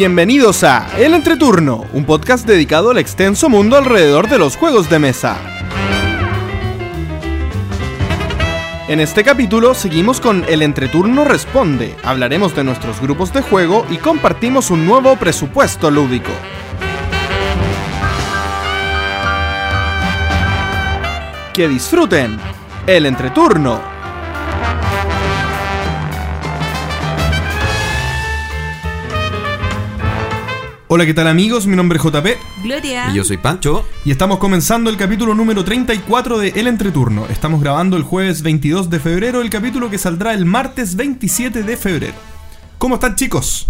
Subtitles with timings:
[0.00, 4.98] Bienvenidos a El Entreturno, un podcast dedicado al extenso mundo alrededor de los juegos de
[4.98, 5.36] mesa.
[8.88, 13.98] En este capítulo seguimos con El Entreturno Responde, hablaremos de nuestros grupos de juego y
[13.98, 16.30] compartimos un nuevo presupuesto lúdico.
[21.52, 22.38] Que disfruten
[22.86, 23.99] El Entreturno.
[30.92, 31.68] Hola, ¿qué tal amigos?
[31.68, 32.26] Mi nombre es JP
[32.64, 33.10] Gloria.
[33.12, 33.86] Y yo soy Pancho.
[34.04, 37.26] y estamos comenzando el capítulo número 34 de El Entreturno.
[37.26, 41.76] Estamos grabando el jueves 22 de febrero, el capítulo que saldrá el martes 27 de
[41.76, 42.14] febrero.
[42.78, 43.68] ¿Cómo están chicos?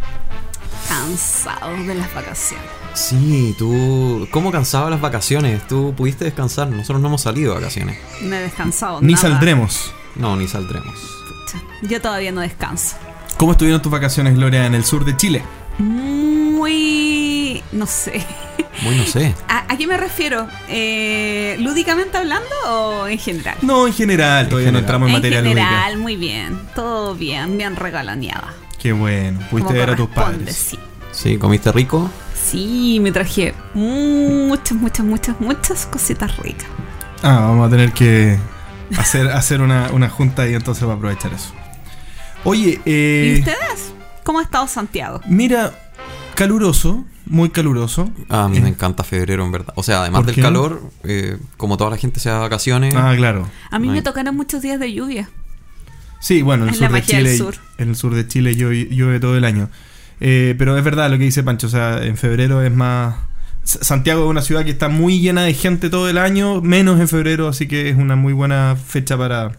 [0.88, 2.64] Cansados de las vacaciones.
[2.94, 4.26] Sí, tú.
[4.30, 5.68] ¿Cómo cansaba las vacaciones?
[5.68, 6.68] Tú pudiste descansar.
[6.68, 7.98] Nosotros no hemos salido de vacaciones.
[8.22, 9.02] No he descansado.
[9.02, 9.28] Ni nada.
[9.28, 9.92] saldremos.
[10.16, 10.94] No, ni saldremos.
[10.94, 12.96] Pucha, Yo todavía no descanso.
[13.36, 15.42] ¿Cómo estuvieron tus vacaciones, Gloria, en el sur de Chile?
[15.78, 17.62] Muy.
[17.72, 18.24] No sé.
[18.82, 19.34] Muy no sé.
[19.48, 20.46] ¿A, a qué me refiero?
[20.68, 23.56] Eh, ¿Lúdicamente hablando o en general?
[23.62, 24.82] No, en general, todavía no general.
[24.84, 26.02] entramos en, materia general, lúdica.
[26.02, 26.58] muy bien.
[26.74, 28.54] Todo bien, bien regalaneada.
[28.78, 30.56] Qué bueno, pudiste ver a tus padres.
[30.56, 30.78] Sí.
[31.12, 32.10] Sí, comiste rico.
[32.34, 36.66] Sí, me traje muchas, muchas, muchas, muchas cositas ricas.
[37.22, 38.38] Ah, vamos a tener que
[38.96, 41.52] hacer, hacer una, una junta y entonces va a aprovechar eso.
[42.44, 43.92] Oye, eh, ¿Y ustedes?
[44.30, 45.20] ¿Cómo ha estado Santiago?
[45.26, 45.72] mira,
[46.36, 48.08] caluroso, muy caluroso.
[48.28, 48.60] A mí Eh.
[48.60, 49.72] me encanta febrero, en verdad.
[49.74, 50.40] O sea, además ¿Por del qué?
[50.42, 52.94] calor, eh, como toda la gente se de vacaciones.
[52.94, 53.48] Ah, claro.
[53.72, 55.28] A mí me tocaron muchos días de lluvia.
[56.20, 57.56] Sí, bueno, en el sur de Chile, sur.
[57.78, 59.68] en el sur de Chile llueve, llueve todo el año.
[60.20, 63.16] Eh, pero es verdad lo que dice Pancho, o sea, en febrero es más...
[63.64, 67.08] Santiago es una ciudad que está muy llena de gente todo el año, menos en
[67.08, 69.56] febrero, así que es una muy buena fecha para,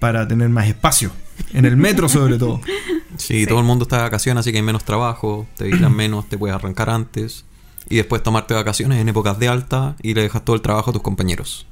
[0.00, 1.12] para tener más espacio.
[1.54, 2.60] En el metro sobre todo.
[3.16, 3.46] Sí, Sí.
[3.46, 6.38] todo el mundo está de vacaciones, así que hay menos trabajo, te vigilan menos, te
[6.38, 7.44] puedes arrancar antes.
[7.88, 10.92] Y después tomarte vacaciones en épocas de alta y le dejas todo el trabajo a
[10.92, 11.66] tus compañeros.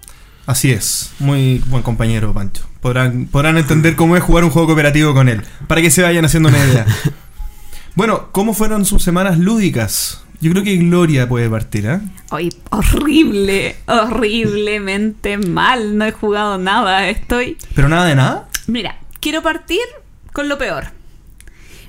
[0.46, 2.64] Así es, muy buen compañero Pancho.
[2.80, 6.24] Podrán, podrán entender cómo es jugar un juego cooperativo con él, para que se vayan
[6.24, 6.86] haciendo una idea.
[7.96, 10.22] Bueno, ¿cómo fueron sus semanas lúdicas?
[10.40, 12.00] Yo creo que Gloria puede partir, ¿eh?
[12.30, 15.98] Hoy horrible, horriblemente mal.
[15.98, 17.08] No he jugado nada.
[17.08, 17.58] Estoy.
[17.74, 18.48] ¿Pero nada de nada?
[18.68, 19.80] Mira, quiero partir
[20.32, 20.84] con lo peor.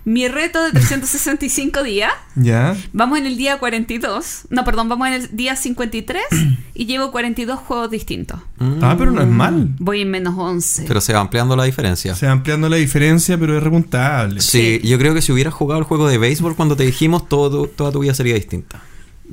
[0.04, 2.12] Mi reto de 365 días.
[2.36, 2.76] Ya.
[2.92, 4.48] Vamos en el día 42.
[4.50, 6.24] No, perdón, vamos en el día 53
[6.74, 8.40] y llevo 42 juegos distintos.
[8.82, 9.70] Ah, pero no es mal.
[9.80, 10.86] Voy en menos 11.
[10.88, 12.16] Pero se va ampliando la diferencia.
[12.16, 14.42] Se va ampliando la diferencia, pero es repuntable.
[14.42, 17.68] Sí, yo creo que si hubieras jugado el juego de béisbol cuando te dijimos, todo,
[17.68, 18.82] toda tu vida sería distinta.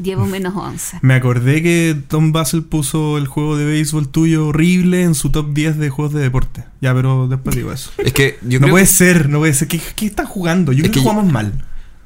[0.00, 0.98] Llevo menos 11.
[1.02, 5.52] Me acordé que Tom Basel puso el juego de béisbol tuyo horrible en su top
[5.52, 6.64] 10 de juegos de deporte.
[6.80, 7.90] Ya, pero después digo eso.
[7.98, 9.66] Es que yo no puede ser, no puede ser.
[9.68, 10.72] ¿Qué, qué están jugando?
[10.72, 11.64] Yo Es creo que que yo- jugamos mal.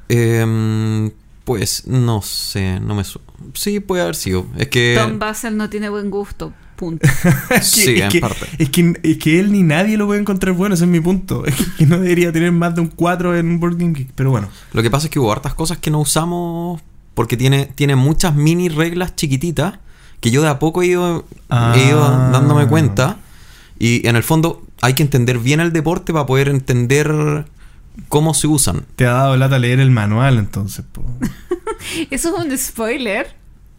[0.09, 1.11] Em,
[1.43, 3.19] pues no sé, no me su
[3.53, 4.45] Sí, puede haber sido.
[4.57, 4.95] Es que.
[4.97, 6.53] Tom Basel no tiene buen gusto.
[6.75, 7.07] Punto.
[7.51, 8.47] Es Sí, es en que, parte.
[8.57, 11.45] Es que, es que él ni nadie lo puede encontrar bueno, ese es mi punto.
[11.47, 14.49] Es que no debería tener más de un 4 en Board Game Geek, pero bueno.
[14.73, 16.81] Lo que pasa es que hubo hartas cosas que no usamos
[17.13, 19.75] porque tiene, tiene muchas mini reglas chiquititas
[20.19, 21.25] que yo de a poco he ido,
[21.75, 22.29] he ido Ah.
[22.31, 23.17] dándome cuenta.
[23.79, 27.45] Y en el fondo hay que entender bien el deporte para poder entender
[28.07, 28.85] cómo se usan.
[28.95, 30.85] Te ha dado lata leer el manual entonces.
[30.91, 31.03] po.
[32.09, 33.35] Eso es un spoiler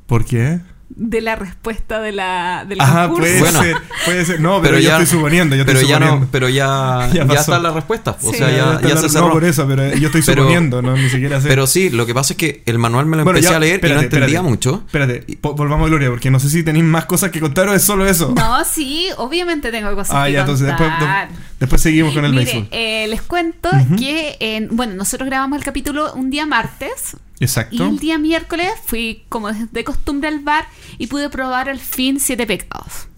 [0.06, 0.60] ¿Por qué?
[0.88, 3.22] De la respuesta de la, del Ajá, concurso.
[3.28, 3.62] puede Bueno.
[3.62, 4.40] ser, puede ser.
[4.40, 6.24] No, pero, yo estoy suponiendo, yo pero estoy ya suponiendo.
[6.26, 8.16] no, pero ya, Ya ya, está la respuesta.
[8.22, 8.38] O Sí.
[8.38, 9.30] sea, ya, ya la- se No, cerró.
[9.32, 11.48] por eso, pero yo estoy Pero- suponiendo, no ni siquiera sé.
[11.48, 13.60] Pero sí, lo que pasa es que el manual me lo Bueno, empecé ya, a
[13.60, 14.48] leer espérate, y no entendía espérate.
[14.48, 14.82] mucho.
[14.86, 17.82] Espérate, volvamos a Gloria, porque no sé si tenéis más cosas que contar o es
[17.82, 18.32] solo eso.
[18.36, 21.28] No, sí, obviamente tengo cosas ah, que ya, entonces después, contar.
[21.58, 23.68] después seguimos con el Mire, eh, les cuento
[23.98, 27.84] que, en- bueno, nosotros grabamos el capítulo un día martes y Exacto.
[27.84, 30.66] el día miércoles fui, como de costumbre, al bar
[30.98, 33.08] y pude probar al fin Siete Pecados.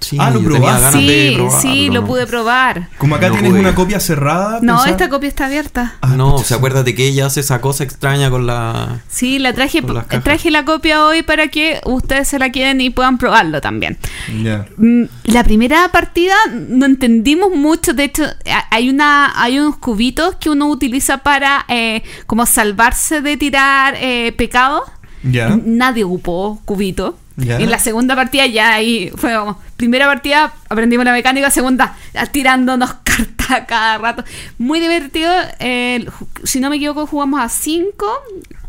[0.00, 0.82] Sí, Ah, ¿lo probaste?
[0.82, 2.06] ganas de Sí, probarlo, sí, lo ¿no?
[2.06, 2.88] pude probar.
[2.98, 3.60] Como acá No tienes pude.
[3.60, 4.58] una copia cerrada.
[4.62, 5.96] No, esta copia está abierta.
[6.00, 9.00] Ah, no, o sea, acuérdate que ella hace esa cosa extraña con la...
[9.08, 9.82] Sí, la traje,
[10.24, 13.98] traje la copia hoy para que ustedes se la queden y puedan probarlo también.
[14.42, 14.66] Ya.
[14.78, 18.24] Mm, La primera partida no entendimos mucho, de hecho
[18.70, 24.32] hay una hay unos cubitos que uno utiliza para eh, como salvarse de tirar eh,
[24.36, 24.82] pecados.
[25.22, 25.58] Ya.
[25.62, 27.18] Nadie ocupó cubito.
[27.40, 31.96] Y en la segunda partida ya ahí fue como, primera partida aprendimos la mecánica, segunda
[32.32, 34.24] tirándonos cartas cada rato.
[34.58, 35.32] Muy divertido.
[35.58, 36.06] eh,
[36.44, 38.06] si no me equivoco jugamos a 5,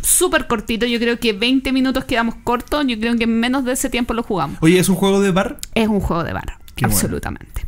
[0.01, 3.73] súper cortito, yo creo que 20 minutos quedamos cortos, yo creo que en menos de
[3.73, 4.57] ese tiempo lo jugamos.
[4.61, 5.57] Oye, ¿es un juego de bar?
[5.75, 6.95] Es un juego de bar, Qué bueno.
[6.95, 7.65] absolutamente.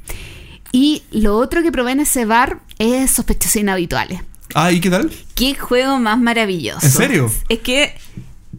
[0.72, 4.22] Y lo otro que probé en ese bar es sospechosos inhabituales.
[4.56, 5.12] Ah, ¿y qué tal?
[5.36, 6.86] Qué juego más maravilloso.
[6.86, 7.32] ¿En serio?
[7.50, 7.96] Es que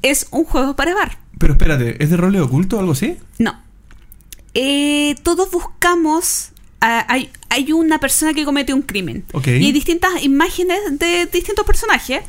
[0.03, 1.19] es un juego para bar.
[1.39, 3.17] Pero espérate, ¿es de rol oculto o algo así?
[3.39, 3.59] No.
[4.55, 6.51] Eh, todos buscamos.
[6.81, 9.25] hay, hay una persona que comete un crimen.
[9.45, 12.23] Y hay distintas imágenes de distintos personajes.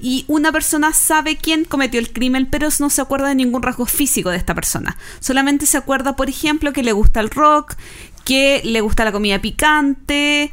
[0.00, 3.86] Y una persona sabe quién cometió el crimen, pero no se acuerda de ningún rasgo
[3.86, 4.96] físico de esta persona.
[5.20, 7.76] Solamente se acuerda, por ejemplo, que le gusta el rock,
[8.24, 10.50] que le gusta la comida picante,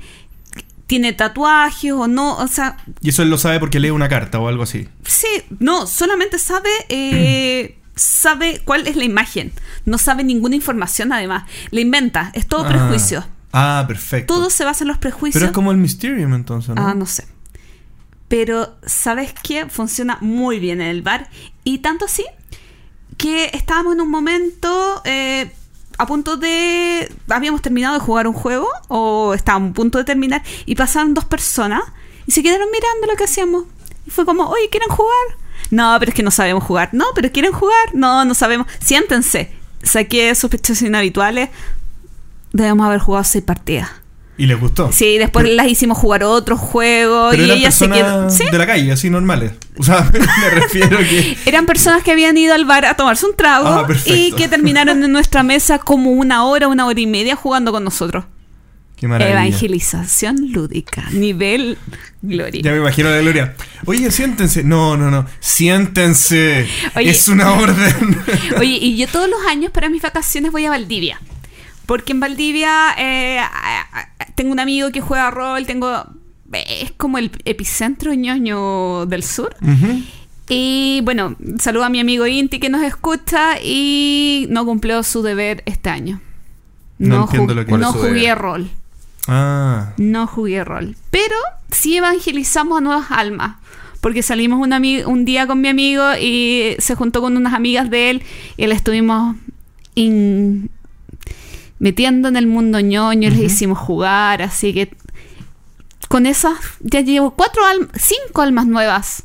[0.88, 2.38] tiene tatuajes o no.
[2.38, 4.88] O sea, Y eso él lo sabe porque lee una carta o algo así.
[5.06, 9.51] Sí, no, solamente sabe, eh, sabe cuál es la imagen.
[9.85, 11.43] No sabe ninguna información además.
[11.71, 12.69] La inventa, es todo Ah.
[12.69, 13.25] prejuicio.
[13.53, 14.33] Ah, perfecto.
[14.33, 15.33] Todo se basa en los prejuicios.
[15.39, 16.88] Pero es como el Mysterium entonces, ¿no?
[16.88, 17.27] Ah, no sé.
[18.27, 19.65] Pero, ¿sabes qué?
[19.67, 21.29] Funciona muy bien en el bar.
[21.65, 22.23] Y tanto así
[23.17, 25.51] que estábamos en un momento eh,
[25.97, 27.11] a punto de...
[27.29, 31.25] Habíamos terminado de jugar un juego o estábamos a punto de terminar y pasaron dos
[31.25, 31.81] personas
[32.25, 33.65] y se quedaron mirando lo que hacíamos.
[34.07, 35.38] Y fue como, oye, ¿quieren jugar?
[35.71, 36.89] No, pero es que no sabemos jugar.
[36.91, 37.94] No, pero ¿quieren jugar?
[37.94, 38.68] No, no sabemos.
[38.79, 39.51] Siéntense.
[39.81, 41.50] Saqué sospechosos inhabituales.
[42.53, 43.89] Debemos haber jugado seis partidas.
[44.38, 44.91] Y les gustó.
[44.91, 47.85] Sí, después las hicimos jugar otro juego Pero y eran ella se
[48.29, 48.50] ¿Sí?
[48.50, 49.53] de la calle, así normales.
[49.77, 51.38] O sea, me refiero que...
[51.45, 55.03] Eran personas que habían ido al bar a tomarse un trago Ah, y que terminaron
[55.03, 58.25] en nuestra mesa como una hora, una hora y media jugando con nosotros.
[59.01, 59.42] Qué maravilla.
[59.48, 61.77] Evangelización lúdica, nivel
[62.21, 62.62] gloria.
[62.63, 63.56] Ya me imagino la gloria.
[63.88, 64.63] Oye, siéntense.
[64.63, 65.25] No, no, no.
[65.39, 66.68] Siéntense.
[66.95, 67.09] Oye.
[67.09, 68.18] Es una orden.
[68.59, 71.19] Oye, y yo todos los años para mis vacaciones voy a Valdivia.
[71.88, 73.39] Porque en Valdivia eh,
[74.36, 76.06] tengo un amigo que juega rol, tengo...
[76.53, 79.56] Es como el epicentro ñoño del sur.
[80.48, 85.63] Y bueno, saludo a mi amigo Inti que nos escucha y no cumplió su deber
[85.65, 86.21] este año.
[87.00, 88.38] No entiendo lo que- ¿Cuál es no jugué deber?
[88.38, 88.69] rol.
[89.27, 89.94] Ah.
[89.97, 90.95] No jugué rol.
[91.09, 91.35] Pero
[91.71, 93.57] sí evangelizamos a nuevas almas.
[94.01, 98.23] Porque salimos un, día con mi amigo y se juntó con unas amigas de él
[98.57, 99.35] y le estuvimos
[101.77, 104.91] metiendo en el mundo ñoño, les hicimos jugar, así que
[106.07, 109.24] con esas ya llevo cuatro almas, cinco almas nuevas.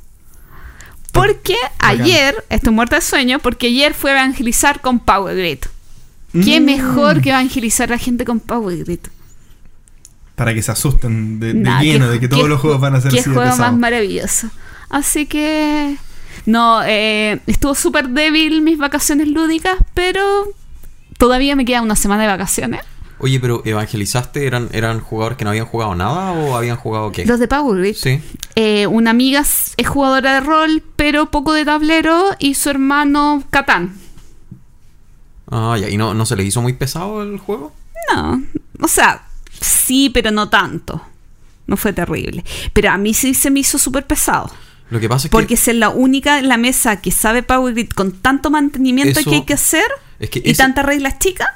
[1.13, 2.01] Porque Bacán.
[2.03, 5.61] ayer, estoy muerta de sueño, porque ayer fue a evangelizar con Power Grid.
[6.45, 6.65] Qué Mm.
[6.65, 9.01] mejor que evangelizar a la gente con Power Grid.
[10.37, 12.83] Para que se asusten de, de Nah, lleno, qué- de que todos los juegos ju-
[12.83, 14.49] van a ser así juego más maravilloso.
[14.89, 15.97] Así que.
[16.45, 20.23] No, eh, estuvo súper débil mis vacaciones lúdicas, pero
[21.19, 22.83] todavía me queda una semana de vacaciones.
[23.19, 27.25] Oye, pero evangelizaste, ¿eran, eran jugadores que no habían jugado nada o habían jugado qué?
[27.25, 27.95] Los de Power Grid.
[27.97, 28.21] Sí.
[28.55, 33.95] Eh, una amiga es jugadora de rol, pero poco de tablero, y su hermano Catán.
[35.51, 35.89] Ah, ya.
[35.89, 37.73] ¿Y no, no se les hizo muy pesado el juego?
[38.15, 38.43] No,
[38.83, 39.26] o sea,
[39.61, 41.01] sí, pero no tanto.
[41.67, 42.45] No fue terrible.
[42.73, 44.51] Pero a mí sí se me hizo súper pesado.
[44.91, 45.57] Lo que pasa es Porque que.
[45.57, 49.43] ser la única en la mesa que sabe Power Grid con tanto mantenimiento que hay
[49.45, 49.87] que hacer
[50.21, 51.49] Es que y ese- tantas reglas chicas.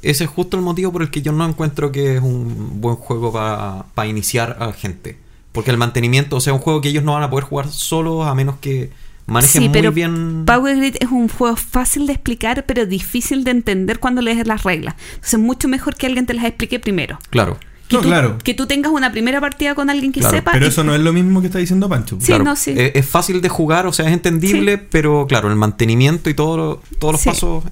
[0.00, 2.94] Ese es justo el motivo por el que yo no encuentro que es un buen
[2.94, 5.18] juego para iniciar a gente.
[5.50, 8.24] Porque el mantenimiento, o sea, un juego que ellos no van a poder jugar solos
[8.28, 8.92] a menos que
[9.28, 10.44] manejen Sí, muy pero bien.
[10.44, 14.64] Power Grid es un juego fácil de explicar, pero difícil de entender cuando lees las
[14.64, 14.94] reglas.
[15.14, 17.18] Entonces, mucho mejor que alguien te las explique primero.
[17.30, 17.58] Claro.
[17.88, 18.38] Que, No, tú, claro.
[18.44, 20.52] que tú tengas una primera partida con alguien que Claro, sepa.
[20.52, 22.18] Pero y- eso no es lo mismo que está diciendo Pancho.
[22.20, 22.44] Sí, claro.
[22.44, 22.72] no, sí.
[22.76, 26.82] Eh, Es, fácil de jugar, o sea, es entendible, pero claro, el mantenimiento y todo
[26.98, 27.30] todos los Sí.
[27.30, 27.64] pasos.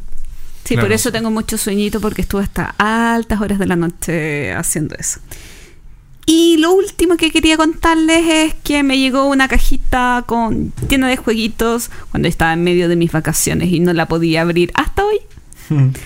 [0.65, 0.89] Sí, Claro.
[0.89, 5.21] por eso tengo mucho sueñito porque estuve hasta altas horas de la noche haciendo eso.
[6.26, 11.16] Y lo último que quería contarles es que me llegó una cajita con llena de
[11.16, 15.21] jueguitos cuando estaba en medio de mis vacaciones y no la podía abrir hasta hoy.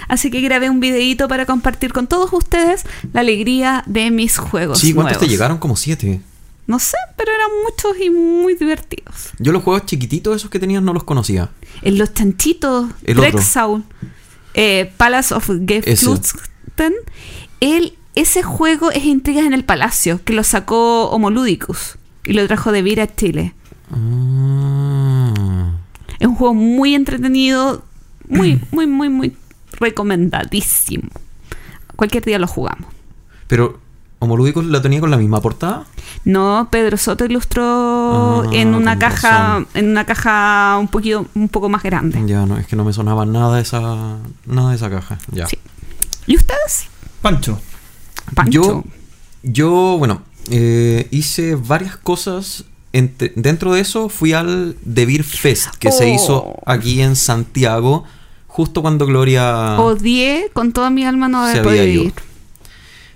[0.09, 4.79] Así que grabé un videíto para compartir con todos ustedes la alegría de mis juegos.
[4.79, 5.59] Sí, ¿cuántos te llegaron?
[5.59, 6.21] Como siete.
[6.67, 9.31] No sé, pero eran muchos y muy divertidos.
[9.39, 11.51] Yo los juegos chiquititos esos que tenías no los conocía.
[11.83, 12.91] En los chanchitos.
[13.03, 13.83] Drexau,
[14.55, 15.97] eh, Palace of Ese.
[15.97, 16.95] Gefluten,
[17.61, 22.73] el ese juego es Intrigas en el Palacio, que lo sacó Homoludicus y lo trajo
[22.73, 23.55] de Vira a Chile.
[23.93, 25.73] Ah.
[26.19, 27.83] Es un juego muy entretenido,
[28.29, 29.37] muy, muy, muy, muy
[29.79, 31.09] recomendadísimo.
[31.97, 32.93] Cualquier día lo jugamos.
[33.47, 33.81] Pero,
[34.23, 35.87] ¿Homolúdicos lo tenía con la misma portada?
[36.27, 39.67] No, Pedro Soto ilustró Ah, en una caja, razón.
[39.73, 42.23] en una caja un poquito, un poco más grande.
[42.27, 45.19] Ya, no, es que no me sonaba nada esa, nada de esa caja.
[45.33, 45.47] Ya.
[45.47, 45.57] Sí.
[46.27, 46.87] ¿Y ustedes?
[47.23, 47.59] Pancho.
[48.35, 48.63] Pancho.
[48.63, 48.85] Yo,
[49.43, 52.65] yo, bueno, eh, hice varias cosas.
[52.93, 56.15] Entre- dentro de eso fui al The Beer Fest que se Oh.
[56.15, 58.03] hizo aquí en Santiago,
[58.49, 62.03] justo cuando Gloria Odié con toda mi alma no haber había podido ido.
[62.05, 62.13] ir.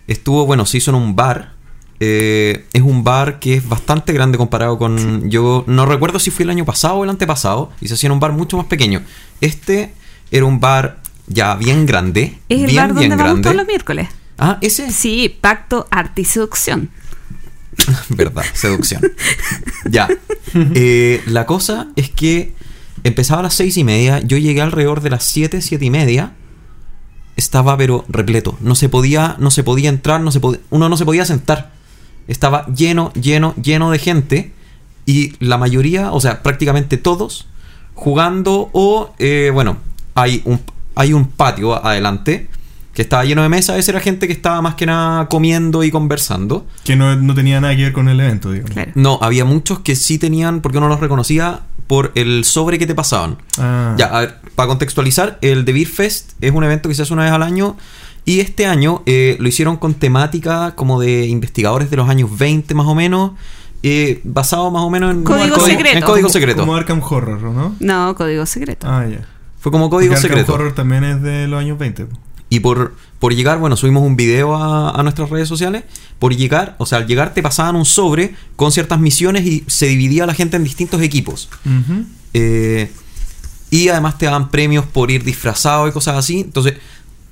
[0.07, 1.55] Estuvo, bueno, se hizo en un bar.
[2.01, 5.31] Eh, es un bar que es bastante grande comparado con.
[5.31, 7.71] Yo no recuerdo si fue el año pasado o el antepasado.
[7.81, 9.03] Y se hacía en un bar mucho más pequeño.
[9.41, 9.93] Este
[10.31, 12.39] era un bar ya bien grande.
[12.49, 13.43] Es el bien, bar donde bien vamos grande.
[13.43, 14.09] todos los miércoles.
[14.39, 14.91] Ah, ese.
[14.91, 16.91] Sí, pacto, arte y seducción.
[18.11, 19.03] Verdad, seducción.
[19.91, 20.09] ya.
[20.75, 22.53] Eh, la cosa es que
[23.03, 24.21] empezaba a las seis y media.
[24.21, 26.33] Yo llegué alrededor de las siete, siete y media.
[27.37, 28.57] Estaba pero repleto.
[28.61, 31.73] No se podía, no se podía entrar, no se pod- uno no se podía sentar.
[32.29, 34.53] Estaba lleno, lleno, lleno de gente.
[35.07, 37.47] Y la mayoría, o sea, prácticamente todos,
[37.95, 39.77] jugando o, eh, bueno,
[40.15, 40.61] hay un,
[40.95, 42.49] hay un patio adelante
[42.95, 43.77] que estaba lleno de mesas.
[43.79, 46.67] Esa era gente que estaba más que nada comiendo y conversando.
[46.85, 48.71] Que no, no tenía nada que ver con el evento, digamos.
[48.73, 48.93] Claro.
[48.95, 52.95] No, había muchos que sí tenían, porque uno los reconocía por el sobre que te
[52.95, 53.37] pasaban.
[53.59, 53.95] Ah.
[53.99, 57.13] Ya, a ver, para contextualizar, el The Beer Fest es un evento que se hace
[57.13, 57.77] una vez al año.
[58.27, 62.73] Y este año eh, lo hicieron con temática como de investigadores de los años 20
[62.75, 63.33] más o menos.
[63.83, 65.99] eh, basado más o menos en Código secreto.
[65.99, 66.61] En código Como- secreto.
[66.61, 67.75] Como Arkham Horror, ¿no?
[67.81, 68.87] No, código secreto.
[68.89, 69.27] Ah, ya.
[69.61, 70.55] Fue como código Porque Arkham secreto.
[70.55, 72.07] Horror también es de los años 20.
[72.51, 75.85] Y por, por llegar, bueno, subimos un video a, a nuestras redes sociales.
[76.19, 79.87] Por llegar, o sea, al llegar te pasaban un sobre con ciertas misiones y se
[79.87, 81.49] dividía la gente en distintos equipos.
[82.33, 82.91] Eh,
[83.71, 86.41] y además te daban premios por ir disfrazado y cosas así.
[86.41, 86.75] Entonces,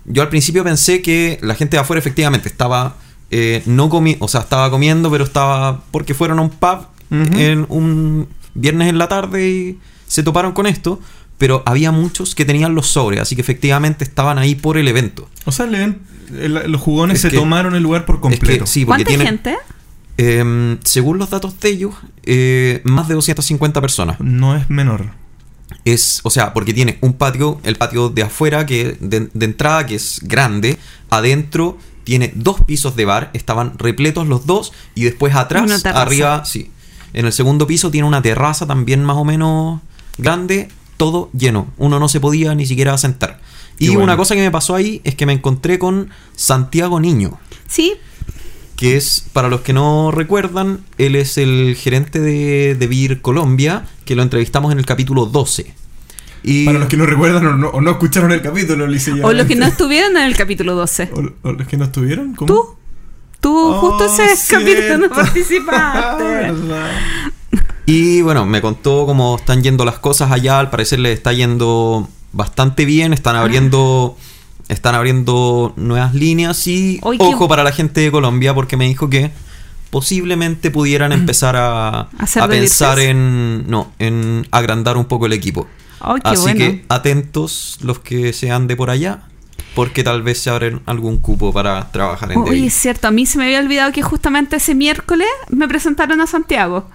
[0.05, 2.97] yo al principio pensé que la gente de afuera efectivamente estaba
[3.35, 7.67] eh, no comi o sea, estaba comiendo, pero estaba porque fueron a un pub en
[7.69, 11.01] un viernes en la tarde y se toparon con esto.
[11.43, 15.29] Pero había muchos que tenían los sobres, así que efectivamente estaban ahí por el evento.
[15.45, 15.99] O sea, el event-
[16.39, 18.53] el- los jugones Es se que- tomaron el lugar por completo.
[18.53, 19.57] Es que sí, porque ¿Cuánta tienen, gente?
[20.19, 24.21] em, según los datos de ellos, eh, más de 250 personas.
[24.21, 25.07] No es menor.
[25.85, 29.85] es, o sea, porque tiene un patio, el patio de afuera, que de, de entrada,
[29.85, 30.79] que es grande,
[31.11, 36.71] adentro tiene dos pisos de bar, estaban repletos los dos, y después atrás, arriba, sí,
[37.15, 39.81] en el segundo piso tiene una terraza también más o menos
[40.19, 40.69] grande,
[41.03, 43.41] todo lleno, uno no se podía ni siquiera sentar.
[43.77, 44.05] Y bueno.
[44.05, 47.95] una cosa que me pasó ahí es que me encontré con Santiago Niño, Sí,
[48.77, 53.85] que es, para los que no recuerdan, él es el gerente de, de Beer Colombia,
[54.05, 55.75] que lo entrevistamos en el capítulo 12.
[56.45, 59.17] Y Para los que no recuerdan o no, o no escucharon el capítulo, lo hice
[59.17, 61.11] ya o los que no estuvieron en el capítulo 12.
[61.15, 62.47] O, o los que no estuvieron, ¿cómo?
[62.47, 62.77] Tú,
[63.41, 66.53] tú Oh, justo ese capítulo no participaste.
[67.87, 70.59] Y bueno, me contó cómo están yendo las cosas allá.
[70.59, 73.13] Al parecer le está yendo bastante bien.
[73.13, 74.17] Están abriendo.
[74.69, 76.67] Están abriendo nuevas líneas.
[76.67, 79.31] Y Oy, qué- ojo para la gente de Colombia, porque me dijo que
[79.91, 83.69] posiblemente pudieran empezar a, ¿Hacer a de pensar en.
[83.69, 85.67] No, en agrandar un poco el equipo.
[86.25, 86.59] Así bueno.
[86.59, 89.23] que atentos los que sean de por allá.
[89.75, 93.25] Porque tal vez se abren algún cupo para trabajar en Oye, es cierto, a mí
[93.25, 96.91] se me había olvidado que justamente ese miércoles me presentaron a Santiago.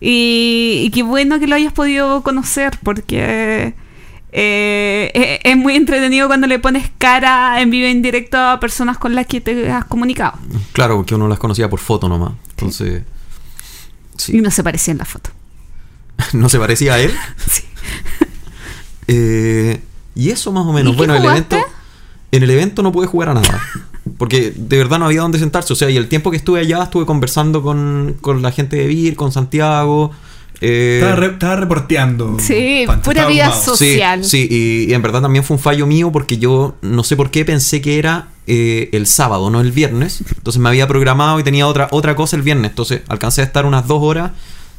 [0.00, 3.74] Y, y qué bueno que lo hayas podido conocer, porque
[4.32, 8.98] eh, es, es muy entretenido cuando le pones cara en vivo en directo a personas
[8.98, 10.34] con las que te has comunicado.
[10.72, 12.32] Claro, porque uno las conocía por foto nomás.
[12.50, 13.02] Entonces.
[13.02, 14.40] Y Sí.
[14.40, 15.30] no se parecía en la foto.
[16.32, 17.12] no se parecía a él.
[17.48, 17.62] Sí.
[19.08, 19.80] Eh,
[20.14, 20.92] y eso más o menos.
[20.92, 21.56] ¿Y qué Bueno, el evento.
[22.32, 23.60] En el evento no pude jugar a nada.
[24.18, 25.72] Porque de verdad no había dónde sentarse.
[25.72, 28.86] O sea, y el tiempo que estuve allá estuve conversando con, con la gente de
[28.86, 30.10] Vir, con Santiago.
[30.60, 32.36] eh, Estaba, re- estaba reporteando.
[32.38, 33.76] Sí, Pancho, pura vida social.
[33.78, 34.24] Sí, social.
[34.24, 37.30] sí, y, y en verdad también fue un fallo mío porque yo no sé por
[37.30, 40.22] qué pensé que era eh, el sábado, no el viernes.
[40.36, 42.70] Entonces me había programado y tenía otra, otra cosa el viernes.
[42.70, 44.32] Entonces alcancé a estar unas dos horas.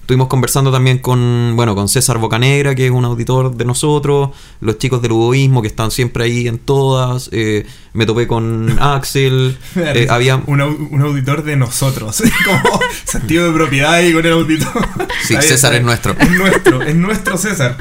[0.08, 4.30] Estuvimos conversando también con, bueno, con César Bocanegra, que es un auditor de nosotros,
[4.62, 7.28] los chicos del Uboísmo que están siempre ahí en todas.
[7.34, 9.58] eh, me topé con Axel.
[9.76, 12.24] Eh, había un, au- un auditor de nosotros.
[12.46, 14.88] Como sentido de propiedad ahí con el auditor.
[15.28, 16.16] Sí, César es nuestro.
[16.18, 17.76] Es nuestro, es nuestro César.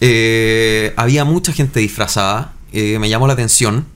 [0.00, 3.86] Eh, había mucha gente disfrazada, eh, me llamó la atención.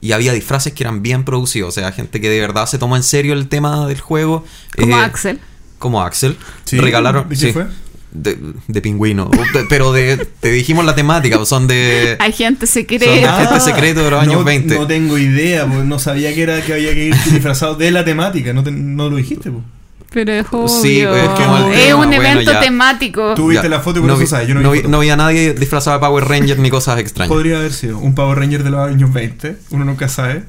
[0.00, 2.96] Y había disfraces que eran bien producidos, o sea, gente que de verdad se tomó
[2.96, 4.44] en serio el tema del juego.
[4.76, 5.38] Como Eh, Axel.
[5.82, 6.36] Como Axel.
[6.64, 7.28] Sí, Regalaron.
[7.28, 7.66] ¿de sí, qué fue?
[8.12, 9.30] De, de pingüino.
[9.54, 12.16] De- pero de, te dijimos la temática, son de.
[12.20, 13.36] Hay gente Son secreta.
[13.36, 14.74] agente secreto de los años no, 20.
[14.76, 18.04] No tengo idea, pues no sabía que era que había que ir disfrazado de la
[18.04, 18.52] temática.
[18.52, 19.64] No, te- no lo dijiste, pues.
[20.12, 20.68] Pero es obvio.
[20.68, 21.42] Sí, pues, es que
[21.88, 22.60] es un bueno, evento ya.
[22.60, 23.32] temático.
[23.34, 24.78] Tú viste la foto y por no eso vi- sabes, yo no vi no, vi,
[24.80, 24.88] foto.
[24.90, 27.32] no vi a nadie disfrazado de Power Ranger ni cosas extrañas.
[27.32, 29.56] Podría haber sido un Power Ranger de los años 20.
[29.70, 30.44] Uno nunca sabe.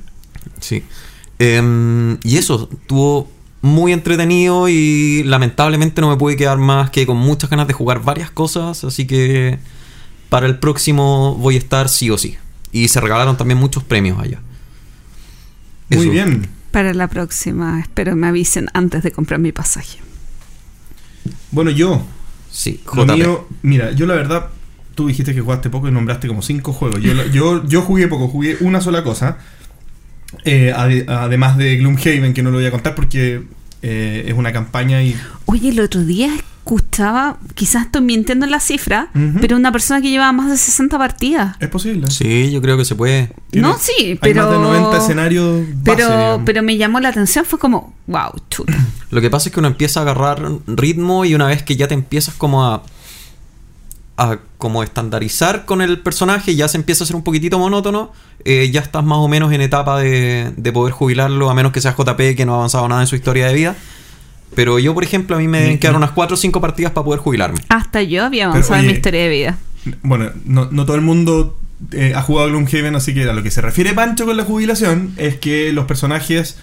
[0.59, 0.83] Sí.
[1.39, 3.31] Em, y eso, estuvo
[3.63, 8.03] muy entretenido y lamentablemente no me pude quedar más que con muchas ganas de jugar
[8.03, 9.57] varias cosas, así que
[10.27, 12.35] para el próximo voy a estar sí o sí.
[12.73, 14.41] Y se regalaron también muchos premios allá.
[15.89, 16.49] Muy bien.
[16.71, 19.99] Para la próxima, espero me avisen antes de comprar mi pasaje.
[21.51, 22.03] Bueno, yo,
[22.51, 23.13] Sí, lo JP.
[23.15, 24.49] mío, mira, yo la verdad,
[24.93, 27.01] tú dijiste que jugaste poco y nombraste como cinco juegos.
[27.01, 29.37] Yo, yo, yo jugué poco, jugué una sola cosa.
[30.45, 33.43] Eh, ade- además de Gloomhaven, que no lo voy a contar porque
[33.81, 38.61] eh, es una campaña y Oye, el otro día escuchaba, quizás estoy mintiendo en la
[38.61, 39.09] cifra,
[39.41, 41.57] pero una persona que llevaba más de 60 partidas.
[41.59, 42.07] es posible.
[42.09, 43.31] Sí, yo creo que se puede.
[43.51, 44.43] Tiene- no, sí, Hay pero.
[44.43, 46.41] más de 90 escenarios base, Pero, digamos.
[46.45, 48.73] pero me llamó la atención, fue como, wow, chuta.
[49.11, 51.87] Lo que pasa es que uno empieza a agarrar ritmo y una vez que ya
[51.89, 52.83] te empiezas como a
[54.17, 58.11] a como estandarizar con el personaje, ya se empieza a hacer un poquitito monótono,
[58.45, 61.81] eh, ya estás más o menos en etapa de, de poder jubilarlo, a menos que
[61.81, 63.75] sea JP que no ha avanzado nada en su historia de vida.
[64.55, 67.05] Pero yo, por ejemplo, a mí me deben quedar unas 4 o 5 partidas para
[67.05, 67.59] poder jubilarme.
[67.69, 69.57] Hasta yo había Pero, avanzado en mi historia de vida.
[70.03, 71.57] Bueno, no, no todo el mundo
[71.91, 75.13] eh, ha jugado Gloomhaven, así que a lo que se refiere Pancho con la jubilación
[75.17, 76.57] es que los personajes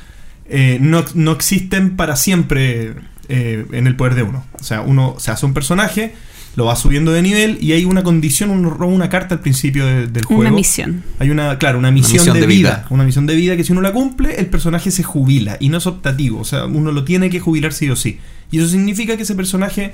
[0.48, 2.94] eh, no, no existen para siempre
[3.28, 4.44] eh, en el poder de uno.
[4.58, 6.14] O sea, uno se hace un personaje,
[6.56, 9.86] lo va subiendo de nivel y hay una condición, uno roba una carta al principio
[9.86, 10.40] de- del juego.
[10.42, 11.02] Una misión.
[11.20, 12.86] Hay una, claro, una misión, misión de, de vida, vida.
[12.90, 15.78] Una misión de vida que si uno la cumple, el personaje se jubila y no
[15.78, 16.40] es optativo.
[16.40, 18.18] O sea, uno lo tiene que jubilar sí o sí.
[18.50, 19.92] Y eso significa que ese personaje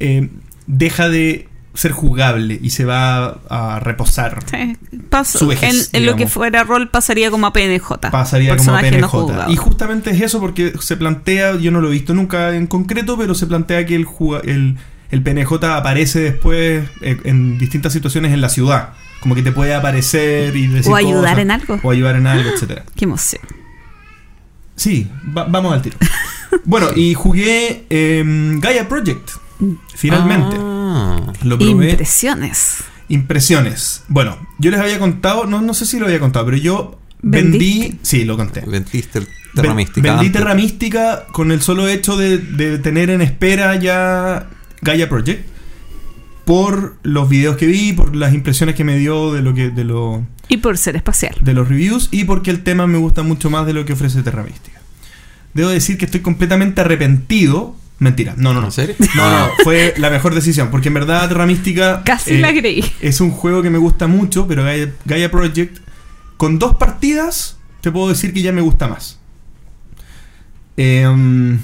[0.00, 0.28] eh,
[0.66, 4.44] deja de ser jugable y se va a reposar.
[4.50, 4.76] Sí,
[5.08, 8.10] paso- Su vejez, en, en lo que fuera rol pasaría como a PNJ.
[8.10, 9.50] Pasaría como a no PNJ.
[9.50, 13.16] y justamente es eso porque se plantea, yo no lo he visto nunca en concreto,
[13.16, 14.76] pero se plantea que el, juga- el,
[15.12, 18.94] el PNJ aparece después eh, en distintas situaciones en la ciudad.
[19.20, 21.80] Como que te puede aparecer y decir O ayudar cosas, en algo.
[21.84, 22.84] O ayudar en algo, etcétera.
[22.96, 23.40] Qué emoción.
[24.74, 25.96] Sí, va- vamos al tiro.
[26.64, 29.30] bueno, y jugué em, Gaia Project.
[29.94, 30.56] Finalmente.
[30.58, 31.32] Ah.
[31.44, 31.90] Lo probé.
[31.90, 32.78] Impresiones.
[33.08, 34.02] Impresiones.
[34.08, 37.98] Bueno, yo les había contado, no, no sé si lo había contado, pero yo vendí.
[38.02, 38.62] Sí, lo conté.
[38.66, 40.30] Vendiste el Terra Ven- Mística Vendí.
[40.30, 44.48] Terra Mística con el solo hecho de, de tener en espera ya
[44.82, 45.46] Gaia Project.
[46.44, 49.70] Por los videos que vi, por las impresiones que me dio de lo que.
[49.70, 50.26] de lo.
[50.48, 51.36] Y por ser espacial.
[51.40, 54.22] de los reviews y porque el tema me gusta mucho más de lo que ofrece
[54.22, 54.80] Terra Mística.
[55.54, 57.76] Debo decir que estoy completamente arrepentido.
[57.98, 58.66] Mentira, no, no, no.
[58.66, 58.96] ¿En serio?
[59.14, 62.84] No, no, fue la mejor decisión, porque en verdad Terra Mística Casi eh, la creí.
[63.00, 65.78] es un juego que me gusta mucho, pero Gaia, Gaia Project,
[66.36, 69.20] con dos partidas, te puedo decir que ya me gusta más.
[70.76, 71.60] Em,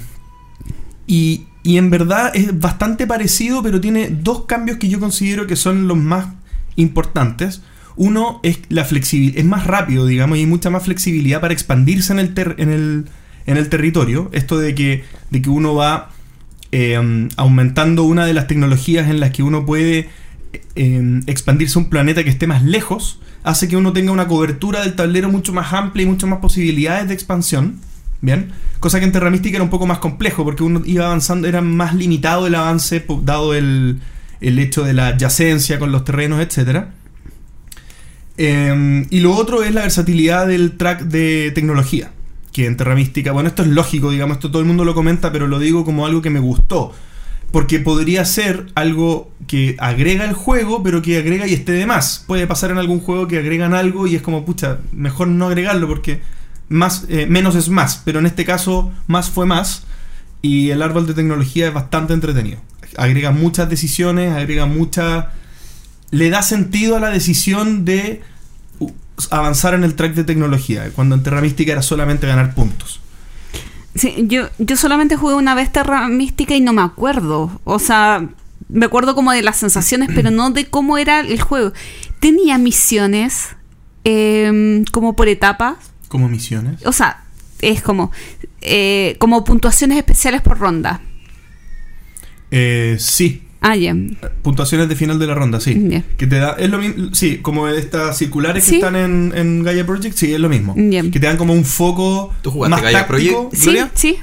[1.07, 5.55] y, y en verdad es bastante parecido, pero tiene dos cambios que yo considero que
[5.55, 6.25] son los más
[6.77, 7.61] importantes.
[7.95, 12.11] Uno es la flexibilidad, es más rápido, digamos, y hay mucha más flexibilidad para expandirse
[12.11, 13.05] en el, ter- en el,
[13.45, 14.31] en el territorio.
[14.33, 16.09] Esto de que, de que uno va
[16.71, 20.09] eh, aumentando una de las tecnologías en las que uno puede
[20.75, 24.81] eh, expandirse a un planeta que esté más lejos, hace que uno tenga una cobertura
[24.81, 27.75] del tablero mucho más amplia y muchas más posibilidades de expansión.
[28.21, 31.47] Bien, cosa que en Terra Mística era un poco más complejo porque uno iba avanzando,
[31.47, 34.01] era más limitado el avance dado el,
[34.41, 36.91] el hecho de la adyacencia con los terrenos, etcétera.
[38.41, 42.11] Eh, y lo otro es la versatilidad del track de tecnología.
[42.53, 45.31] Que en Terra Mística, bueno, esto es lógico, digamos, esto todo el mundo lo comenta,
[45.31, 46.93] pero lo digo como algo que me gustó.
[47.51, 52.23] Porque podría ser algo que agrega el juego, pero que agrega y esté de más.
[52.27, 55.87] Puede pasar en algún juego que agregan algo y es como, pucha, mejor no agregarlo
[55.87, 56.21] porque
[56.69, 58.01] más, eh, menos es más.
[58.05, 59.83] Pero en este caso, más fue más.
[60.41, 62.59] Y el árbol de tecnología es bastante entretenido.
[62.97, 65.31] Agrega muchas decisiones, agrega mucha.
[66.11, 68.21] Le da sentido a la decisión de
[69.31, 70.89] avanzar en el track de tecnología.
[70.95, 73.01] Cuando en Terra Mística era solamente ganar puntos.
[73.95, 77.59] Sí, yo, yo solamente jugué una vez Terra Mística y no me acuerdo.
[77.63, 78.29] O sea,
[78.69, 81.73] me acuerdo como de las sensaciones, pero no de cómo era el juego.
[82.19, 83.49] Tenía misiones
[84.03, 85.75] em, como por etapas.
[86.09, 86.85] Como misiones.
[86.85, 87.23] O sea,
[87.61, 88.11] es como,
[88.61, 91.01] eh, como puntuaciones especiales por ronda.
[92.51, 93.43] Eh, sí.
[93.61, 93.95] Ah, ya.
[94.41, 96.03] Puntuaciones de final de la ronda, sí.
[96.17, 96.51] Que te da.
[96.53, 97.09] Es lo mismo.
[97.13, 100.75] Sí, como estas circulares que están en, en Gaia Project, sí, es lo mismo.
[100.77, 101.01] Ya.
[101.03, 102.33] Que te dan como un foco.
[102.41, 103.49] ¿Tú jugaste más Gaia táctico.
[103.49, 103.95] Project?
[103.95, 104.19] Sí, sí,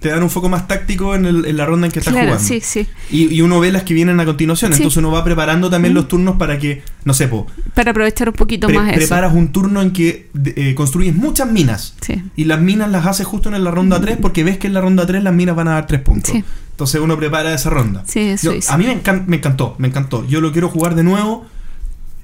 [0.00, 2.28] Te dan un foco más táctico en, el- en la ronda en que estás claro,
[2.28, 2.46] jugando.
[2.48, 2.86] sí, sí.
[3.10, 4.72] Y, y uno ve las que vienen a continuación.
[4.72, 4.78] Sí.
[4.78, 5.96] Entonces uno va preparando también Mm.
[5.96, 8.96] los turnos para que, no sé, po, Para aprovechar un poquito pre- más eso.
[8.96, 11.94] preparas un turno en que eh, construyes muchas minas.
[12.00, 12.22] Sí.
[12.34, 14.80] Y las minas las haces justo en la ronda 3 porque ves que en la
[14.80, 16.32] ronda 3 las minas van a dar 3 puntos.
[16.32, 16.42] Sí.
[16.70, 18.02] Entonces uno prepara esa ronda.
[18.06, 20.26] Sí, eso Yo- a mí me, encan- me encantó, me encantó.
[20.26, 21.46] Yo lo quiero jugar de nuevo.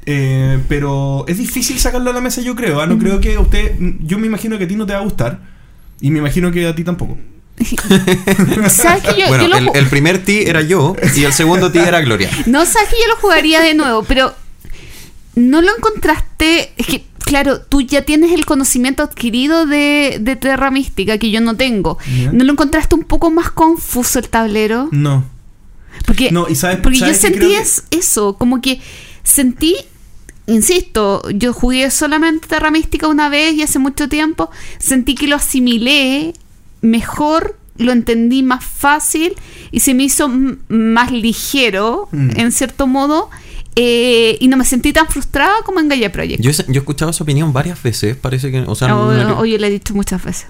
[0.06, 2.80] eh, pero es difícil sacarlo a la mesa, yo creo.
[2.80, 2.86] ¿ah?
[2.86, 3.72] No creo que usted.
[4.00, 5.40] Yo me imagino que a ti no te va a gustar.
[6.00, 7.18] Y me imagino que a ti tampoco.
[8.71, 11.79] ¿Sabes que yo, bueno, yo lo el, primer T era yo y el segundo T
[11.81, 12.31] era Gloria.
[12.47, 14.35] No, sabes que yo lo jugaría de nuevo, pero
[15.35, 16.73] no lo encontraste.
[16.77, 21.40] Es que claro, tú ya tienes el conocimiento adquirido de, de Terra Mística que yo
[21.40, 21.99] no tengo.
[22.33, 24.88] ¿No lo encontraste un poco más confuso el tablero?
[24.92, 25.25] No.
[26.07, 28.81] Porque, No, y sabes- porque yo sabes sentí que- eso, como que
[29.25, 29.75] sentí,
[30.47, 35.37] insisto, yo jugué solamente Terra Mística una vez y hace mucho tiempo, sentí que lo
[35.37, 36.35] asimilé
[36.87, 39.35] mejor, lo entendí más fácil
[39.70, 40.31] y se me hizo
[40.68, 42.31] más ligero, Mm.
[42.37, 43.29] en cierto modo,
[43.75, 46.40] eh, y no me sentí tan frustrada como en Gaia Project.
[46.42, 48.61] Yo, he- yo he escuchado esa opinión varias veces, parece que...
[48.66, 50.46] O sea, no, o yo le he dicho muchas veces.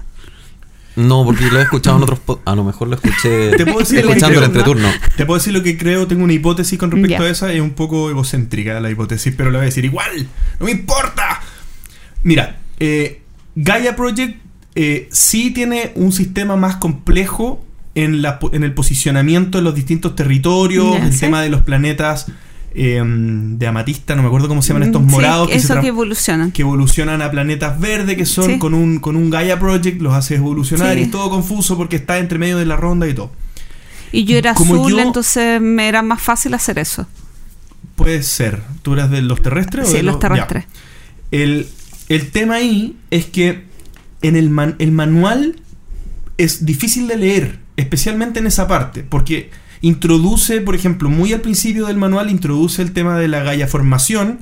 [0.95, 2.19] no, porque lo he escuchado en otros...
[2.45, 4.89] A lo mejor lo escuché Te puedo decir lo que escuchando el creo, entreturno.
[5.17, 7.71] Te puedo decir lo que creo, tengo una hipótesis con respecto a esa, es un
[7.71, 10.27] poco egocéntrica la hipótesis, pero la voy a decir igual,
[10.59, 11.41] no me importa.
[12.23, 13.21] Mira, eh,
[13.55, 14.37] Gaia Project
[14.79, 17.63] eh, sí tiene un sistema más complejo
[17.95, 21.21] en, la, po- en el posicionamiento de los distintos territorios, el sí.
[21.21, 22.27] tema de los planetas
[22.75, 25.73] eh, de amatista, no me acuerdo cómo se llaman estos Mm, sí, morados, que, se
[25.73, 26.51] eso que evolucionan.
[26.51, 28.59] que evolucionan a planetas verdes, que son Sí.
[28.59, 30.99] con, un, con un Gaia Project, los haces evolucionar Sí.
[30.99, 33.31] y es todo confuso porque está entre medio de la ronda y todo.
[34.11, 37.07] Y yo era como azul, yo- entonces me era más fácil hacer eso.
[37.95, 38.61] Puede ser.
[38.83, 39.87] ¿Tú eras de los terrestres?
[39.87, 40.65] o Sí, de los terrestres.
[41.31, 41.37] Ya.
[41.39, 41.67] El,
[42.09, 43.65] el tema ahí es que
[44.21, 45.57] en el, man- el manual
[46.37, 49.49] es difícil de leer, especialmente en esa parte, porque
[49.81, 54.39] introduce, por ejemplo, muy al principio del manual, introduce el tema de la Gaia formación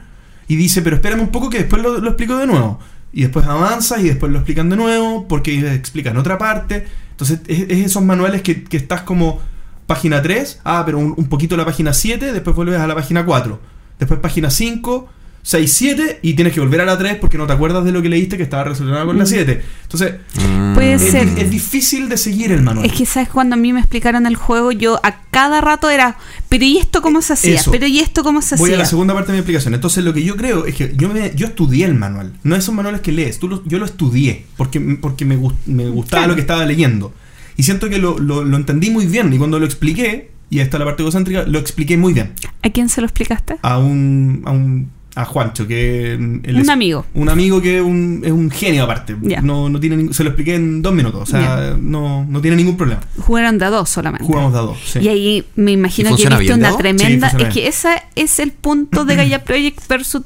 [0.48, 2.80] y dice, pero espérame un poco que después lo, explico de nuevo.
[3.14, 6.86] Y después avanzas y después lo explican de nuevo, porque explican otra parte.
[7.12, 9.40] Entonces es, es esos manuales que, que estás como
[9.88, 13.26] página 3, ah, pero un, un poquito la página 7, después vuelves a la página
[13.26, 13.60] 4,
[14.00, 15.10] después página 5,
[15.48, 18.02] 6, 7 y tienes que volver a la 3 porque no te acuerdas de lo
[18.02, 19.28] que leíste que estaba relacionado con la Mm.
[19.28, 19.62] 7.
[19.84, 20.16] Entonces,
[20.50, 20.74] Mm.
[20.74, 21.28] Puede es, ser.
[21.38, 22.84] es difícil de seguir el manual.
[22.88, 23.30] Es que, ¿sabes?
[23.30, 26.18] Cuando a mí me explicaron el juego, yo a cada rato era,
[26.50, 27.56] pero ¿y esto cómo se hacía?
[27.60, 27.70] Eso.
[27.70, 28.80] Pero ¿y esto cómo se Voy a hacía?
[28.80, 29.76] la segunda parte de mi explicación.
[29.76, 32.34] Entonces, lo que yo creo es que yo, me, yo estudié el manual.
[32.44, 33.38] No esos manuales que lees.
[33.38, 36.32] Tú lo- yo lo estudié porque, porque me, gust- me gustaba Claro.
[36.32, 37.14] lo que estaba leyendo.
[37.56, 39.32] Y siento que lo, lo- lo entendí muy bien.
[39.32, 42.34] Y cuando lo expliqué, y esta es la parte egocéntrica, lo expliqué muy bien.
[42.64, 43.58] ¿A quién se lo explicaste?
[43.62, 44.42] A un.
[44.46, 46.18] A, un, a Juancho, que.
[46.20, 47.06] mm, él Un es- amigo.
[47.14, 49.16] Un amigo que es un, es un genio aparte.
[49.42, 51.22] No, no tiene ningún- se lo expliqué en dos minutos.
[51.22, 53.02] O sea, no, no tiene ningún problema.
[53.20, 54.26] Jugaron de a dos solamente.
[54.26, 54.78] Jugamos de a dos.
[54.86, 55.00] sí.
[55.00, 57.30] Y ahí me imagino ¿Y que bien a una tremenda.
[57.30, 60.24] Sí, es que ese es el punto de Gaia Project versus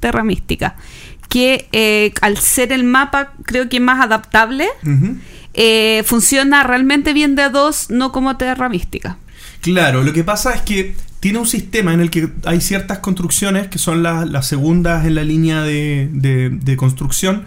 [0.00, 0.76] Terra Mística.
[1.28, 4.66] Que eh, al ser el mapa, creo que más adaptable,
[5.54, 9.18] eh, funciona realmente bien de a dos, no como Terra Mística.
[9.60, 13.68] Claro, lo que pasa es que tiene un sistema en el que hay ciertas construcciones
[13.68, 17.44] que son las, las segundas en la línea de, de- de construcción,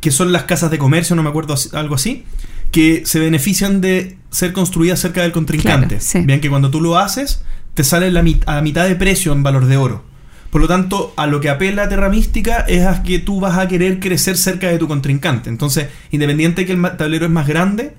[0.00, 2.24] que son las casas de comercio, no me acuerdo, algo así,
[2.72, 5.86] que se benefician de ser construidas cerca del contrincante.
[5.96, 6.20] Claro, sí.
[6.20, 7.42] Bien que cuando tú lo haces,
[7.74, 10.04] te sale la mit- a mitad de precio en valor de oro.
[10.50, 13.68] Por lo tanto, a lo que apela Terra Mística es a que tú vas a
[13.68, 15.48] querer crecer cerca de tu contrincante.
[15.48, 17.94] Entonces, independiente de que el tablero es más grande,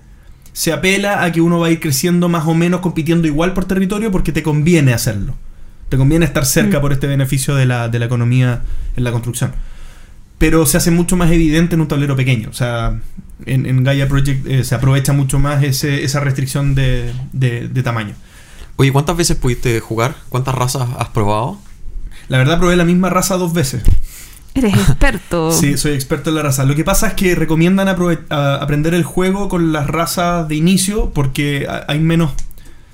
[0.53, 3.65] se apela a que uno va a ir creciendo más o menos compitiendo igual por
[3.65, 5.35] territorio porque te conviene hacerlo.
[5.89, 6.81] Te conviene estar cerca Mm.
[6.81, 8.61] por este beneficio de la, de la economía
[8.95, 9.51] en la construcción.
[10.37, 12.49] Pero se hace mucho más evidente en un tablero pequeño.
[12.49, 12.99] O sea,
[13.45, 17.83] en, en Gaia Project eh, se aprovecha mucho más ese- esa restricción de, de- de
[17.83, 18.15] tamaño.
[18.77, 20.15] Oye, ¿cuántas veces pudiste jugar?
[20.29, 21.59] ¿Cuántas razas has probado?
[22.29, 23.83] La verdad probé la misma raza dos veces.
[24.53, 25.51] Eres experto.
[25.59, 26.65] Sí, soy experto en la raza.
[26.65, 27.87] Lo que pasa es que recomiendan
[28.29, 32.31] aprender el juego con las razas de inicio porque ha- hay menos.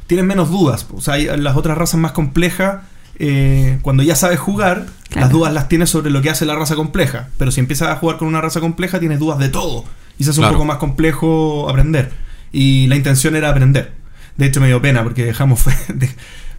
[0.07, 0.85] Tienen menos dudas.
[0.93, 2.81] O sea, hay las otras razas más complejas.
[3.19, 5.21] eh, cuando ya sabes jugar, Claro.
[5.25, 7.29] las dudas las tienes sobre lo que hace la raza compleja.
[7.39, 9.85] Pero si empiezas a jugar con una raza compleja, tienes dudas de todo.
[10.19, 10.51] Y se hace Claro.
[10.53, 12.11] un poco más complejo aprender.
[12.51, 13.91] Y la intención era aprender.
[14.37, 15.61] De hecho, me dio pena porque dejamos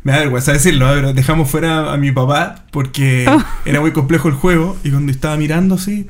[0.08, 0.94] me da vergüenza decirlo, ¿eh?
[0.96, 3.42] pero dejamos fuera a mi papá porque Oh.
[3.64, 4.76] era muy complejo el juego.
[4.84, 6.08] Y cuando estaba mirando así,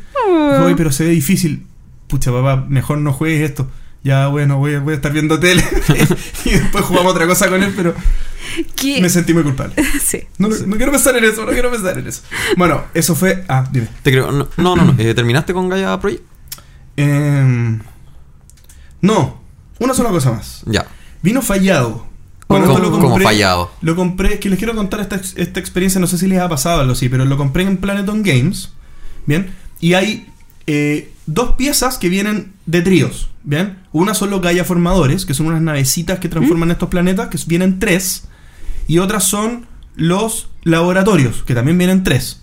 [0.51, 1.67] Dijo, "Oye, pero se ve difícil.
[2.07, 3.69] Pucha, papá, mejor no juegues esto.
[4.05, 5.63] Ya, bueno, voy, a- voy a estar viendo tele.
[6.45, 7.95] y después jugamos otra cosa con él, pero
[8.77, 9.03] ¿Qué?
[9.03, 9.75] me sentí muy culpable.
[10.03, 10.23] Sí.
[10.39, 12.23] No, no, no quiero pensar en eso, no quiero pensar en eso.
[12.57, 13.45] Bueno, eso fue.
[13.49, 13.89] Ah, dime.
[14.03, 14.31] Te creo.
[14.33, 14.85] No, no, no.
[14.85, 14.95] no.
[14.99, 16.23] Eh, ¿Terminaste con Gaia Project?
[16.97, 17.81] Em,
[19.03, 19.41] no,
[19.81, 20.63] una sola cosa más.
[20.67, 20.87] Ya.
[21.23, 22.07] Vino fallado.
[22.49, 23.71] ¿Cómo, lo cómo compré- fallado?
[23.83, 26.81] Lo compré, que les quiero contar esta, esta experiencia, no sé si les ha pasado
[26.81, 28.73] algo así, pero lo compré en Planeton Games,
[29.27, 29.51] ¿bien?
[29.81, 30.27] Y hay
[30.67, 33.79] eh, dos piezas que vienen de tríos, ¿bien?
[33.93, 37.79] Una son los Gaia Formadores, que son unas navecitas que transforman estos planetas, que vienen
[37.79, 38.25] tres,
[38.87, 42.43] y otras son los laboratorios, que también vienen tres.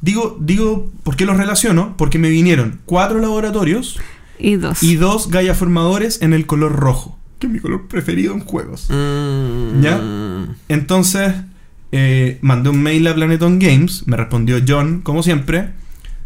[0.00, 1.94] Digo, digo, ¿por qué los relaciono?
[1.96, 3.98] Porque me vinieron cuatro laboratorios
[4.38, 4.82] Y dos.
[4.82, 8.86] y dos Gaia Formadores en el color rojo, que es mi color preferido en juegos.
[8.88, 10.00] Mm, ¿Ya?
[10.68, 11.34] Entonces,
[11.90, 15.70] eh, mandé un mail a Planeton Games, me respondió John, como siempre,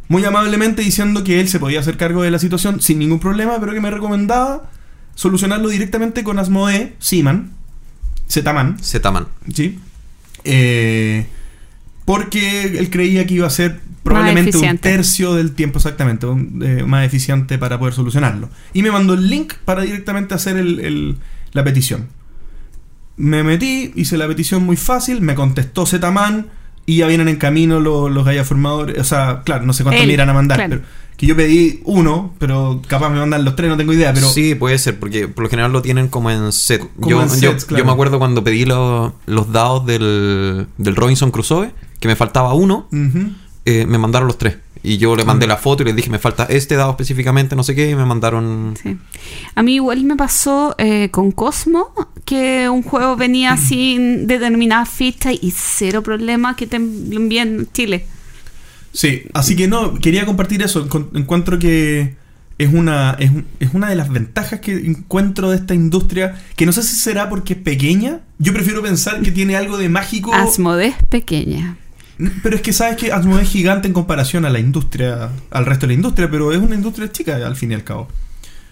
[0.08, 3.58] muy amablemente diciendo que él se podía hacer cargo de la situación sin ningún problema,
[3.58, 4.70] pero que me recomendaba
[5.14, 7.52] solucionarlo directamente con Asmodee, Seaman,
[8.28, 9.26] Zetaman, Zetaman.
[9.54, 9.78] ¿sí?
[10.44, 11.26] Eh,
[12.04, 16.84] porque él creía que iba a ser probablemente un tercio del tiempo exactamente, un- eh,
[16.84, 18.48] más eficiente para poder solucionarlo.
[18.72, 21.16] Y me mandó el link para directamente hacer el- el-
[21.52, 22.06] la petición.
[23.16, 26.48] Me metí, hice la petición muy fácil, me contestó Zetaman
[26.84, 28.98] y ya vienen en camino los, los formadores.
[28.98, 30.70] O sea, claro, no sé cuántos Él, me irán a mandar, claro.
[30.82, 30.82] pero
[31.16, 34.54] que yo pedí uno, pero capaz me mandan los tres, no tengo idea, pero sí,
[34.54, 36.82] puede ser, porque por lo general lo tienen como en set.
[37.00, 37.86] Como yo, en sets, yo claro.
[37.86, 42.86] me acuerdo cuando pedí lo- los dados del, del Robinson Crusoe, que me faltaba uno.
[43.66, 44.56] Eh, me mandaron los tres.
[44.82, 47.64] Y yo le mandé la foto y les dije, me falta este dado específicamente, no
[47.64, 48.74] sé qué, y me mandaron...
[48.80, 48.96] Sí.
[49.56, 51.92] A mí igual me pasó eh, con Cosmo,
[52.24, 57.68] que un juego venía sin determinadas fichas y cero problema que te lo envíen en
[57.72, 58.06] Chile.
[58.92, 60.86] Sí, así que no, quería compartir eso.
[61.14, 62.14] Encuentro que
[62.58, 66.64] es una, es, un- es una de las ventajas que encuentro de esta industria, que
[66.64, 68.20] no sé si será porque es pequeña.
[68.38, 70.32] Yo prefiero pensar que tiene algo de mágico.
[70.32, 71.76] Asmodee es pequeña.
[72.42, 75.82] Pero es que sabes que Asmodee es gigante en comparación a la industria, al resto
[75.82, 78.08] de la industria, pero es una industria chica al fin y al cabo.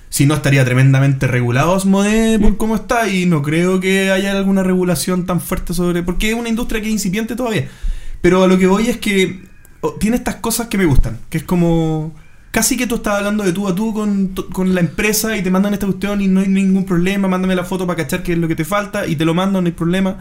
[0.08, 4.62] Si no estaría tremendamente regulado Asmodee por cómo está y no creo que haya alguna
[4.62, 6.02] regulación tan fuerte sobre...
[6.02, 7.68] Porque es una industria que es incipiente todavía.
[8.20, 9.42] Pero a lo que voy es que
[9.80, 12.14] oh, tiene estas cosas que me gustan, que es como...
[12.52, 15.50] Casi que tú estás hablando de tú a tú con, con la empresa y te
[15.50, 18.38] mandan esta cuestión y no hay ningún problema, mándame la foto para cachar qué es
[18.38, 20.18] lo que te falta y te lo mando, no hay problema.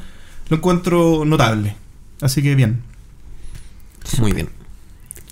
[0.50, 1.76] Lo encuentro notable.
[2.20, 2.82] Así que bien.
[4.20, 4.50] Muy bien.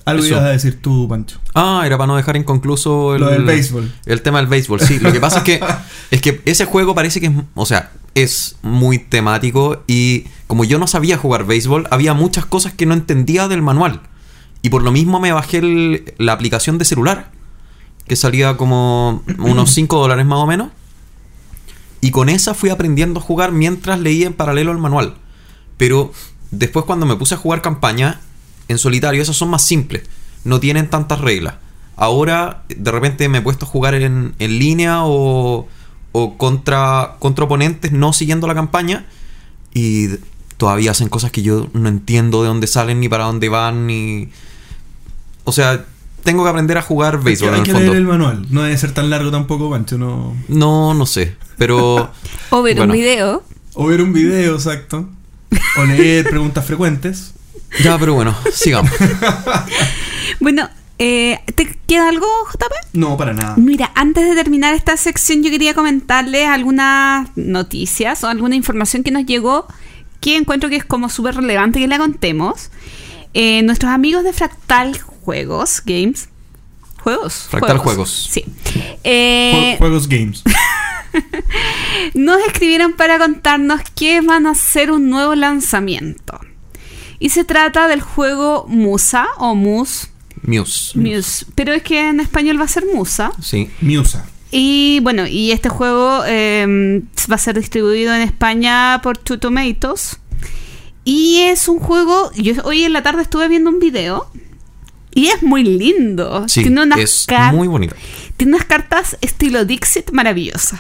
[0.05, 0.34] Algo Eso.
[0.34, 1.39] ibas a decir tú, Pancho.
[1.53, 3.91] Ah, era para no dejar inconcluso el, Lo del béisbol.
[4.05, 4.99] El tema del béisbol, sí.
[4.99, 5.60] Lo que pasa es que,
[6.12, 10.79] es que ese juego parece que es, o sea, es muy temático y como yo
[10.79, 14.01] no sabía jugar béisbol, había muchas cosas que no entendía del manual.
[14.63, 17.31] Y por lo mismo me bajé el- la aplicación de celular,
[18.07, 20.69] que salía como unos 5 dólares más o menos.
[22.01, 25.13] Y con esa fui aprendiendo a jugar mientras leía en paralelo el manual.
[25.77, 26.12] Pero
[26.49, 28.19] después cuando me puse a jugar campaña,
[28.71, 30.03] en solitario, esas son más simples.
[30.43, 31.55] No tienen tantas reglas.
[31.95, 35.67] Ahora, de repente me he puesto a jugar en, en línea o,
[36.12, 39.05] o contra, contra oponentes no siguiendo la campaña.
[39.73, 40.07] Y
[40.57, 44.29] todavía hacen cosas que yo no entiendo de dónde salen, ni para dónde van, ni...
[45.43, 45.86] O sea,
[46.23, 47.86] tengo que aprender a jugar béisbol hay en el que fondo.
[47.88, 48.45] leer el manual.
[48.49, 49.97] No debe ser tan largo tampoco, Pancho.
[49.97, 50.36] No...
[50.47, 51.36] No, no sé.
[51.57, 52.12] Pero...
[52.49, 52.93] O ver Bueno.
[52.93, 53.43] un video.
[53.73, 55.07] O ver un video, exacto.
[55.77, 57.34] O leer preguntas frecuentes.
[57.84, 58.91] Ya, pero bueno, sigamos.
[60.39, 62.71] Bueno, eh, ¿te queda algo, JP?
[62.93, 63.55] No, para nada.
[63.57, 69.12] Mira, antes de terminar esta sección, yo quería comentarles algunas noticias o alguna información que
[69.12, 69.67] nos llegó
[70.19, 72.71] que encuentro que es como súper relevante que la contemos.
[73.34, 76.29] Eh, nuestros amigos de Fractal Juegos, Games.
[77.03, 77.47] ¿Juegos?
[77.49, 78.29] Fractal Juegos.
[78.31, 78.43] Sí.
[79.03, 80.43] Eh, Jue- Juegos Games.
[82.13, 86.39] nos escribieron para contarnos que van a hacer un nuevo lanzamiento.
[87.21, 90.07] Y se trata del juego Musa o Mus.
[90.41, 90.97] Muse.
[90.97, 91.45] Muse.
[91.53, 93.31] Pero es que en español va a ser Musa.
[93.39, 93.69] Sí.
[93.79, 94.25] Musa.
[94.49, 100.17] Y bueno, y este juego eh, va a ser distribuido en España por Two Tomatoes.
[101.03, 102.31] Y es un juego.
[102.34, 104.25] Yo hoy en la tarde estuve viendo un video.
[105.13, 106.47] Y es muy lindo.
[106.47, 107.95] Sí, tiene, unas es muy bonito.
[108.36, 110.79] tiene unas cartas estilo Dixit maravillosas.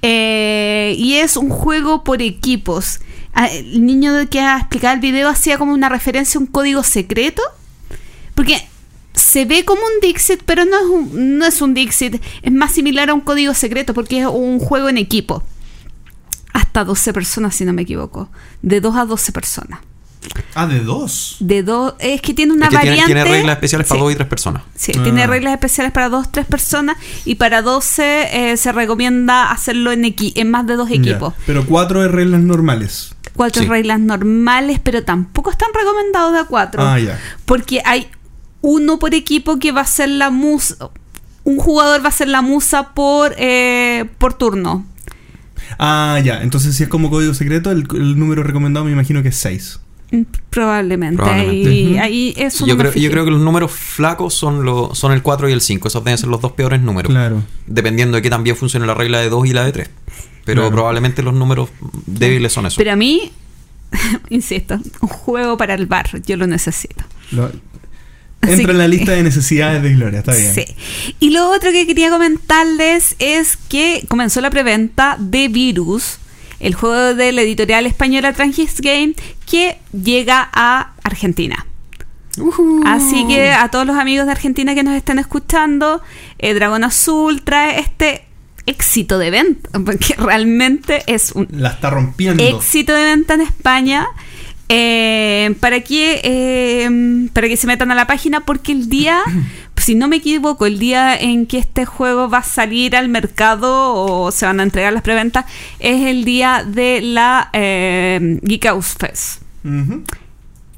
[0.00, 3.00] Eh, y es un juego por equipos.
[3.40, 6.82] Ah, El niño que ha explicado el video hacía como una referencia a un código
[6.82, 7.40] secreto.
[8.34, 8.56] Porque
[9.14, 12.20] se ve como un Dixit, pero no es un, no es un Dixit.
[12.42, 15.42] Es más similar a un código secreto porque es un juego en equipo.
[16.52, 18.28] Hasta 12 personas, si no me equivoco.
[18.62, 19.80] De 2 a 12 personas.
[20.54, 21.36] Ah, de dos.
[21.38, 23.04] De dos, es que tiene una Es que variante.
[23.06, 24.04] tiene reglas especiales para Sí.
[24.04, 24.62] dos y tres personas.
[24.74, 25.02] Sí, Ah.
[25.04, 30.02] tiene reglas especiales para dos, tres personas y para 12 eh, se recomienda hacerlo en,
[30.02, 31.34] equi- en más de dos equipos.
[31.34, 31.42] Ya.
[31.46, 33.14] Pero cuatro de reglas normales.
[33.38, 33.68] Cuatro Sí.
[33.68, 36.82] reglas normales, pero tampoco están recomendados de a cuatro.
[36.82, 37.18] Ah, ya.
[37.46, 38.08] Porque hay
[38.60, 40.90] uno por equipo que va a ser la musa.
[41.44, 44.84] Un jugador va a ser la musa por, eh, por turno.
[45.78, 46.42] Ah, ya.
[46.42, 49.80] Entonces, si es como código secreto, el, el número recomendado me imagino que es 6.
[50.10, 51.16] Mm, Probablemente.
[51.16, 51.68] Probablemente.
[51.68, 55.12] Ahí, ahí eso yo, no creo, yo creo que los números flacos son, lo- son
[55.12, 55.88] el 4 y el 5.
[55.88, 57.10] Esos deben ser los dos peores números.
[57.12, 57.42] Claro.
[57.66, 59.90] Dependiendo de que también funcione la regla de 2 y la de 3.
[60.48, 60.74] Pero Claro.
[60.76, 61.68] probablemente los números
[62.06, 62.78] débiles son esos.
[62.78, 63.30] Pero a mí,
[64.30, 67.04] insisto, un juego para el bar, yo lo necesito.
[67.32, 67.52] Lo-
[68.40, 70.54] en la lista de necesidades de Gloria, está bien.
[70.54, 70.64] Sí.
[71.20, 76.18] Y lo otro que quería comentarles es que comenzó la preventa de Virus,
[76.60, 81.66] el juego de la editorial española Trangis Game, que llega a Argentina.
[82.86, 86.00] Así que a todos los amigos de Argentina que nos estén escuchando,
[86.38, 88.24] eh, Dragón Azul trae este
[88.68, 92.42] éxito de venta, porque realmente es un La está rompiendo.
[92.42, 94.06] éxito de venta en España.
[94.70, 99.18] Eh, para que eh, para que se metan a la página porque el día
[99.78, 103.94] si no me equivoco el día en que este juego va a salir al mercado
[103.94, 105.46] o se van a entregar las preventas
[105.78, 109.40] es el día de la eh, Geek House Fest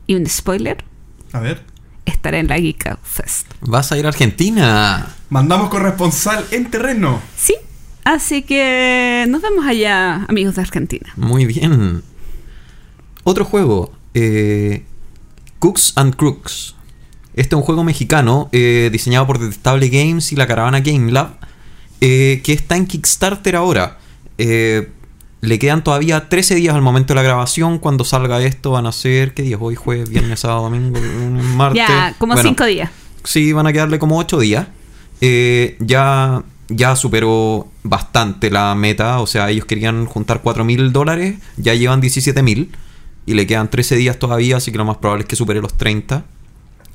[0.06, 0.84] y un spoiler
[1.32, 1.64] A ver.
[2.06, 5.16] estaré en la Geek House Fest Vas a ir a Argentina.
[5.30, 7.20] Mandamos corresponsal en terreno.
[7.36, 7.56] sí
[8.04, 12.02] así que nos vemos allá amigos de Argentina Muy bien.
[13.24, 13.92] Otro juego.
[14.14, 14.84] eh,
[15.58, 16.74] Cooks and Crooks.
[17.34, 21.36] Este es un juego mexicano eh, diseñado por Detestable Games y la caravana Game Lab.
[22.00, 23.98] eh, que está en Kickstarter ahora.
[24.38, 24.88] Eh,
[25.42, 27.78] le quedan todavía 13 días al momento de la grabación.
[27.78, 29.32] Cuando salga esto van a ser...
[29.34, 29.58] ¿Qué días?
[29.62, 30.98] Hoy jueves, viernes, sábado, domingo,
[31.56, 31.78] martes.
[31.86, 32.90] ya como Bueno, cinco días
[33.24, 34.66] Sí, van a quedarle como 8 días.
[35.20, 39.20] Eh, ya, ya superó bastante la meta.
[39.20, 41.38] O sea, ellos querían juntar 4 mil dólares.
[41.58, 42.70] Ya llevan 17 mil.
[43.26, 44.56] Y le quedan 13 días todavía.
[44.56, 46.24] Así que lo más probable es que supere los 30.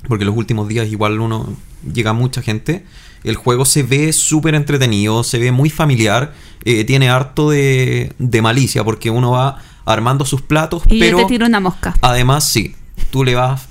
[0.08, 1.54] Porque los últimos días igual uno
[1.92, 2.84] llega mucha gente.
[3.24, 6.34] El juego se ve súper entretenido, se ve muy familiar.
[6.64, 10.82] eh, tiene harto de, de malicia porque uno va armando sus platos.
[10.88, 12.74] y pero yo te tiro una mosca Además, sí,
[13.10, 13.66] tú le vas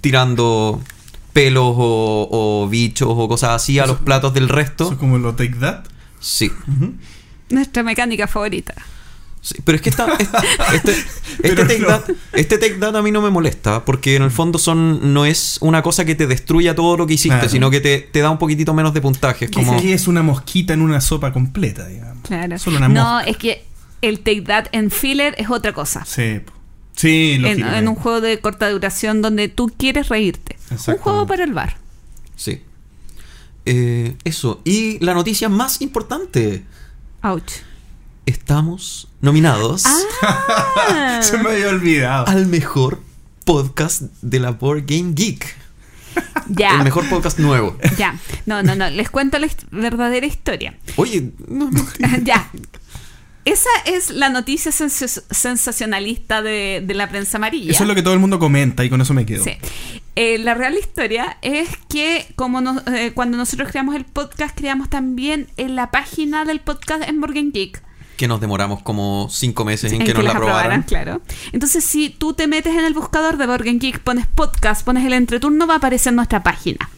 [0.00, 0.80] tirando
[1.36, 2.28] pelos o,
[2.64, 4.92] o bichos o cosas así a Eso- los platos del Eso resto.
[4.92, 5.84] es como lo Take That.
[6.18, 6.50] Sí.
[7.50, 8.74] Nuestra mecánica favorita
[9.42, 10.38] Sí, Pero es que esta, este,
[10.74, 10.90] este,
[11.44, 11.86] este take no.
[11.86, 15.24] that, este take that a mí no me molesta, porque en el fondo son no
[15.24, 17.48] es una cosa que te destruya todo lo que hiciste, Claro.
[17.48, 19.44] sino que te, te da un poquitito menos de puntaje.
[19.44, 22.24] Es Que como, sí es una mosquita en una sopa completa, digamos.
[22.26, 22.58] Claro.
[22.58, 23.30] Solo una no, mosca.
[23.30, 23.64] es que
[24.02, 26.04] el Take That en filler es otra cosa.
[26.06, 26.40] Sí.
[26.96, 30.56] Sí, En, en un juego de corta duración donde tú quieres reírte.
[30.70, 31.76] Un juego para el bar.
[32.36, 32.62] Sí.
[33.64, 34.60] Eh, eso.
[34.64, 36.64] Y la noticia más importante.
[37.22, 37.52] Ouch.
[38.26, 39.84] Estamos nominados
[40.22, 41.20] Ah.
[41.22, 42.26] Se me había olvidado.
[42.26, 43.00] al mejor
[43.44, 45.54] podcast de la Board Game Geek.
[46.48, 46.78] ya.
[46.78, 47.76] El mejor podcast nuevo.
[47.96, 48.18] Ya.
[48.46, 48.90] No, no, no.
[48.90, 50.76] Les cuento la verdadera historia.
[50.96, 51.86] Oye, no, no,
[52.24, 52.50] ya.
[53.46, 57.70] Esa es la noticia sens- sensacionalista de, de la prensa amarilla.
[57.72, 59.42] Eso es lo que todo el mundo comenta y con eso me quedo.
[59.44, 59.52] Sí.
[60.16, 64.90] Eh, la real historia es que como nos- eh, cuando nosotros creamos el podcast, creamos
[64.90, 67.82] también en la página del podcast en Morgan Geek.
[68.16, 70.82] que nos demoramos como cinco meses en, en que nos la aprobaran.
[70.84, 71.20] claro.
[71.52, 75.12] Entonces, si tú te metes en el buscador de Morgan Geek, pones podcast, pones el
[75.12, 76.88] entreturno, va a aparecer nuestra página.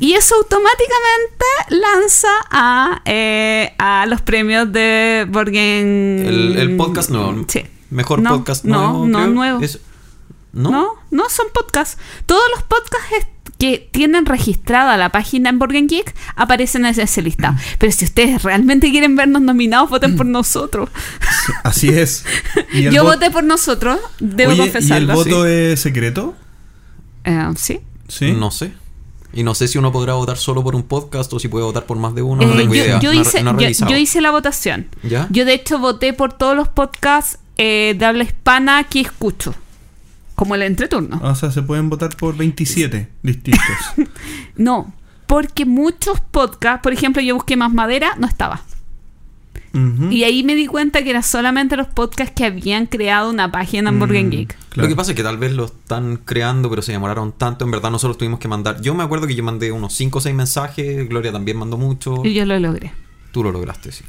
[0.00, 6.24] Y eso automáticamente lanza a, eh, a los premios de Borgen.
[6.26, 7.44] El, el podcast nuevo.
[7.48, 7.62] Sí.
[7.90, 9.06] Mejor No, podcast no, nuevo.
[9.06, 9.30] no, creo.
[9.30, 9.60] nuevo.
[9.60, 9.80] Es-
[10.52, 10.70] ¿No?
[10.70, 10.88] ¿No?
[11.12, 11.96] no, son podcasts.
[12.26, 13.26] Todos los podcasts
[13.58, 17.54] que tienen registrada la página en Borgen Geek aparecen en ese listado.
[17.78, 20.88] Pero si ustedes realmente quieren vernos nominados, voten por nosotros.
[21.62, 22.24] Así es.
[22.72, 26.34] Yo vo- voté por nosotros, debo Oye, ¿Y el voto es secreto?
[27.24, 27.80] Eh, sí.
[28.08, 28.32] Sí.
[28.32, 28.72] No sé.
[29.32, 31.84] Y no sé si uno podrá votar solo por un podcast o si puede votar
[31.86, 32.42] por más de uno.
[32.44, 33.00] no Eh, tengo yo, idea.
[33.00, 33.90] yo hice, no he yo- revisado.
[33.90, 34.88] yo hice la votación.
[35.02, 35.26] ¿Ya?
[35.30, 39.54] Yo de hecho voté por todos los podcasts eh, de habla hispana que escucho.
[40.34, 41.20] Como el entreturno.
[41.22, 43.62] O sea, se pueden votar por 27 distintos.
[44.56, 44.92] No,
[45.26, 48.62] porque muchos podcasts, por ejemplo, yo busqué más madera, no estaba.
[49.72, 53.90] Y ahí me di cuenta que eran solamente los podcasts que habían creado una página
[53.90, 54.56] en Burger Mm, Geek.
[54.70, 54.82] claro.
[54.82, 57.64] Lo que pasa es que tal vez lo están creando, pero se demoraron tanto.
[57.64, 58.80] En verdad, nosotros tuvimos que mandar.
[58.80, 61.08] Yo me acuerdo que yo mandé unos 5 o 6 mensajes.
[61.08, 62.22] Gloria también mandó mucho.
[62.24, 62.92] Y yo lo logré.
[63.30, 64.02] Tú lo lograste, sí.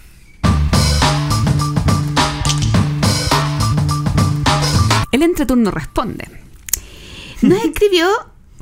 [5.11, 6.27] El entreturno responde.
[7.41, 8.07] Nos escribió.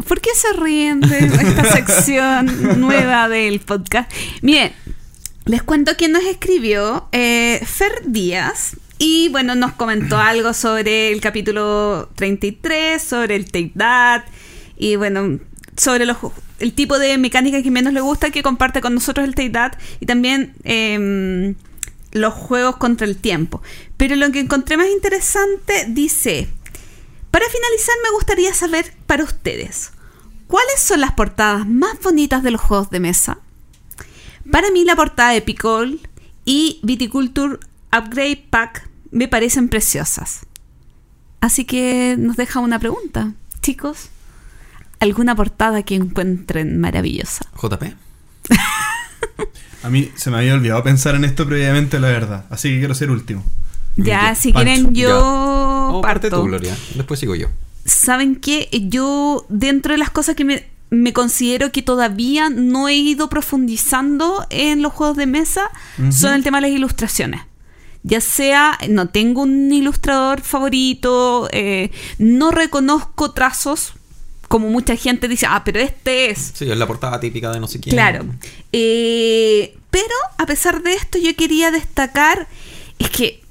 [0.08, 4.10] ¿Por qué se ríen de esta sección nueva del podcast?
[4.42, 4.72] Miren,
[5.50, 7.10] les cuento quién nos escribió.
[7.12, 8.76] eh, Fer Díaz.
[9.00, 14.26] Y bueno, nos comentó algo sobre el capítulo 33, sobre el Take That.
[14.78, 15.40] Y bueno,
[15.76, 16.18] sobre los,
[16.60, 19.74] el tipo de mecánica que menos le gusta, que comparte con nosotros el Take That.
[20.00, 21.56] Y también em,
[22.12, 23.64] los juegos contra el tiempo.
[23.98, 26.48] Pero lo que encontré más interesante dice,
[27.32, 29.94] para finalizar me gustaría saber para ustedes,
[30.46, 33.40] ¿cuáles son las portadas más bonitas de los juegos de mesa?
[34.52, 36.00] Para mí la portada de Picol
[36.46, 37.58] y Viticulture
[37.96, 40.46] Upgrade Pack me parecen preciosas.
[41.42, 44.10] Así que nos deja una pregunta, chicos.
[45.00, 47.46] ¿Alguna portada que encuentren maravillosa?
[47.62, 47.84] JP.
[49.84, 52.46] A mí se me había olvidado pensar en esto previamente, la verdad.
[52.50, 53.44] Así que quiero ser último.
[53.96, 56.76] Ya, si Pancho, quieren yo O parte tú, Gloria.
[56.96, 57.48] Después sigo yo.
[57.90, 58.70] ¿saben qué?
[58.88, 64.46] Yo, dentro de las cosas que me, me considero que todavía no he ido profundizando
[64.50, 65.70] en los juegos de mesa,
[66.12, 67.42] son el tema de las ilustraciones.
[68.02, 73.94] Ya sea, no tengo un ilustrador favorito, eh, no reconozco trazos,
[74.48, 76.54] como mucha gente dice, ah, pero este es.
[76.56, 77.96] Sí, es la portada típica de no sé quién.
[77.96, 78.26] Claro.
[78.72, 82.48] Eh, pero a pesar de esto, yo quería destacar,
[82.98, 83.44] es que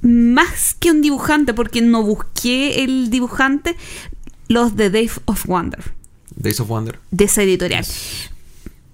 [0.00, 3.76] más que un dibujante, porque no busqué el dibujante,
[4.48, 5.92] los de Days of Wonder,
[6.38, 6.98] Days of Wonder.
[7.10, 7.84] de esa editorial.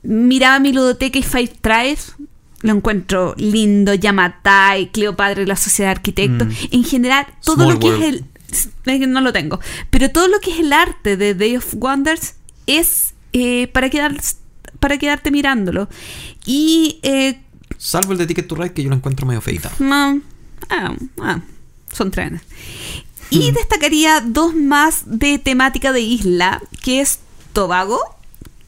[0.03, 2.15] Miraba mi ludoteca y Five Tribes,
[2.61, 6.49] lo encuentro lindo, Yamatai, Cleopatra y la Sociedad de Arquitectos.
[6.71, 8.03] En general, todo Small lo que World.
[8.05, 9.11] es el...
[9.13, 9.61] No lo tengo.
[9.91, 12.35] Pero todo lo que es el arte de Day of Wonders
[12.67, 14.15] es eh, para, quedar,
[14.79, 15.89] para quedarte mirándolo.
[16.47, 17.41] Y eh,
[17.79, 19.71] Salvo el de Ticket to Ride, que yo lo encuentro medio feita.
[19.81, 21.41] ah, ah,
[21.93, 22.43] son trenes.
[23.31, 27.19] Y destacaría dos más de temática de isla, que es
[27.55, 28.01] Tobago,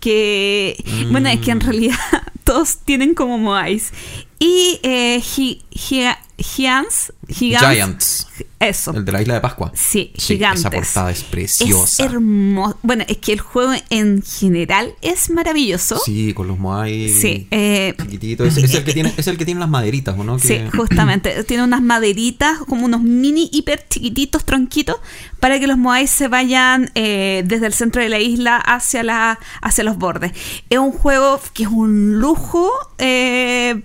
[0.01, 1.99] que, bueno, es que en realidad
[2.45, 3.93] todos tienen como Moais.
[4.39, 8.27] Y eh, Gi- Gia- Giants, Giants.
[8.61, 8.91] eso.
[8.93, 9.73] El de la isla de Pascua.
[9.75, 10.61] Sí, Sí, gigantes.
[10.61, 12.05] esa portada es preciosa.
[12.05, 12.79] Es hermoso.
[12.83, 15.99] Bueno, es que el juego en general es maravilloso.
[16.05, 17.09] Sí, con los Moai.
[17.09, 18.49] Sí, eh, chiquititos.
[18.49, 20.39] Es, es el que tiene, es el que tiene las maderitas, ¿o no?
[20.39, 21.43] Sí, justamente.
[21.45, 24.97] Tiene unas maderitas, como unos mini hiper chiquititos tronquitos,
[25.41, 29.39] para que los moais se vayan eh, desde el centro de la isla hacia, la,
[29.63, 30.33] hacia los bordes.
[30.69, 33.83] Es un juego que es un lujo eh,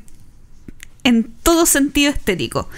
[1.03, 2.69] en todo sentido estético.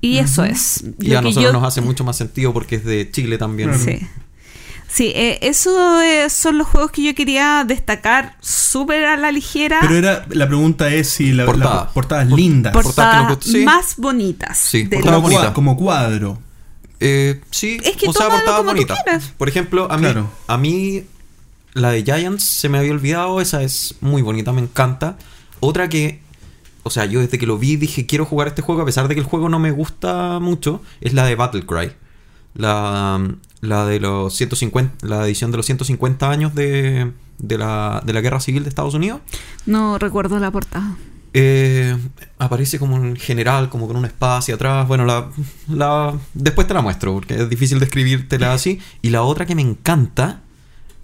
[0.00, 0.82] Y eso es.
[1.00, 3.38] Y lo a que nosotros yo- nos hace mucho más sentido porque es de Chile
[3.38, 3.78] también.
[3.78, 4.00] Sí.
[4.88, 9.78] Sí, eh, eso eh, son los juegos que yo quería destacar súper a la ligera.
[9.80, 11.74] Pero era, la pregunta es si la, Portada.
[11.84, 12.72] la portada es Por- linda.
[12.72, 13.64] por- portada que portadas nos gusta- sí.
[13.64, 14.58] más bonitas.
[14.58, 15.50] Sí, portada los- como, bonita.
[15.50, 16.38] cua- como cuadro.
[17.00, 18.96] Eh, sí, Es que o sea, tómalo portada como tú bonita.
[19.02, 19.32] quieras.
[19.38, 20.30] Por ejemplo, a mí, Claro.
[20.46, 21.04] a mí
[21.74, 25.16] la de Giants se me había olvidado, esa es muy bonita, me encanta.
[25.60, 26.20] Otra que,
[26.82, 29.14] o sea, yo desde que lo vi dije quiero jugar este juego, a pesar de
[29.14, 31.92] que el juego no me gusta mucho, es la de Battlecry.
[32.54, 33.20] La,
[33.60, 38.20] la de los 150, la edición de los 150 años de, de, la, de la
[38.20, 39.20] Guerra Civil de Estados Unidos.
[39.64, 40.96] No recuerdo la portada.
[41.34, 41.96] Eh,
[42.38, 44.86] aparece como un general, como con una espada hacia atrás.
[44.86, 45.30] Bueno, la,
[45.68, 48.80] la después te la muestro, porque es difícil describírtela así.
[49.00, 50.42] Y la otra que me encanta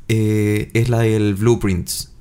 [0.09, 2.12] eh, es la del Blueprints.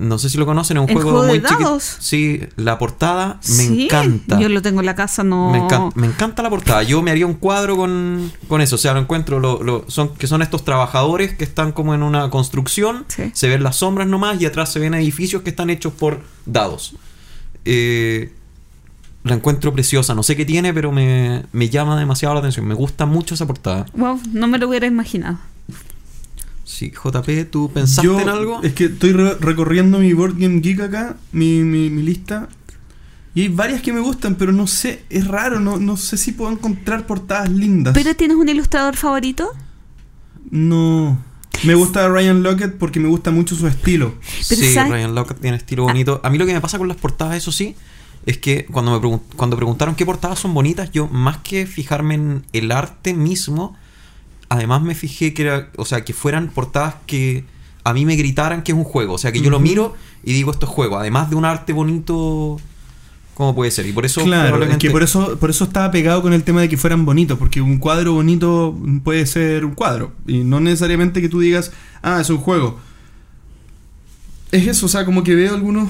[0.00, 1.78] No sé si lo conocen, es un ¿El juego, juego de muy chiquito.
[1.80, 4.40] Sí, la portada me Sí, encanta.
[4.40, 5.50] Yo lo tengo en la casa, no.
[5.52, 6.82] Me, encan- me encanta la portada.
[6.82, 8.76] Yo me haría un cuadro con, con eso.
[8.76, 9.40] O sea, lo encuentro.
[9.40, 13.04] Lo, lo- son, que son estos trabajadores que están como en una construcción.
[13.08, 13.30] Sí.
[13.34, 16.94] Se ven las sombras nomás y atrás se ven edificios que están hechos por dados.
[17.64, 18.32] Eh,
[19.22, 20.14] la encuentro preciosa.
[20.14, 22.66] No sé qué tiene, pero me, me llama demasiado la atención.
[22.66, 23.84] Me gusta mucho esa portada.
[23.92, 25.38] Wow, no me lo hubiera imaginado.
[26.70, 28.62] Sí, JP, ¿tú pensaste Yo, en algo?
[28.62, 32.48] Es que estoy re- recorriendo mi Board Game Geek acá, mi, mi, mi lista.
[33.34, 36.30] Y hay varias que me gustan, pero no sé, es raro, no, no sé si
[36.32, 37.92] puedo encontrar portadas lindas.
[37.94, 39.50] ¿Pero tienes un ilustrador favorito?
[40.50, 41.18] No.
[41.64, 44.14] Me gusta Ryan Lockett porque me gusta mucho su estilo.
[44.48, 44.92] Pero sí, ¿sabes?
[44.92, 46.20] Ryan Lockett tiene estilo bonito.
[46.24, 47.74] A mí lo que me pasa con las portadas, eso sí,
[48.26, 52.14] es que cuando me pregun- cuando preguntaron qué portadas son bonitas, yo más que fijarme
[52.14, 53.76] en el arte mismo,
[54.50, 57.44] además me fijé que era, o sea, que fueran portadas que
[57.84, 60.34] a mí me gritaran que es un juego, o sea, que yo lo miro y
[60.34, 62.60] digo esto es juego, además de un arte bonito,
[63.34, 63.86] ¿cómo puede ser?
[63.86, 66.42] Y por eso claro, es probablemente- que por eso, por eso estaba pegado con el
[66.42, 70.60] tema de que fueran bonitos, porque un cuadro bonito puede ser un cuadro, y no
[70.60, 71.72] necesariamente que tú digas,
[72.02, 72.78] ah, es un juego.
[74.52, 75.88] Es eso, o sea, como que veo algunos...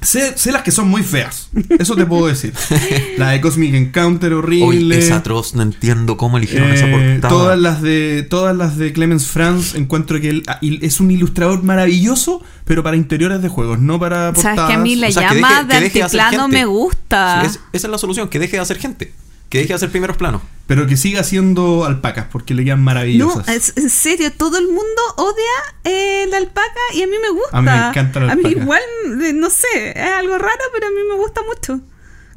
[0.00, 2.52] Sé, sé las que son muy feas, eso te puedo decir.
[3.18, 4.98] La de Cosmic Encounter Hoy horrible.
[4.98, 7.28] es atroz, no entiendo cómo eligieron esa Eh, portada.
[7.28, 11.62] todas las de todas las de Clemens Franz encuentro que él ah, es un ilustrador
[11.64, 15.12] maravilloso pero para interiores de juegos no para portadas Sabes que a mí la O
[15.12, 17.40] sea, llama deje- que de deje de me gusta.
[17.42, 19.12] Sí, es- esa es la solución, que deje de hacer gente,
[19.48, 20.42] que deje de hacer primeros planos.
[20.66, 24.66] pero que siga haciendo alpacas porque le quedan no, maravillosas es, en serio, todo el
[24.66, 25.44] mundo odia
[25.84, 27.56] eh, la alpaca y a mí me gusta.
[27.58, 28.62] A mí me encanta la A mí alpaca.
[28.62, 28.82] igual,
[29.24, 31.80] eh, no sé, es algo raro, pero a mí me gusta mucho.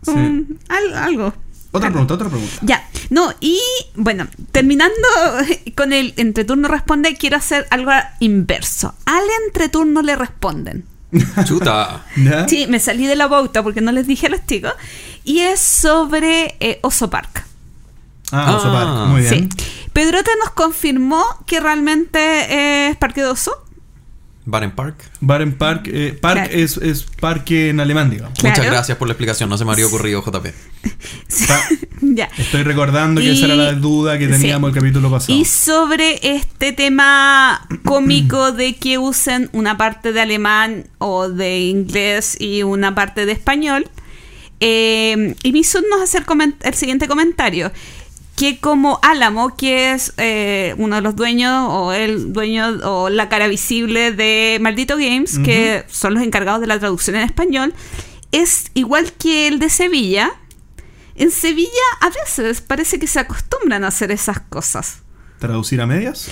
[0.04, 0.48] Sí.
[0.70, 1.34] Al- algo.
[1.72, 3.60] otra pregunta otra pregunta Ya, no, y
[3.96, 4.96] bueno, terminando
[5.76, 7.92] con el entreturno responde, quiero hacer algo
[8.22, 8.96] inverso.
[9.06, 10.86] Al entreturno le responden.
[11.46, 12.06] Chuta.
[12.16, 12.48] ¿Ya?
[12.48, 14.72] Sí, me salí de la pauta porque no les dije a los chicos.
[15.24, 17.46] Y es sobre eh, Oso Park.
[18.32, 18.74] ah, Oso Ah.
[18.74, 19.66] Park, muy bien Sí.
[19.94, 23.52] Pedrote nos confirmó que realmente es Parque de Oso.
[24.44, 24.96] Baren Park.
[25.20, 25.88] Baren Park.
[25.88, 26.54] eh, Park Claro.
[26.54, 28.40] es, es parque en alemán, digamos.
[28.40, 28.56] Claro.
[28.56, 30.48] Muchas gracias por la explicación, no se me habría ocurrido, JP.
[32.02, 32.28] Ya.
[32.38, 34.78] estoy recordando que Y- esa era la duda que teníamos sí.
[34.78, 35.38] el capítulo pasado.
[35.38, 42.36] Y sobre este tema cómico de que usen una parte de alemán o de inglés
[42.40, 43.88] y una parte de español,
[44.62, 47.72] eh, y Misun nos hace el, siguiente comentario.
[48.38, 53.28] Que como Álamo, que es eh, uno de los dueños o el dueño o la
[53.28, 57.74] cara visible de Maldito Games, que son los encargados de la traducción en español,
[58.32, 60.32] es igual que el de Sevilla.
[61.16, 65.00] En Sevilla a veces parece que se acostumbran a hacer esas cosas.
[65.40, 66.30] ¿Traducir a medias?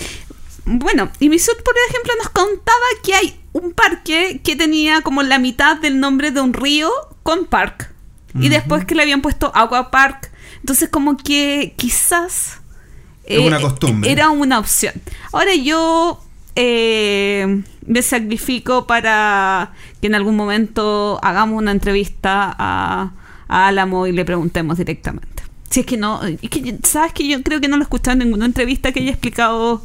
[0.66, 5.38] Bueno, y Misut, por ejemplo, nos contaba que hay un parque que tenía como la
[5.38, 6.92] mitad del nombre de un río
[7.24, 7.92] con park.
[8.36, 10.32] Y después que le habían puesto Aqua Park.
[10.60, 12.60] Entonces, como que quizás.
[13.24, 14.12] Es una costumbre.
[14.12, 14.94] Era una opción.
[15.32, 16.22] Ahora yo
[16.56, 23.12] eh, me sacrifico para que en algún momento hagamos una entrevista a,
[23.48, 25.44] a Álamo y le preguntemos directamente.
[25.70, 26.24] Si es que no.
[26.24, 29.02] es que, ¿Sabes que Yo creo que no lo he escuchado en ninguna entrevista que
[29.02, 29.84] haya explicado.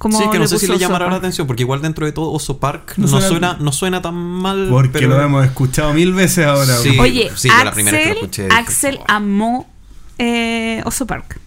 [0.00, 2.58] Sí, que no sé si le llamará la atención, porque igual dentro de todo Oso
[2.58, 4.68] Park No no, suena- suena, no suena tan mal.
[4.70, 6.76] Porque pero- lo hemos escuchado mil veces ahora.
[6.76, 6.96] Sí.
[6.98, 9.04] Oye, sí, fue la primera vez que lo Axel, escuché, dije, Axel "Wow".
[9.08, 9.70] amó
[10.18, 11.40] eh, Oso Park.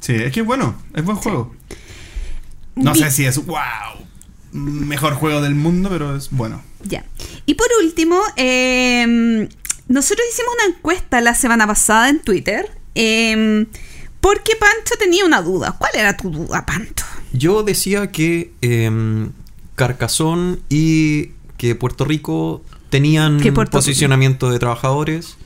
[0.00, 1.54] Sí, es que es bueno, es buen juego.
[2.74, 3.58] No Vi- sé si es wow,
[4.52, 6.62] mejor juego del mundo, pero es bueno.
[6.84, 7.04] Ya.
[7.46, 9.48] Y por último, eh,
[9.88, 12.70] nosotros hicimos una encuesta la semana pasada en Twitter.
[12.94, 13.66] eh,
[14.20, 15.74] porque Pancho tenía una duda.
[15.78, 17.04] ¿Cuál era tu duda, Pancho?
[17.32, 19.30] Yo decía que em,
[19.74, 25.36] Carcasón y que Puerto Rico tenían Puerto- posicionamiento de trabajadores.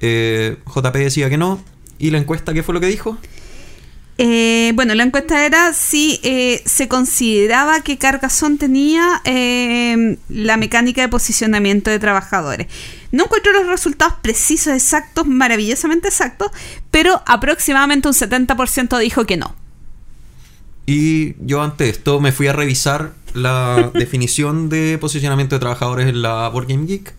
[0.00, 1.62] Eh, JP decía que no.
[1.98, 3.16] ¿Y la encuesta qué fue lo que dijo?
[4.22, 11.00] Eh, bueno, la encuesta era si eh, se consideraba que Carcassonne tenía eh, la mecánica
[11.00, 12.66] de posicionamiento de trabajadores.
[13.12, 16.50] No encuentro los resultados precisos, exactos, maravillosamente exactos,
[16.90, 19.54] pero aproximadamente un 70% dijo que no.
[20.90, 26.20] Y yo ante esto me fui a revisar la definición de posicionamiento de trabajadores en
[26.20, 27.14] la Board Game Geek.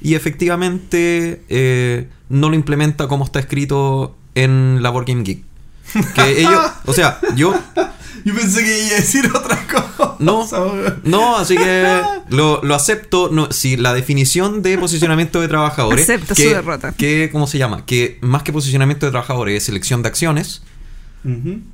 [0.00, 5.44] Y efectivamente eh, no lo implementa como está escrito en la Board Game Geek.
[6.16, 7.54] Que ellos, o sea, yo
[8.24, 10.16] Yo pensé que iba a decir otra cosa.
[10.18, 10.48] No,
[11.04, 13.30] no, así que lo, lo acepto.
[13.32, 16.06] No, si la definición de posicionamiento de trabajadores.
[16.06, 16.92] Que, su derrota.
[16.92, 17.84] Que, ¿Cómo se llama?
[17.84, 20.62] Que más que posicionamiento de trabajadores es selección de acciones.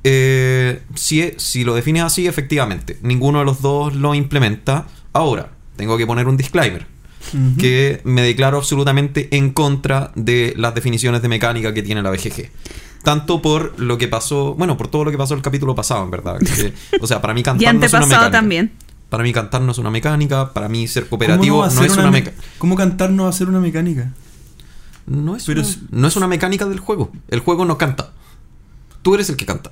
[0.03, 4.87] Eh, si, si lo defines así, efectivamente, ninguno de los dos lo implementa.
[5.13, 6.85] Ahora, tengo que poner un disclaimer.
[7.59, 12.49] Que me declaro absolutamente en contra de las definiciones de mecánica que tiene la BGG.
[13.03, 16.11] Tanto por lo que pasó, bueno, por todo lo que pasó el capítulo pasado, en
[16.11, 16.37] verdad.
[16.39, 18.31] que- o sea, para mí cantar Y no es una mecánica.
[18.31, 18.71] también.
[19.09, 22.05] Para mí cantar no es una mecánica, para mí ser ¿Cómo cooperativo no, es una
[22.05, 22.43] me- mecánica.
[22.57, 24.11] ¿Cómo cantar no va a ser una mecánica?
[25.05, 27.11] No es, Pero una, es- no es una mecánica del juego.
[27.29, 28.11] El juego no canta.
[29.01, 29.71] Tú eres el que canta.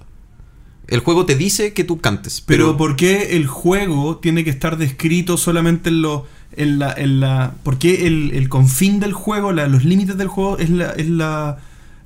[0.87, 2.41] El juego te dice que tú cantes.
[2.41, 6.25] Pero, Pero, ¿por qué el juego tiene que estar descrito solamente en lo.
[6.55, 10.27] En la, en la, ¿Por qué el, el confín del juego, la- los límites del
[10.29, 11.57] juego, es, la, es la,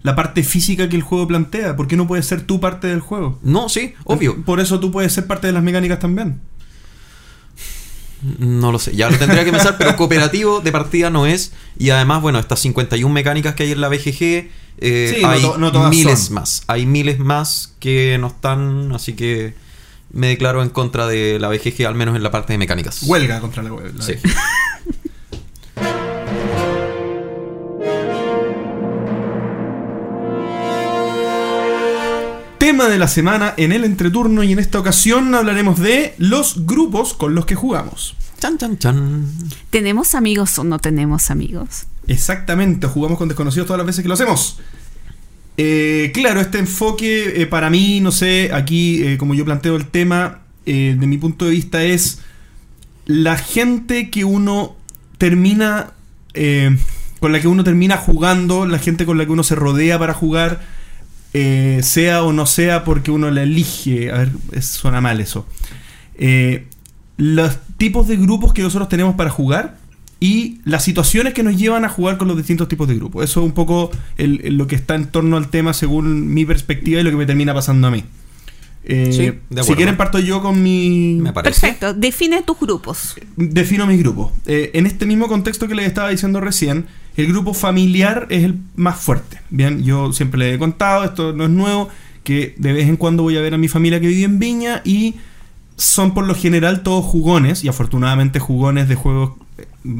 [0.01, 1.75] la parte física que el juego plantea?
[1.75, 3.39] ¿Por qué no puedes ser tú parte del juego?
[3.43, 4.43] No, sí, obvio.
[4.43, 6.41] Por eso tú puedes ser parte de las mecánicas también.
[8.39, 11.53] No lo sé, ya lo tendría que pensar, pero cooperativo de partida no es.
[11.79, 14.49] Y además, bueno, estas 51 mecánicas que hay en la BGG,
[14.81, 16.33] eh, Sí, no hay to- no todas miles son.
[16.35, 16.63] más.
[16.67, 19.53] Hay miles más que no están, así que
[20.11, 23.03] me declaro en contra de la BGG, al menos en la parte de mecánicas.
[23.03, 24.03] Huelga contra la huelga.
[24.03, 24.13] Sí.
[32.57, 37.13] Tema de la semana en el entreturno y en esta ocasión hablaremos de los grupos
[37.15, 38.15] con los que jugamos.
[38.39, 39.25] Chan, chan, chan.
[39.71, 41.85] ¿Tenemos amigos o no tenemos amigos?
[42.07, 44.59] Exactamente, jugamos con desconocidos todas las veces que lo hacemos.
[45.57, 49.87] Eh, claro, este enfoque eh, para mí, no sé, aquí eh, como yo planteo el
[49.87, 52.21] tema, de mi punto de vista es
[53.05, 54.75] la gente que uno
[55.17, 55.91] termina,
[57.19, 60.13] con la que uno termina jugando, la gente con la que uno se rodea para
[60.13, 60.61] jugar,
[61.33, 64.11] sea o no sea porque uno la elige.
[64.11, 64.31] A ver,
[64.61, 65.47] suena mal eso.
[67.17, 69.80] Los tipos de grupos que nosotros tenemos para jugar
[70.21, 73.25] y las situaciones que nos llevan a jugar con los distintos tipos de grupos.
[73.25, 76.45] Eso es un poco el- el- lo que está en torno al tema según mi
[76.45, 78.05] perspectiva y lo que me termina pasando a mí.
[78.83, 79.63] Eh, Sí, de acuerdo.
[79.63, 81.15] si quieren parto yo con mi...
[81.21, 81.59] Me parece.
[81.61, 81.93] Perfecto.
[81.93, 83.15] Define tus grupos.
[83.35, 84.31] Defino mis grupos.
[84.47, 86.85] Eh, en este mismo contexto que les estaba diciendo recién,
[87.17, 89.37] el grupo familiar es el más fuerte.
[89.51, 91.89] Bien, yo siempre les he contado, esto no es nuevo,
[92.23, 94.81] que de vez en cuando voy a ver a mi familia que vive en Viña
[94.83, 95.15] y
[95.77, 99.31] son por lo general todos jugones, y afortunadamente jugones de juegos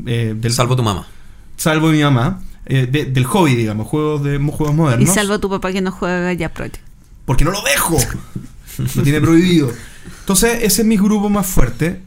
[0.06, 1.08] eh, del Salvo tu mamá.
[1.58, 5.14] salvo mi mamá, eh, de- del hobby, digamos, juegos de juegos Y modernos.
[5.14, 6.78] salvo a tu papá que no juega ya Project.
[7.26, 7.98] Porque no lo dejo.
[8.96, 9.70] Lo tiene prohibido.
[10.22, 12.02] Entonces, ese es mi grupo más fuerte.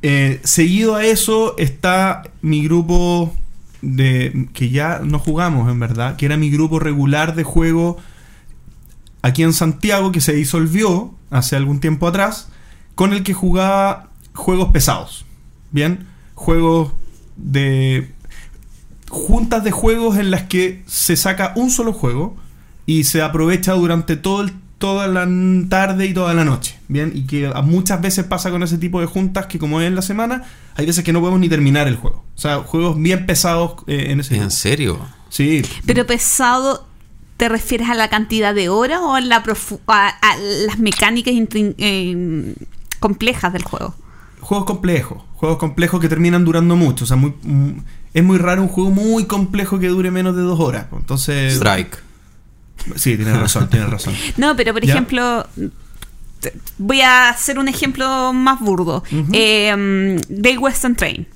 [0.00, 3.36] Eh, seguido a eso está mi grupo
[3.82, 7.98] de que ya no jugamos, en verdad, que era mi grupo regular de juego
[9.20, 12.48] aquí en Santiago, que se disolvió hace algún tiempo atrás,
[12.94, 15.24] con el que jugaba juegos pesados.
[15.70, 16.06] Bien,
[16.42, 16.92] juegos
[17.36, 18.10] de
[19.08, 22.36] juntas de juegos en las que se saca un solo juego
[22.86, 25.28] y se aprovecha durante todo el- toda la
[25.68, 26.76] tarde y toda la noche.
[26.88, 29.94] Bien, y que muchas veces pasa con ese tipo de juntas que como es en
[29.94, 30.42] la semana,
[30.74, 32.24] hay veces que no podemos ni terminar el juego.
[32.34, 34.98] O sea, juegos bien pesados eh, en ese ¿En serio?
[35.28, 35.62] Sí.
[35.86, 36.84] Pero pesado,
[37.36, 40.36] ¿te refieres a la cantidad de horas o a, la profu- a, a
[40.66, 42.54] las mecánicas eh,
[42.98, 43.94] complejas del juego?
[44.42, 47.04] Juegos complejos, juegos complejos que terminan durando mucho.
[47.04, 47.70] O sea, muy, mm,
[48.12, 50.86] es muy raro un juego muy complejo que dure menos de dos horas.
[50.92, 51.98] Entonces, Strike.
[52.96, 54.14] sí, tienes razón, tienes razón.
[54.36, 54.94] No, pero por ¿Ya?
[54.94, 55.46] ejemplo,
[56.76, 59.04] voy a hacer un ejemplo más burdo.
[59.10, 59.30] Ujú.
[59.32, 61.26] Eh, Great Western Train.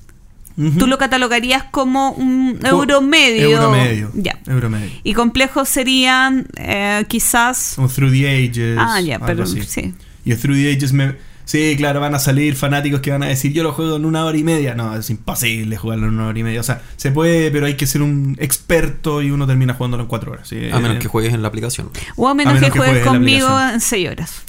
[0.79, 3.47] ¿Tú lo catalogarías como un euro medio?
[3.51, 4.09] Euro medio.
[4.15, 4.39] Ya.
[4.47, 4.89] Euro medio.
[5.03, 7.73] Y complejos serían eh, quizás...
[7.75, 8.77] Como Through the Ages.
[8.79, 9.61] Ah, ya, pero así.
[9.61, 9.93] sí.
[10.25, 11.15] Y Through the Ages me...
[11.47, 14.25] Sí, claro, van a salir fanáticos que van a decir yo lo juego en una
[14.25, 14.75] hora y media.
[14.75, 16.59] No, es imposible jugarlo en una hora y media.
[16.59, 20.09] O sea, se puede, pero hay que ser un experto y uno termina jugándolo en
[20.09, 20.49] cuatro horas.
[20.49, 20.69] sí.
[20.69, 21.89] A menos que juegues en la aplicación.
[22.17, 24.43] O a menos, menos que, que juegues conmigo en 6 horas.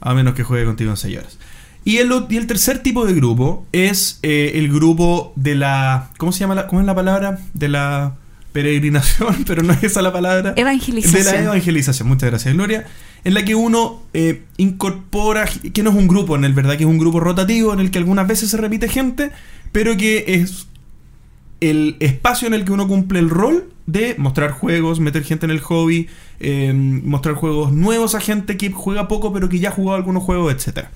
[0.00, 1.38] A menos que juegue contigo en 6 horas.
[1.84, 6.10] Y el, y el tercer tipo de grupo es eh, el grupo de la...
[6.18, 6.56] ¿Cómo se llama?
[6.56, 7.38] La, ¿Cómo es la palabra?
[7.54, 8.16] De la
[8.52, 10.54] peregrinación, pero no es esa la palabra.
[10.56, 11.24] Evangelización.
[11.24, 12.86] De la evangelización, muchas gracias Gloria.
[13.24, 16.84] En la que uno eh, incorpora, que no es un grupo en el verdad, que
[16.84, 19.30] es un grupo rotativo en el que algunas veces se repite gente,
[19.72, 20.66] pero que es
[21.60, 25.52] el espacio en el que uno cumple el rol de mostrar juegos, meter gente en
[25.52, 29.72] el hobby, eh, mostrar juegos nuevos a gente que juega poco pero que ya ha
[29.72, 30.86] jugado algunos juegos, etc.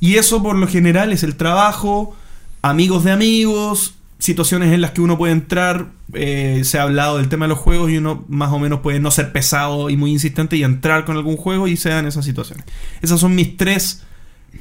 [0.00, 2.16] Y eso por lo general es el trabajo,
[2.62, 7.28] amigos de amigos, situaciones en las que uno puede entrar, eh, se ha hablado del
[7.28, 10.10] tema de los juegos y uno más o menos puede no ser pesado y muy
[10.10, 12.64] insistente y entrar con algún juego y se dan esas situaciones.
[13.02, 14.02] Esos son mis tres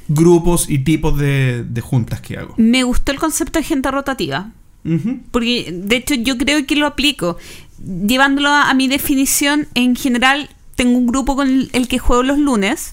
[0.07, 2.55] grupos y tipos de, de juntas que hago.
[2.57, 4.51] Me gustó el concepto de gente rotativa.
[5.31, 7.37] Porque de hecho yo creo que lo aplico.
[8.05, 12.21] Llevándolo a, a mi definición, en general tengo un grupo con el, el que juego
[12.21, 12.91] los lunes.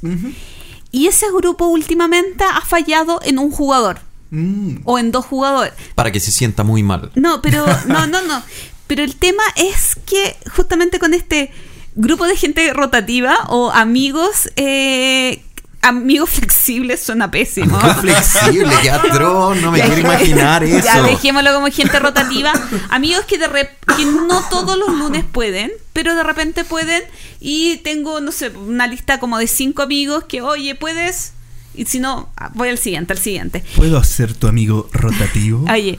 [0.92, 3.98] Y ese grupo últimamente ha fallado en un jugador.
[4.30, 4.76] Mm.
[4.84, 5.72] O en dos jugadores.
[5.94, 7.10] Para que se sienta muy mal.
[7.14, 8.42] No, pero no, no, no.
[8.86, 11.52] Pero el tema es que justamente con este
[11.94, 15.42] grupo de gente rotativa o amigos, eh,
[15.82, 17.78] amigos flexibles suena pésimo.
[17.78, 20.84] Qué flexible, qué atroz, no me Ya, quiero imaginar eso.
[20.84, 22.52] Ya dejémoslo como gente rotativa.
[22.90, 27.02] Amigos que de rep- que no todos los lunes pueden, pero de repente pueden.
[27.40, 31.32] Y tengo, no sé, una lista como de cinco amigos que, oye, puedes.
[31.74, 33.64] Y si no, voy al siguiente, al siguiente.
[33.76, 35.64] ¿Puedo ser tu amigo rotativo?
[35.72, 35.98] Oye,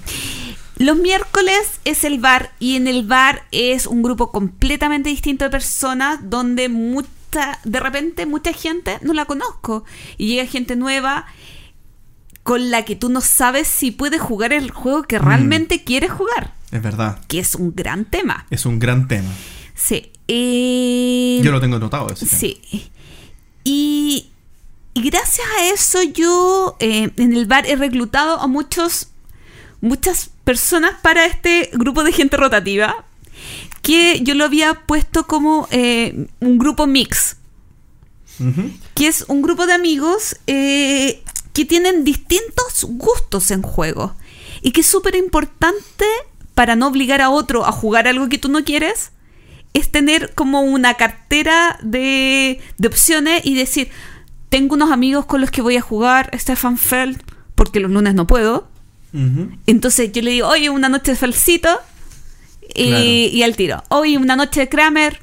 [0.78, 5.49] los miércoles es el bar y en el bar es un grupo completamente distinto de
[5.51, 9.86] personas donde mucha, de repente mucha gente no la conozco
[10.17, 11.26] y llega gente nueva
[12.43, 16.55] con la que tú no sabes si puede jugar el juego que realmente quieres jugar,
[16.72, 17.19] Es verdad.
[17.28, 18.47] que es un gran tema.
[18.49, 19.30] Es un gran tema.
[19.76, 20.11] Sí.
[20.28, 22.07] eh, Yo lo tengo notado.
[22.11, 22.39] Ese tema.
[22.39, 22.89] Sí.
[23.63, 24.30] Y,
[24.93, 29.07] y gracias a eso yo eh, en el bar he reclutado a muchos
[29.79, 33.05] muchas personas para este grupo de gente rotativa
[33.81, 37.37] que yo lo había puesto como eh, un grupo mix,
[38.95, 41.23] que es un grupo de amigos eh,
[41.53, 44.15] que tienen distintos gustos en juego.
[44.61, 46.05] Y que es súper importante
[46.53, 49.11] para no obligar a otro a jugar algo que tú no quieres,
[49.73, 53.89] es tener como una cartera de, de opciones y decir,
[54.51, 57.23] tengo unos amigos con los que voy a jugar Stefan Feld,
[57.55, 58.67] porque los lunes no puedo.
[59.65, 61.69] Entonces yo le digo, oye, una noche de Felcito.
[62.75, 63.03] Y, Claro.
[63.05, 65.19] y al tiro, oye, una noche de Kramer.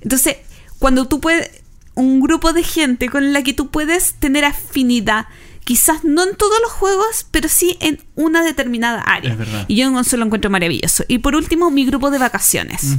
[0.00, 0.36] Entonces,
[0.78, 1.50] cuando tú puedes,
[1.94, 5.26] un grupo de gente con la que tú puedes tener afinidad,
[5.64, 9.32] quizás no en todos los juegos, pero sí en una determinada área.
[9.32, 9.64] Es verdad.
[9.68, 11.04] Y yo en eso lo encuentro maravilloso.
[11.08, 12.96] Y por último, mi grupo de vacaciones.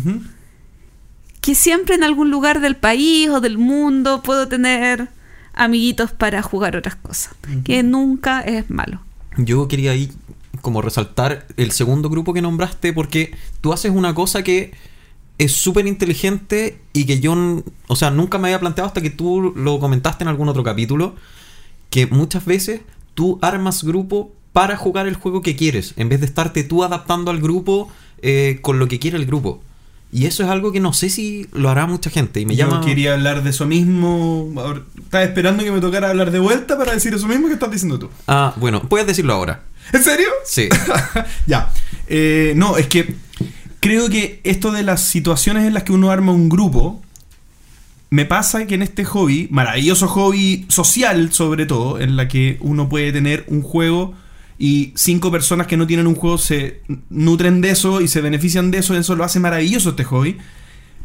[1.42, 5.10] Que siempre en algún lugar del país o del mundo puedo tener
[5.58, 7.36] amiguitos para jugar otras cosas.
[7.64, 9.02] Que nunca es malo.
[9.38, 10.12] Yo quería ahí
[10.62, 14.72] como resaltar el segundo grupo que nombraste porque tú haces una cosa que
[15.38, 19.54] es súper inteligente y que yo, o sea, nunca me había planteado hasta que tú
[19.56, 21.16] lo comentaste en algún otro capítulo.
[21.90, 22.82] que muchas veces
[23.14, 27.32] tú armas grupo para jugar el juego que quieres, en vez de estarte tú adaptando
[27.32, 27.90] al grupo
[28.22, 29.62] eh, con lo que quiere el grupo.
[30.12, 32.40] Y eso es algo que no sé si lo hará mucha gente.
[32.40, 32.86] Y me Yo llama.
[32.86, 34.54] quería hablar de eso mismo.
[34.98, 38.00] Estaba esperando que me tocara hablar de vuelta para decir eso mismo que estás diciendo
[38.00, 38.10] tú.
[38.28, 39.64] Ah, bueno, puedes decirlo ahora.
[39.92, 40.28] ¿En serio?
[40.46, 40.70] Sí.
[41.46, 41.72] ya.
[42.08, 43.16] Eh, no, es que
[43.80, 47.02] creo que esto de las situaciones en las que uno arma un grupo,
[48.10, 52.88] me pasa que en este hobby, maravilloso hobby social sobre todo, en la que uno
[52.88, 54.14] puede tener un juego
[54.60, 58.72] y cinco personas que no tienen un juego se nutren de eso y se benefician
[58.72, 60.38] de eso, eso lo hace maravilloso este hobby.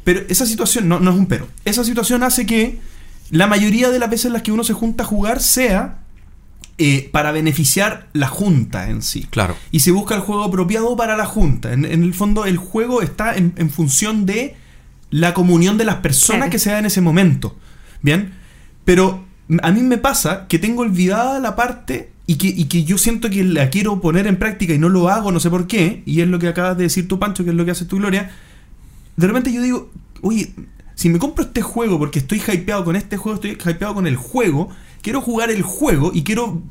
[0.05, 2.79] Pero esa situación, no, no es un pero, esa situación hace que
[3.31, 5.99] la mayoría de las veces en las que uno se junta a jugar sea
[6.79, 9.57] eh, para beneficiar la junta en sí Claro.
[9.71, 11.73] y se busca el juego apropiado para la junta.
[11.73, 14.57] En, en el fondo, el juego está en, en función de
[15.11, 16.51] la comunión de las personas Claro.
[16.53, 17.57] que se da en ese momento.
[18.01, 18.33] Bien,
[18.85, 19.25] pero
[19.63, 23.31] a mí me pasa que tengo olvidada la parte y que, y que yo siento
[23.31, 26.21] que la quiero poner en práctica y no lo hago, no sé por qué, y
[26.21, 28.31] es lo que acabas de decir tú, Pancho, que es lo que hace tu Gloria.
[29.17, 29.91] De repente yo digo,
[30.23, 30.53] oye,
[30.95, 34.17] si me compro este juego porque estoy hypeado con este juego, estoy hypeado con el
[34.17, 34.71] juego,
[35.03, 36.63] quiero jugar el juego y quiero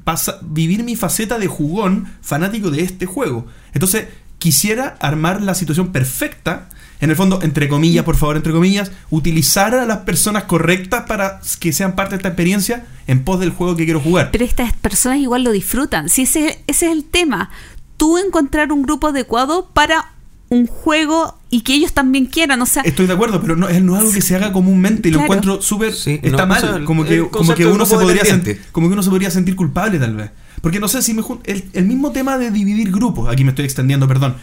[0.44, 3.46] vivir mi faceta de jugón fanático de este juego.
[3.74, 4.08] Entonces,
[4.40, 6.70] quisiera armar la situación perfecta.
[7.02, 11.42] En el fondo, entre comillas, por favor, entre comillas, utilizar a las personas correctas para
[11.60, 14.30] que sean parte de esta experiencia en pos del juego que quiero jugar.
[14.32, 16.08] Pero estas personas igual lo disfrutan.
[16.10, 17.50] Si ese, ese es el tema.
[17.98, 20.12] Tú encontrar un grupo adecuado para
[20.50, 22.62] un juego y que ellos también quieran.
[22.62, 25.10] O sea, Estoy de acuerdo, pero no es, no es algo que se haga comúnmente
[25.10, 25.94] y lo encuentro súper.
[25.94, 26.58] Sí, está no, mal.
[26.64, 29.10] o sea, el- como, que, como que uno se podría sentir, como que uno se
[29.10, 30.32] podría sentir culpable, tal vez.
[30.62, 33.28] Porque no sé si me el, el mismo tema de dividir grupos.
[33.32, 34.36] Aquí me estoy extendiendo, perdón.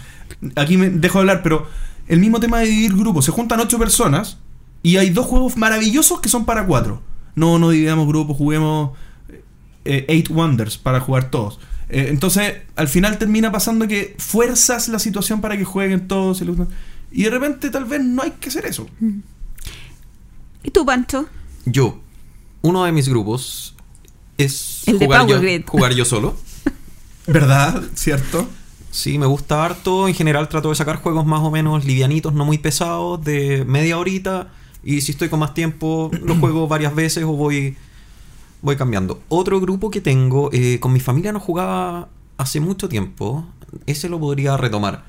[0.57, 1.69] Aquí me dejo de hablar, pero
[2.09, 3.25] el mismo tema de dividir grupos.
[3.25, 4.39] Se juntan ocho personas
[4.83, 7.03] y hay dos juegos maravillosos que son para cuatro.
[7.35, 8.97] No, no dividamos grupos, juguemos
[9.85, 11.61] eh, Eight Wonders para jugar todos.
[11.89, 16.41] Eh, entonces, al final termina pasando que fuerzas la situación para que jueguen todos.
[16.41, 16.57] y los-
[17.13, 18.87] Y de repente, tal vez no hay que hacer eso.
[20.63, 21.27] ¿y tú, Pancho?
[21.65, 22.01] Yo,
[22.63, 23.75] uno de mis grupos
[24.37, 25.63] es El de Power yo, Grid.
[25.67, 26.37] jugar yo solo.
[27.27, 27.83] ¿Verdad?
[27.95, 28.49] ¿Cierto?
[28.91, 30.09] Sí, me gusta harto.
[30.09, 33.99] En general trato de sacar juegos más o menos livianitos, no muy pesados, de media
[33.99, 34.53] horita.
[34.83, 37.77] Y si estoy con más tiempo, los juego varias veces o voy,
[38.63, 39.21] voy cambiando.
[39.29, 42.09] Otro grupo que tengo, eh, con mi familia no jugaba
[42.39, 43.45] hace mucho tiempo.
[43.87, 45.05] Ese lo podría retomar.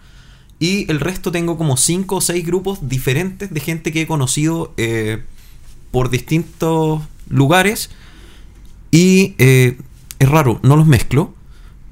[0.59, 4.73] Y el resto tengo como 5 o 6 grupos diferentes de gente que he conocido
[4.75, 5.23] eh,
[5.91, 7.89] por distintos lugares.
[8.91, 9.77] Y eh,
[10.19, 11.34] es raro, no los mezclo.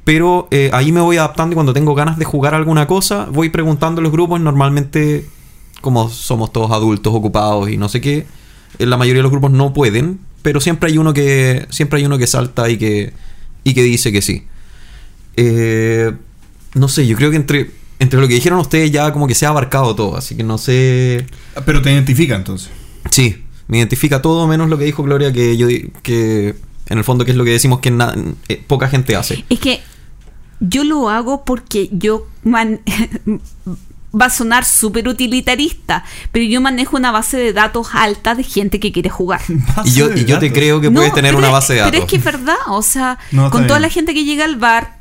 [0.08, 3.50] Pero eh, ahí me voy adaptando y cuando tengo ganas de jugar alguna cosa, voy
[3.50, 4.40] preguntando a los grupos.
[4.40, 5.26] Normalmente,
[5.82, 8.26] como somos todos adultos ocupados y no sé qué,
[8.80, 10.20] eh, la mayoría de los grupos no pueden.
[10.44, 11.66] Pero siempre hay uno que.
[11.72, 13.12] Siempre hay uno que salta y que.
[13.66, 14.46] y que dice que sí.
[15.36, 16.14] Eh,
[16.74, 17.72] no sé, yo creo que entre.
[18.00, 20.16] Entre lo que dijeron ustedes ya como que se ha abarcado todo.
[20.16, 21.26] Así que no sé.
[21.66, 22.70] Pero te identifica entonces.
[23.12, 26.56] Sí, me identifica todo menos lo que dijo Gloria, que yo di- que
[26.88, 28.16] en el fondo que es lo que decimos que na-
[28.48, 29.44] eh, poca gente hace.
[29.50, 29.82] Es que
[30.60, 32.80] yo lo hago porque yo man-
[34.20, 38.80] va a sonar súper utilitarista, pero yo manejo una base de datos alta de gente
[38.80, 39.42] que quiere jugar.
[39.86, 41.92] Y yo, y yo te creo que No, puedes tener una base de datos.
[41.92, 43.82] Pero es que es verdad, o sea, No, con toda bien.
[43.84, 44.98] la gente que llega al bar,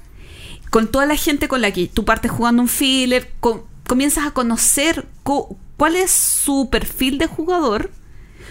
[0.70, 4.32] con toda la gente con la que tú partes jugando un filler, con- comienzas a
[4.32, 7.90] conocer co- cuál es su perfil de jugador,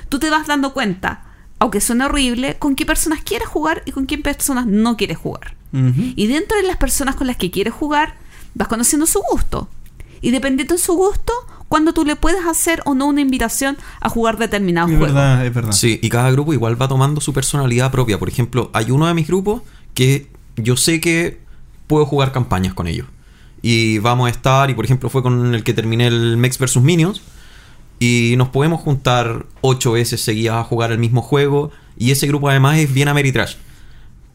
[0.10, 1.26] tú te vas dando cuenta,
[1.60, 5.56] aunque suene horrible, con qué personas quieres jugar y con qué personas no quieres jugar.
[6.16, 8.16] Y dentro de las personas con las que quieres jugar,
[8.54, 9.68] vas conociendo su gusto.
[10.22, 11.34] Y dependiendo de su gusto,
[11.68, 15.14] cuando tú le puedes hacer o no una invitación a jugar determinado Es juego.
[15.14, 15.72] verdad, es verdad.
[15.72, 18.18] Sí, y cada grupo igual va tomando su personalidad propia.
[18.18, 19.62] Por ejemplo, hay uno de mis grupos
[19.94, 21.40] que yo sé que
[21.88, 23.08] puedo jugar campañas con ellos.
[23.62, 26.78] Y vamos a estar, y por ejemplo fue con el que terminé el Mex vs
[26.78, 27.22] Minions.
[28.00, 31.72] Y nos podemos juntar ocho veces seguidas a jugar el mismo juego.
[31.98, 33.56] Y ese grupo además es bien Ameritrash.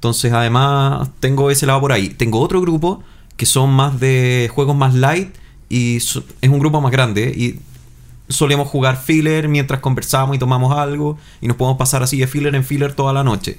[0.01, 2.09] Entonces además tengo ese lado por ahí.
[2.09, 3.03] Tengo otro grupo
[3.36, 5.28] que son más de juegos más light.
[5.68, 7.24] Y so- es un grupo más grande.
[7.36, 7.61] Y
[8.32, 12.55] solemos jugar filler mientras conversamos y tomamos algo y nos podemos pasar así de filler
[12.55, 13.59] en filler toda la noche.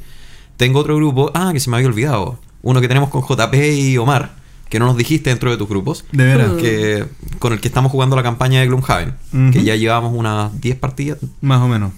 [0.57, 3.97] Tengo otro grupo, ah, que se me había olvidado, uno que tenemos con JP y
[3.99, 4.31] Omar,
[4.69, 6.51] que no nos dijiste dentro de tus grupos, De veras.
[6.53, 7.05] Que
[7.37, 9.13] con el que estamos jugando la campaña de Gloomhaven,
[9.51, 11.19] que ya llevamos unas 10 partidas.
[11.41, 11.91] Más o menos.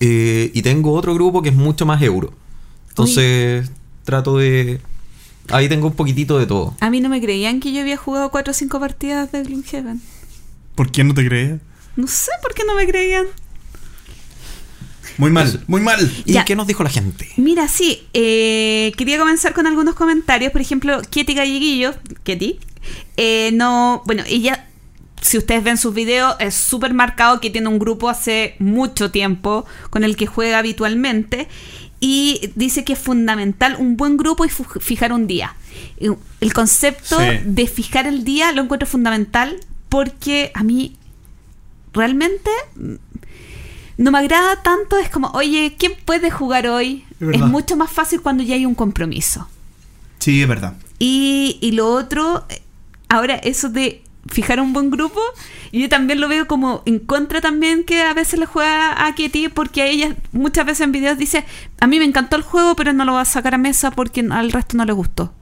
[0.00, 2.32] Eh, y tengo otro grupo que es mucho más euro.
[3.02, 3.70] Entonces
[4.04, 4.80] trato de...
[5.50, 6.74] Ahí tengo un poquitito de todo.
[6.80, 10.00] A mí no me creían que yo había jugado 4 o 5 partidas de Gloomhaven.
[10.74, 11.58] ¿Por quién no te creía?
[11.96, 13.26] No sé por qué no me creían.
[15.16, 15.58] Muy mal, Eso.
[15.66, 15.98] muy mal.
[16.26, 16.44] ¿Y Ya.
[16.44, 17.28] qué nos dijo la gente?
[17.36, 20.52] Mira, sí, eh, quería comenzar con algunos comentarios.
[20.52, 21.94] Por ejemplo, Ketty Galleguillo,
[22.24, 22.60] Ketty,
[23.16, 24.66] eh, no, bueno, ella,
[25.20, 29.64] si ustedes ven sus videos, es súper marcado que tiene un grupo hace mucho tiempo
[29.90, 31.48] con el que juega habitualmente.
[32.00, 35.54] Y dice que es fundamental un buen grupo y fijar un día.
[36.40, 37.26] El concepto Sí.
[37.44, 39.56] de fijar el día lo encuentro fundamental
[39.88, 40.96] porque a mí
[41.92, 42.50] realmente
[43.96, 44.96] no me agrada tanto.
[44.98, 47.04] Es como, oye, ¿quién puede jugar hoy?
[47.20, 49.48] Es Es mucho más fácil cuando ya hay un compromiso.
[50.20, 50.76] Sí, es verdad.
[50.98, 52.62] Y, y lo otro, eh,
[53.08, 55.20] ahora eso de fijar un buen grupo,
[55.72, 59.48] yo también lo veo como en contra también que a veces le juega a Kitty
[59.48, 61.44] porque a ella muchas veces en videos dice,
[61.80, 64.20] a mí me encantó el juego pero no lo va a sacar a mesa porque
[64.30, 65.32] al resto no le gustó.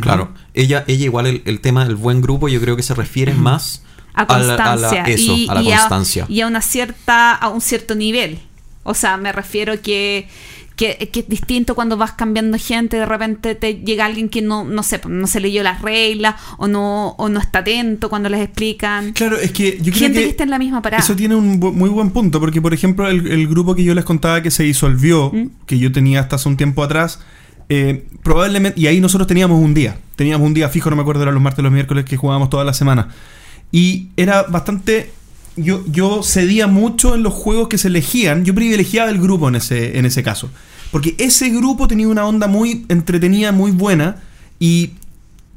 [0.00, 3.34] Claro, ella, ella igual el, el tema del buen grupo yo creo que se refiere
[3.34, 3.82] más
[4.14, 5.02] A la- constancia.
[5.04, 6.26] eso, y, a la y constancia.
[6.28, 8.38] y a una cierta, a un cierto nivel.
[8.84, 10.28] O sea, me refiero que,
[10.76, 14.64] que, que es distinto cuando vas cambiando gente, de repente te llega alguien que no,
[14.64, 18.40] no sé, no se leyó las reglas, o no, o no está atento cuando les
[18.40, 19.12] explican.
[19.12, 21.02] Claro, es que yo creo gente que, que está en la misma parada.
[21.02, 23.94] Eso tiene un bu- muy buen punto, porque por ejemplo el, el grupo que yo
[23.94, 25.48] les contaba que se disolvió, ¿Mm?
[25.66, 27.20] que yo tenía hasta hace un tiempo atrás,
[27.68, 31.22] eh, probablemente, y ahí nosotros teníamos un día, teníamos un día fijo, no me acuerdo,
[31.22, 33.08] eran los martes los miércoles que jugábamos toda la semana.
[33.70, 35.10] Y era bastante...
[35.56, 39.56] Yo, yo cedía mucho en los juegos que se elegían, yo privilegiaba el grupo en
[39.56, 40.48] ese, en ese caso.
[40.90, 44.16] Porque ese grupo tenía una onda muy entretenida, muy buena,
[44.58, 44.92] y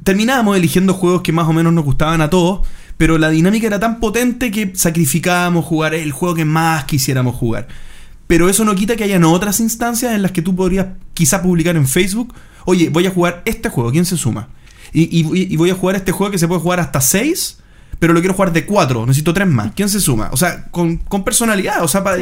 [0.03, 2.67] terminábamos eligiendo juegos que más o menos nos gustaban a todos,
[2.97, 7.67] pero la dinámica era tan potente que sacrificábamos jugar el juego que más quisiéramos jugar.
[8.27, 11.75] Pero eso no quita que hayan otras instancias en las que tú podrías quizá publicar
[11.75, 12.33] en Facebook,
[12.65, 14.49] oye, voy a jugar este juego, ¿quién se suma?
[14.93, 17.59] Y, y- y voy a jugar este juego que se puede jugar hasta 6,
[17.99, 20.29] pero lo quiero jugar de 4, necesito 3 más, ¿quién se suma?
[20.31, 22.17] O sea, con, con personalidad, o sea, para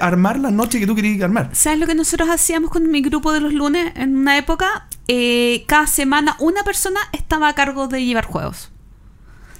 [0.00, 1.50] armar la noche que tú querías armar.
[1.52, 4.86] ¿Sabes lo que nosotros hacíamos con mi grupo de los lunes en una época?
[5.08, 8.70] Eh, cada semana una persona estaba a cargo de llevar juegos.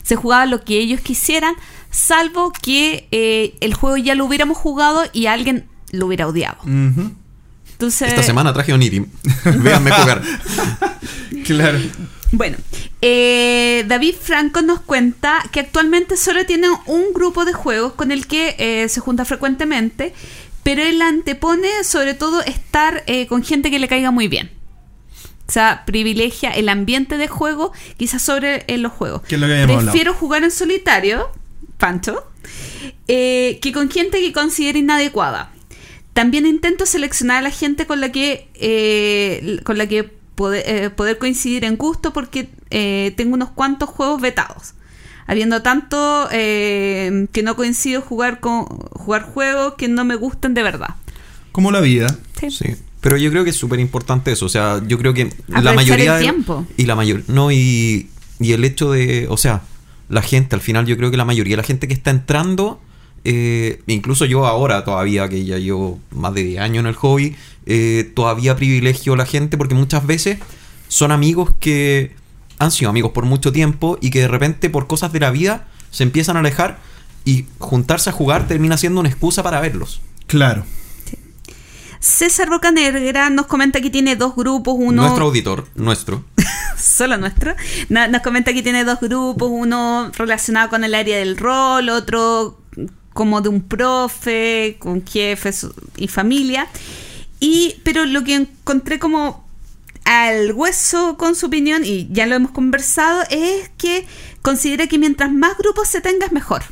[0.02, 1.54] Se jugaba lo que ellos quisieran,
[1.90, 6.58] salvo que eh, el juego ya lo hubiéramos jugado y alguien lo hubiera odiado.
[6.62, 7.12] Ujú.
[7.72, 9.06] Entonces, Esta semana traje Onirim.
[9.44, 10.22] Véanme jugar.
[11.44, 11.78] Claro.
[12.32, 12.56] Bueno,
[13.02, 18.26] eh, David Franco nos cuenta que actualmente solo tiene un grupo de juegos con el
[18.26, 20.12] que eh, se junta frecuentemente,
[20.62, 24.50] pero él antepone sobre todo estar eh, con gente que le caiga muy bien.
[25.48, 29.22] O sea, privilegia el ambiente de juego quizás sobre eh, los juegos.
[29.22, 29.82] Que es lo que hablado.
[29.82, 31.30] Prefiero jugar en solitario,
[31.78, 32.26] Pancho,
[33.06, 35.52] eh, que con gente que considere inadecuada.
[36.14, 40.90] También intento seleccionar a la gente con la que eh, con la que poder, eh,
[40.90, 44.74] poder coincidir en gusto porque eh, tengo unos cuantos juegos vetados.
[45.26, 50.62] Habiendo tanto eh, que no coincido jugar con jugar juegos que no me gustan de
[50.62, 50.94] verdad.
[51.50, 52.06] Como la vida.
[52.38, 52.50] Sí.
[52.52, 52.76] Sí.
[53.00, 54.46] Pero yo creo que es súper importante eso.
[54.46, 56.12] O sea, yo creo que la Aprovechar mayoría.
[56.12, 56.66] el de- tiempo.
[56.76, 57.22] Y la mayor.
[57.28, 58.08] No, y,
[58.38, 59.26] y el hecho de.
[59.28, 59.62] O sea,
[60.08, 62.80] la gente, al final, yo creo que la mayoría de la gente que está entrando.
[63.24, 67.36] Eh, incluso yo ahora todavía, que ya llevo más de 10 años en el hobby,
[67.66, 70.38] eh, todavía privilegio a la gente porque muchas veces
[70.88, 72.14] son amigos que
[72.58, 75.66] han sido amigos por mucho tiempo y que de repente por cosas de la vida
[75.90, 76.78] se empiezan a alejar
[77.24, 80.00] y juntarse a jugar termina siendo una excusa para verlos.
[80.26, 80.64] Claro.
[81.98, 86.24] César Bocanegra nos comenta que tiene dos grupos, uno Nuestro auditor, nuestro.
[86.78, 87.54] solo nuestro,
[87.88, 92.60] no- nos comenta que tiene dos grupos, uno relacionado con el área del rol, otro
[93.16, 96.68] como de un profe, con jefes y familia.
[97.40, 99.48] Y, pero lo que encontré como
[100.04, 104.06] al hueso con su opinión, y ya lo hemos conversado, es que
[104.42, 106.62] considera que mientras más grupos se tenga es mejor.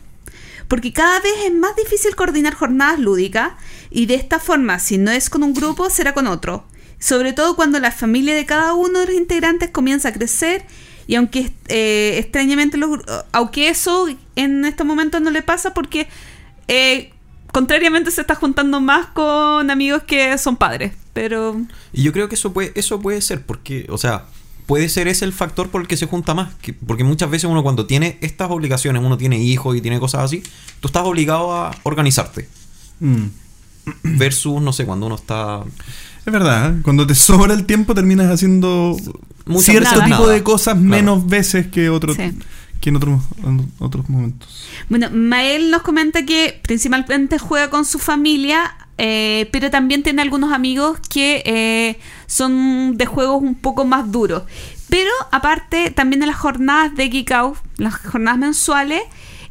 [0.68, 3.53] Porque cada vez es más difícil coordinar jornadas lúdicas
[3.90, 6.66] y de esta forma, si no es con un grupo, será con otro.
[6.99, 10.66] Sobre todo cuando la familia de cada uno de los integrantes comienza a crecer
[11.07, 13.01] y aunque eh, extrañamente, los
[13.32, 16.09] aunque eso en estos momentos no le pasa porque
[16.69, 17.12] eh,
[17.53, 20.93] contrariamente se está juntando más con amigos que son padres.
[21.12, 21.57] Pero
[21.93, 24.25] Y yo creo que eso puede, eso puede ser, porque, o sea,
[24.67, 26.55] puede ser ese el factor por el que se junta más.
[26.61, 30.25] que- porque muchas veces uno cuando tiene estas obligaciones, uno tiene hijos y tiene cosas
[30.25, 30.43] así,
[30.81, 32.49] tú estás obligado a organizarte.
[33.01, 33.27] Mm.
[34.03, 35.62] Versus, no sé, cuando uno está...
[36.27, 36.81] Es verdad, ¿eh?
[36.83, 38.97] cuando te sobra el tiempo terminas haciendo
[39.45, 40.33] Muchas cierto veces tipo nada.
[40.33, 40.89] de cosas Claro.
[40.89, 42.33] menos veces que, otro, Sí.
[42.85, 44.68] Que en, otros, en otros momentos.
[44.91, 50.53] Bueno, Mael nos comenta que principalmente juega con su familia, eh, pero también tiene algunos
[50.53, 54.43] amigos que eh, son de juegos un poco más duros.
[54.91, 59.01] Pero aparte, también en las jornadas de Geek Out, las jornadas mensuales,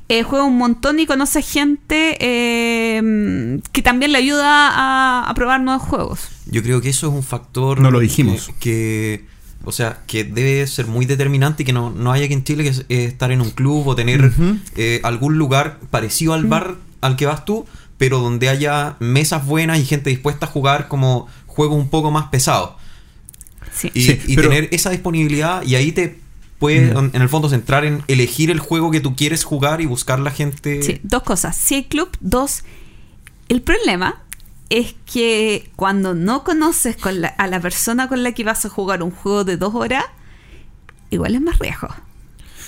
[0.09, 5.59] eh, juega un montón y conoce gente eh, que también le ayuda a, a probar
[5.59, 6.27] nuevos juegos.
[6.45, 7.81] Yo creo que eso es un factor.
[7.81, 8.51] No lo dijimos.
[8.59, 9.32] Que, que,
[9.66, 12.64] o sea, que debe ser muy determinante y que no, no hay aquí en Chile
[12.64, 14.32] que es, eh, estar en un club o tener
[14.76, 17.66] eh, algún lugar parecido al bar al que vas tú,
[17.97, 22.28] pero donde haya mesas buenas y gente dispuesta a jugar como juegos un poco más
[22.30, 22.72] pesados.
[23.74, 23.89] Sí.
[23.93, 26.20] Y, Sí, y pero- tener esa disponibilidad y ahí te
[26.59, 27.09] puedes, Mm.
[27.14, 30.32] en el fondo, centrar en elegir el juego que tú quieres jugar y buscar la
[30.32, 30.82] gente.
[30.84, 31.55] Sí, dos cosas.
[31.57, 32.64] Si hay club, dos.
[33.49, 34.22] El problema
[34.70, 36.97] es que cuando no conoces
[37.38, 40.05] a la persona con la que vas a jugar un juego de dos horas,
[41.09, 41.89] igual es más riesgo.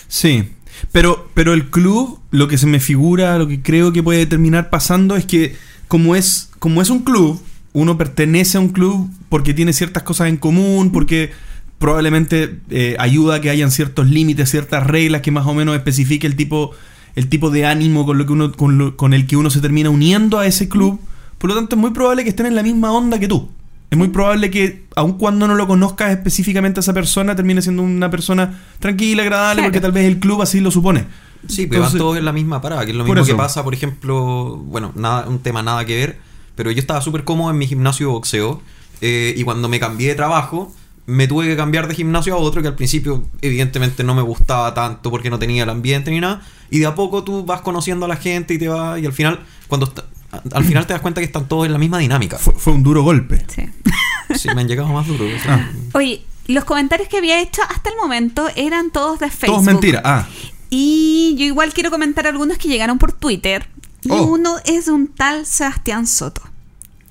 [0.08, 0.50] Sí,
[0.92, 4.70] pero, pero el club, lo que se me figura, lo que creo que puede terminar
[4.70, 5.56] pasando es que
[5.88, 7.42] como es, como es un club,
[7.74, 11.32] uno pertenece a un club porque tiene ciertas cosas en común, porque
[11.80, 16.26] probablemente eh, ayuda a que hayan ciertos límites, ciertas reglas que más o menos especifique
[16.26, 16.72] el tipo,
[17.16, 19.90] el tipo de ánimo con lo que uno, con, con el que uno se termina
[19.90, 21.00] uniendo a ese club.
[21.46, 23.48] Por lo tanto, es muy probable que estén en la misma onda que tú.
[23.92, 27.84] Es muy probable que, aun cuando no lo conozcas específicamente a esa persona, termine siendo
[27.84, 29.68] una persona tranquila, agradable, Claro.
[29.70, 31.06] porque tal vez el club así lo supone.
[31.48, 33.64] Sí, pero van Entonces- todos en la misma parada, que es lo mismo que pasa,
[33.64, 36.18] por ejemplo, bueno, nada, un tema nada que ver,
[36.56, 38.64] pero yo estaba súper cómodo en mi gimnasio de boxeo
[39.02, 40.74] eh, y cuando me cambié de trabajo
[41.06, 44.74] me tuve que cambiar de gimnasio a otro que al principio evidentemente no me gustaba
[44.74, 46.42] tanto porque no tenía el ambiente ni nada
[46.72, 49.14] y de a poco tú vas conociendo a la gente y te vas y al
[49.14, 49.94] final cuando
[50.32, 52.38] al final te das cuenta que están todos en la misma dinámica.
[52.38, 53.46] Fue, fue un duro golpe.
[53.54, 53.64] Sí.
[54.36, 55.30] Sí, me han llegado más duros.
[55.40, 55.78] o sea, Ah.
[55.94, 59.58] Oye, los comentarios que había hecho hasta el momento eran todos de Facebook.
[59.58, 60.02] Todos mentira.
[60.04, 60.28] Ah,
[60.72, 63.68] Y yo igual quiero comentar algunos que llegaron por Twitter.
[64.02, 64.24] Y Oh.
[64.24, 66.42] uno es de un tal Sebastián Soto.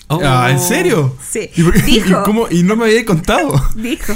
[0.08, 1.16] oh, Ah, ¿en serio?
[1.30, 1.48] Sí.
[1.56, 2.08] ¿Y, por- Dijo.
[2.20, 3.64] y cómo- y no me había contado.
[3.76, 4.12] Dijo.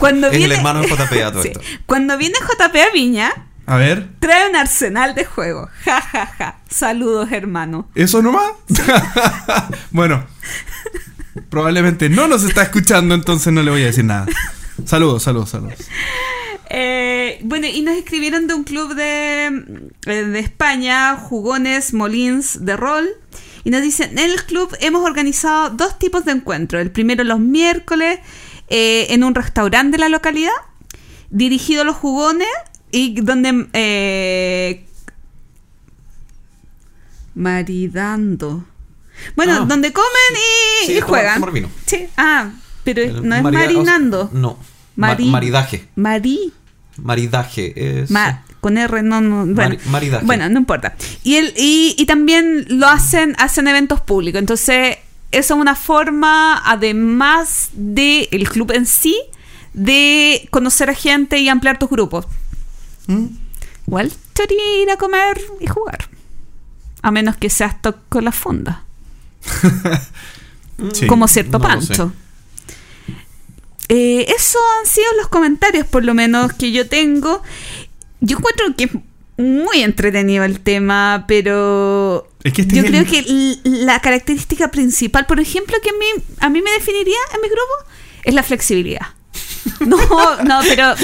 [0.00, 1.48] Cuando Es el viene, hermano de JP a todo Sí.
[1.48, 1.60] esto.
[1.86, 3.32] Cuando viene JP a Viña,
[3.68, 5.68] A ver, trae un arsenal de juegos.
[5.84, 6.58] Ja, ja, ja.
[6.70, 7.86] Saludos, hermano.
[7.94, 8.52] ¿eso nomás?
[9.90, 10.24] bueno,
[11.50, 14.24] probablemente no nos está escuchando, entonces no le voy a decir nada.
[14.86, 15.74] Saludos, saludos, saludos.
[16.70, 19.46] Eh, bueno, y nos escribieron de un club de,
[20.06, 23.06] eh, de España, Jugones Molins de Rol.
[23.64, 26.80] Y nos dicen, en el club hemos organizado dos tipos de encuentros.
[26.80, 28.20] El primero los miércoles
[28.70, 30.52] eh, en un restaurante de la localidad,
[31.28, 32.48] dirigido a los jugones
[32.90, 33.66] y donde...
[33.72, 34.84] eh,
[37.34, 38.64] maridando.
[39.36, 39.64] Bueno, Ah.
[39.66, 40.08] donde comen
[40.82, 41.34] y, Sí, y juegan.
[41.34, 41.70] tomar vino.
[41.86, 42.06] Sí.
[42.16, 42.50] Ah,
[42.84, 44.30] pero el no es marida- marinando.
[44.32, 44.58] No.
[44.96, 45.88] Ma- Mari- maridaje.
[45.96, 46.52] Marí.
[46.96, 48.00] Maridaje.
[48.02, 50.24] Es, Ma- con R no, no bueno, Mari- maridaje.
[50.26, 50.96] bueno, no importa.
[51.22, 54.38] Y, el, y, y también lo hacen, hacen eventos públicos.
[54.40, 54.96] Entonces,
[55.30, 59.16] eso es una forma, además del el club en sí,
[59.74, 62.26] de conocer a gente y ampliar tus grupos.
[63.08, 63.26] ¿Mm?
[63.88, 64.12] Igual,
[64.82, 66.08] ir a comer y jugar.
[67.02, 68.84] A menos que seas to- con la fonda.
[70.92, 71.08] Sí.
[71.08, 72.12] como cierto no pancho.
[73.88, 77.42] Eh, eso han sido los comentarios, por lo menos, que yo tengo.
[78.20, 78.90] Yo encuentro que es
[79.38, 85.26] muy entretenido el tema, pero Es que este yo creo el- que la característica principal,
[85.26, 86.06] por ejemplo, que a mí,
[86.38, 87.90] a mí me definiría en mi grupo,
[88.22, 89.06] es la flexibilidad.
[89.80, 89.96] No,
[90.44, 90.94] no, pero,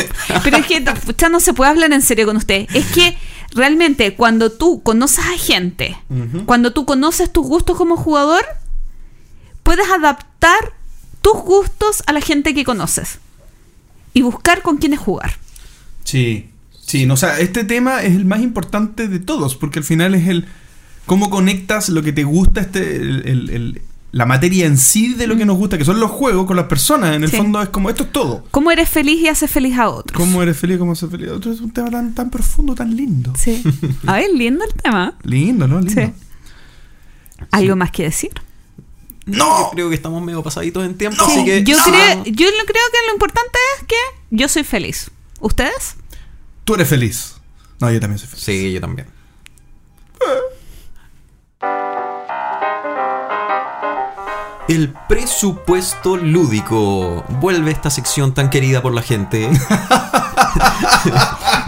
[0.42, 2.66] pero es que pucha, no se puede hablar en serio con usted.
[2.74, 3.16] Es que
[3.54, 5.96] realmente cuando tú conoces a gente,
[6.46, 8.44] cuando tú conoces tus gustos como jugador,
[9.62, 10.72] puedes adaptar
[11.22, 13.18] tus gustos a la gente que conoces
[14.12, 15.38] y buscar con quiénes jugar.
[16.04, 16.50] Sí,
[16.84, 20.14] sí, no, o sea, este tema es el más importante de todos, porque al final
[20.14, 20.46] es el
[21.06, 23.82] cómo conectas lo que te gusta, este, el- el- el-
[24.14, 26.66] la materia en sí de lo que nos gusta, que son los juegos con las
[26.66, 27.16] personas.
[27.16, 27.36] En el Sí.
[27.36, 28.44] fondo es como, esto es todo.
[28.52, 30.16] ¿Cómo eres feliz y haces feliz a otros?
[30.16, 30.78] ¿Cómo eres feliz?
[30.78, 31.30] ¿Cómo ser feliz?
[31.30, 33.32] Otro es un tema tan, tan profundo, tan lindo.
[33.36, 33.60] Sí.
[34.06, 35.18] A ver, lindo el tema.
[35.24, 35.80] Lindo, ¿no?
[35.80, 36.00] Lindo.
[36.00, 36.12] Sí.
[37.50, 38.30] ¿Algo más que decir?
[39.26, 39.70] ¡No!
[39.72, 41.26] Creo que estamos medio pasaditos en tiempo, No.
[41.26, 41.64] así que.
[41.64, 43.96] Yo, creo, yo lo creo que lo importante es que
[44.30, 45.10] yo soy feliz.
[45.40, 45.96] ¿Ustedes?
[46.64, 47.34] Tú eres feliz.
[47.80, 48.44] No, yo también soy feliz.
[48.44, 49.08] Sí, yo también.
[54.68, 57.24] El presupuesto lúdico.
[57.40, 59.50] Vuelve esta sección tan querida por la gente.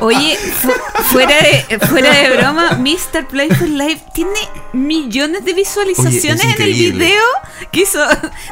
[0.01, 0.73] Oye, fu-
[1.11, 3.27] fuera, de, fuera de broma, Mr.
[3.29, 4.39] Playful Life tiene
[4.73, 7.23] millones de visualizaciones Oye, en el video
[7.73, 7.99] que hizo.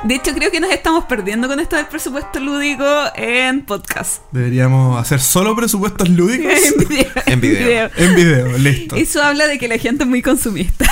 [0.05, 2.85] De hecho, creo que nos estamos perdiendo con esto del presupuesto lúdico
[3.17, 4.23] en podcast.
[4.33, 7.11] Deberíamos hacer solo presupuestos lúdicos En video.
[7.27, 7.91] En video.
[7.97, 8.59] en video.
[8.59, 8.97] Listo.
[8.97, 10.85] Eso habla de que la gente es muy consumista.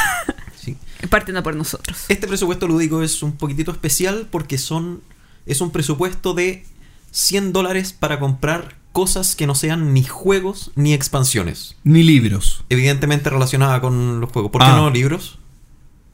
[1.10, 2.04] Partiendo por nosotros.
[2.08, 5.00] Este presupuesto lúdico es un poquitito especial porque son
[5.46, 6.64] es un presupuesto de
[7.10, 11.76] 100 dólares para comprar cosas que no sean ni juegos ni expansiones.
[11.84, 12.64] Ni libros.
[12.68, 14.50] Evidentemente relacionada con los juegos.
[14.50, 14.76] ¿Por qué Ah.
[14.76, 15.38] no libros?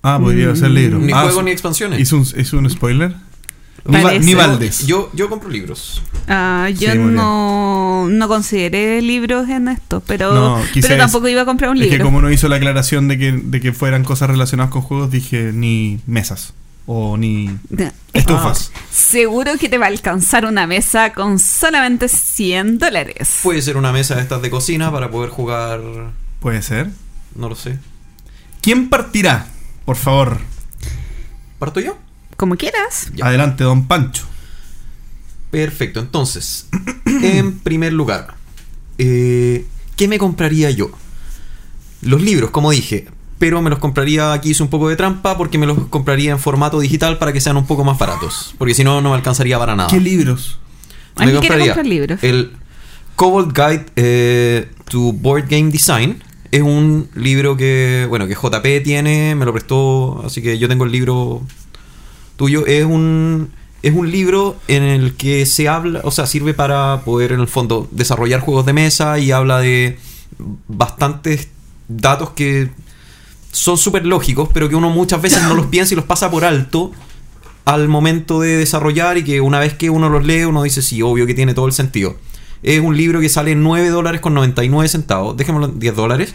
[0.02, 1.02] Ah, podría ser libros.
[1.02, 2.00] Ni Ah, juegos ni expansiones.
[2.00, 3.16] ¿Hizo un, hizo un spoiler?
[3.84, 4.26] Ni, va- Parece.
[4.26, 4.86] ni Valdés.
[4.86, 6.02] Yo, yo compro libros.
[6.28, 11.44] Ah, yo Sí, no, no consideré libros en esto, pero, No, pero tampoco iba a
[11.46, 12.04] comprar un Es que libro.
[12.06, 15.52] como no hizo la aclaración de que, de que fueran cosas relacionadas con juegos, dije
[15.54, 16.52] ni mesas.
[16.90, 17.50] O ni
[18.14, 18.72] estufas.
[18.90, 23.40] Seguro que te va a alcanzar una mesa con solamente 100 dólares.
[23.42, 25.80] Puede ser una mesa de estas de cocina para poder jugar.
[26.40, 26.88] Puede ser.
[27.34, 27.78] No lo sé.
[28.62, 29.46] ¿Quién partirá?
[29.84, 30.38] Por favor.
[31.58, 31.98] ¿Parto yo?
[32.38, 33.10] Como quieras.
[33.16, 33.26] Ya.
[33.26, 34.24] Adelante, don Pancho.
[35.50, 36.68] Perfecto, entonces,
[37.04, 38.34] en primer lugar,
[38.96, 39.66] eh,
[39.96, 40.92] ¿qué me compraría yo?
[42.00, 43.08] Los libros, como dije,
[43.40, 46.38] pero me los compraría, aquí hice un poco de trampa, porque me los compraría en
[46.38, 49.58] formato digital para que sean un poco más baratos, porque si no, no me alcanzaría
[49.58, 49.88] para nada.
[49.88, 50.60] ¿Qué libros?
[51.16, 52.22] Alguien quiere comprar libros.
[52.22, 52.52] el
[53.16, 56.22] Cobalt Guide eh, to Board Game Design.
[56.52, 60.84] Es un libro que, bueno, que JP tiene, me lo prestó, así que yo tengo
[60.84, 61.42] el libro
[62.38, 62.64] tuyo.
[62.66, 63.50] Es un,
[63.82, 67.48] es un libro en el que se habla, o sea, sirve para poder en el
[67.48, 69.98] fondo desarrollar juegos de mesa y habla de
[70.68, 71.48] bastantes
[71.88, 72.70] datos que
[73.52, 76.46] son súper lógicos, pero que uno muchas veces no los piensa y los pasa por
[76.46, 76.92] alto
[77.66, 81.02] al momento de desarrollar y que una vez que uno los lee uno dice sí,
[81.02, 82.16] obvio que tiene todo el sentido.
[82.62, 86.34] Es un libro que sale en 9 dólares con 99 centavos, déjemelo en 10 dólares.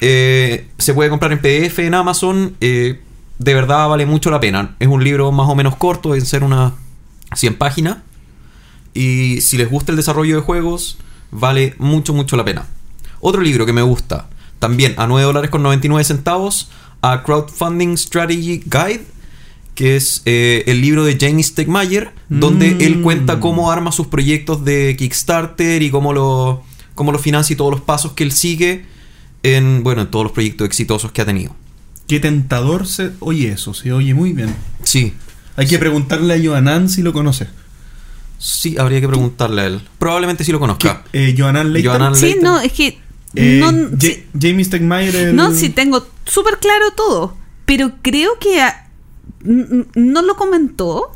[0.00, 3.00] Eh, se puede comprar en PDF en Amazon, eh,
[3.38, 4.76] de verdad vale mucho la pena.
[4.78, 6.72] Es un libro más o menos corto, en ser unas
[7.34, 7.98] 100 páginas.
[8.94, 10.98] Y si les gusta el desarrollo de juegos,
[11.30, 12.66] vale mucho, mucho la pena.
[13.20, 14.28] Otro libro que me gusta,
[14.58, 16.70] también a 9 dólares con 99 centavos,
[17.02, 19.04] a Crowdfunding Strategy Guide,
[19.74, 22.80] que es eh, el libro de James Stegmaier, donde Mm.
[22.80, 26.62] él cuenta cómo arma sus proyectos de Kickstarter y cómo lo,
[26.94, 28.86] cómo lo financia y todos los pasos que él sigue
[29.42, 31.54] en, bueno, en todos los proyectos exitosos que ha tenido.
[32.06, 34.54] Qué tentador se oye eso, se oye muy bien.
[34.82, 35.14] Sí,
[35.56, 37.48] Hay que preguntarle a Johanan si lo conoce.
[38.38, 39.80] sí, habría que preguntarle a él.
[39.98, 41.02] Probablemente sí lo conozca.
[41.12, 42.14] Eh, Johanan Leighton.
[42.14, 42.42] Sí, Leighton.
[42.44, 42.98] no, es que.
[43.34, 45.16] Eh, no, sí, Jamie Stegmaier.
[45.16, 47.36] el- no, sí, tengo súper claro todo.
[47.64, 48.62] Pero creo que.
[49.42, 51.12] ¿No lo comentó?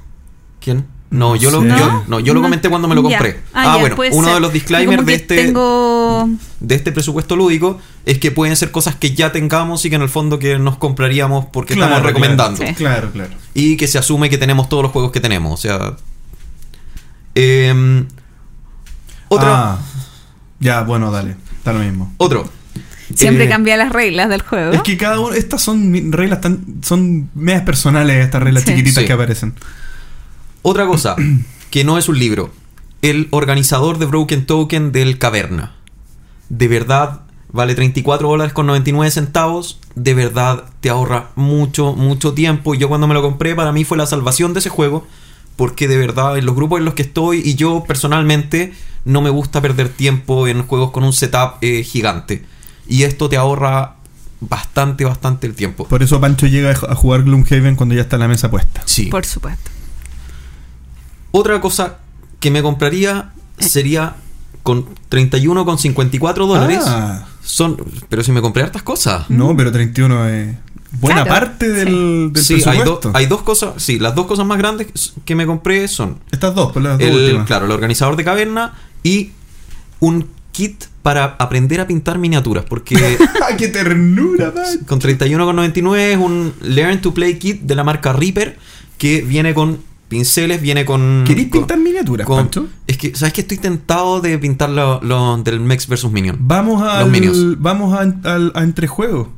[0.61, 0.84] ¿Quién?
[1.11, 2.21] No, yo lo, yo, ¿No?
[2.21, 3.41] yo lo comenté cuando me lo compré.
[3.53, 4.35] Ah, Ah, bueno, uno ser.
[4.35, 6.29] de los disclaimers de este, Tengo.
[6.61, 10.03] de este presupuesto lúdico es que pueden ser cosas que ya tengamos y que en
[10.03, 12.57] el fondo que nos compraríamos porque Claro, estamos recomendando.
[12.59, 12.77] Claro, Sí.
[12.77, 13.11] claro.
[13.11, 13.31] claro.
[13.55, 15.53] Y que se asume que tenemos todos los juegos que tenemos.
[15.53, 15.97] O sea.
[17.35, 18.07] em,
[19.29, 19.73] otra.
[19.73, 19.79] Ah,
[20.61, 21.37] ya, bueno, dale.
[21.59, 22.13] Está lo mismo.
[22.19, 22.49] Otro.
[23.15, 24.73] Siempre Eh, cambia las reglas del juego.
[24.73, 25.35] Es que cada uno.
[25.35, 26.65] Estas son reglas tan.
[26.83, 28.71] Son medias personales, estas reglas Sí.
[28.71, 29.07] chiquititas Sí.
[29.07, 29.55] que aparecen.
[30.63, 31.17] Otra cosa,
[31.71, 32.51] que no es un libro.
[33.03, 35.75] El organizador de Broken Token del Caverna.
[36.49, 39.79] De verdad, vale 34 dólares con 99 centavos.
[39.95, 42.75] De verdad, te ahorra mucho, mucho tiempo.
[42.75, 45.07] Yo cuando me lo compré, para mí fue la salvación de ese juego.
[45.57, 48.73] Porque de verdad, en los grupos en los que estoy y yo personalmente,
[49.05, 52.45] no me gusta perder tiempo en juegos con un setup eh, gigante.
[52.87, 53.97] Y esto te ahorra
[54.41, 55.87] bastante, bastante el tiempo.
[55.87, 58.83] Por eso Pancho llega a jugar Gloomhaven cuando ya está la mesa puesta.
[58.85, 59.07] Sí.
[59.07, 59.71] Por supuesto.
[61.33, 61.99] Otra cosa
[62.41, 64.16] que me compraría sería
[64.62, 66.81] con 31,54 dólares.
[66.87, 67.76] Ah, Son,
[68.09, 69.28] pero si me compré hartas cosas.
[69.31, 70.57] no, pero 31 es
[71.01, 73.11] buena Claro, parte del, del Sí, hay, do- presupuesto.
[73.14, 73.74] hay dos cosas.
[73.83, 74.89] Sí, las dos cosas más grandes
[75.24, 77.47] que me compré son Estas dos, pues las dos el, últimas.
[77.47, 79.33] claro, el organizador de caverna y
[80.00, 82.64] un kit para aprender a pintar miniaturas.
[82.68, 82.96] Porque
[83.49, 84.87] ¡Ah, ¡Qué ternura, Pancho!
[84.87, 88.59] con 31,99 es un Learn to Play kit de la marca Reaper
[88.99, 89.79] que viene con
[90.11, 91.24] pinceles, viene con.
[91.26, 92.68] ¿Querís con- pintar miniaturas, con- Pancho?
[92.87, 96.37] Es que, ¿sabes que Estoy tentado de pintar lo, lo del Mex vs Minion.
[96.41, 97.58] Vamos Los al, Minions.
[97.58, 99.32] vamos a, al- a entrejuego.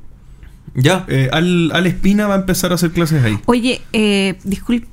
[0.74, 1.04] Ya.
[1.08, 3.38] Eh, al, al Espina va a empezar a hacer clases ahí.
[3.46, 4.88] Oye, eh, disculpe.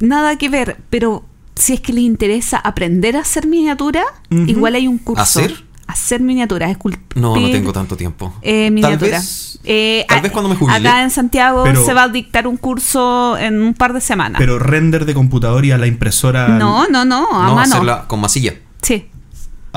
[0.00, 1.24] Nada que ver, pero
[1.54, 5.22] si es que les interesa aprender a hacer miniatura, igual hay un curso.
[5.22, 5.64] ¿Hacer?
[5.86, 7.00] Hacer miniaturas, esculpir.
[7.14, 8.34] No, no tengo tanto tiempo.
[8.42, 8.98] Eh, miniatura.
[9.12, 10.76] Tal vez, Eh, tal a- vez cuando me jubile.
[10.88, 14.38] Acá en Santiago Pero- se va a dictar un curso en un par de semanas.
[14.38, 16.48] Pero render de computador y a la impresora.
[16.48, 17.60] no, no, no, a no, mano.
[17.74, 18.54] hacerla con masilla.
[18.82, 19.08] Sí.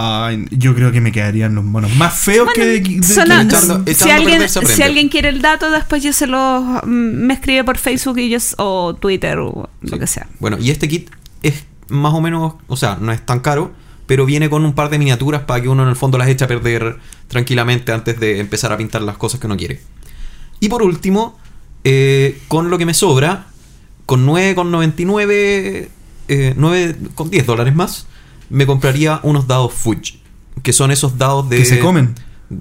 [0.01, 3.83] Ay, yo creo que me quedarían los monos más feos Bueno, que de, de- echando-
[3.93, 7.77] si, alguien, si alguien quiere el dato, después yo se lo mm, me escribe por
[7.77, 10.27] Facebook y yo, o Twitter o lo que sea.
[10.39, 11.09] Bueno, y este kit
[11.43, 13.73] es más o menos, o sea, no es tan caro,
[14.09, 16.43] pero viene con un par de miniaturas para que uno en el fondo las eche
[16.43, 19.81] a perder tranquilamente antes de empezar a pintar las cosas que uno quiere.
[20.59, 21.37] Y por último,
[21.83, 23.45] eh, con lo que me sobra,
[24.07, 25.89] con 9,99,
[26.27, 28.07] eh, 9, con 10 dólares más,
[28.49, 30.19] me compraría unos dados Fuji.
[30.63, 31.57] Que son esos dados de.
[31.57, 32.15] Que se comen.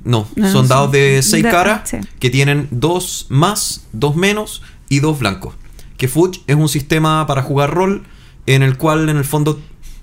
[0.05, 1.97] No, No, son no dados son- de 6 de- caras sí.
[2.21, 4.61] que tienen dos más, dos menos
[4.91, 5.55] y dos blancos.
[5.97, 8.05] Que Fuji es un sistema para jugar rol
[8.45, 9.59] en el cual en el fondo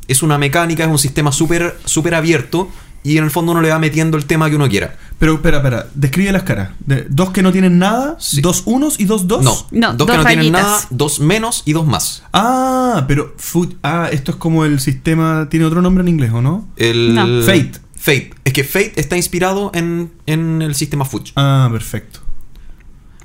[0.08, 2.70] es una mecánica, es un sistema súper súper abierto
[3.04, 4.96] y en el fondo uno le va metiendo el tema que uno quiera.
[5.20, 5.88] Pero, espera, espera.
[5.94, 6.72] Describe las caras.
[6.80, 8.42] De- dos que no tienen nada, Sí.
[8.42, 9.44] dos unos y dos dos.
[9.44, 10.64] No, No, dos que dos no tienen rayitas.
[10.64, 12.24] nada, dos menos y dos más.
[12.34, 15.48] Ah, pero fu- ah, esto es como el sistema.
[15.52, 16.68] Tiene otro nombre en inglés, ¿o no?
[16.78, 17.44] El No.
[17.44, 17.74] Fate.
[17.96, 18.32] Fate.
[18.44, 21.32] Es que Fate está inspirado en, en el sistema Fuji.
[21.36, 22.20] Ah, perfecto.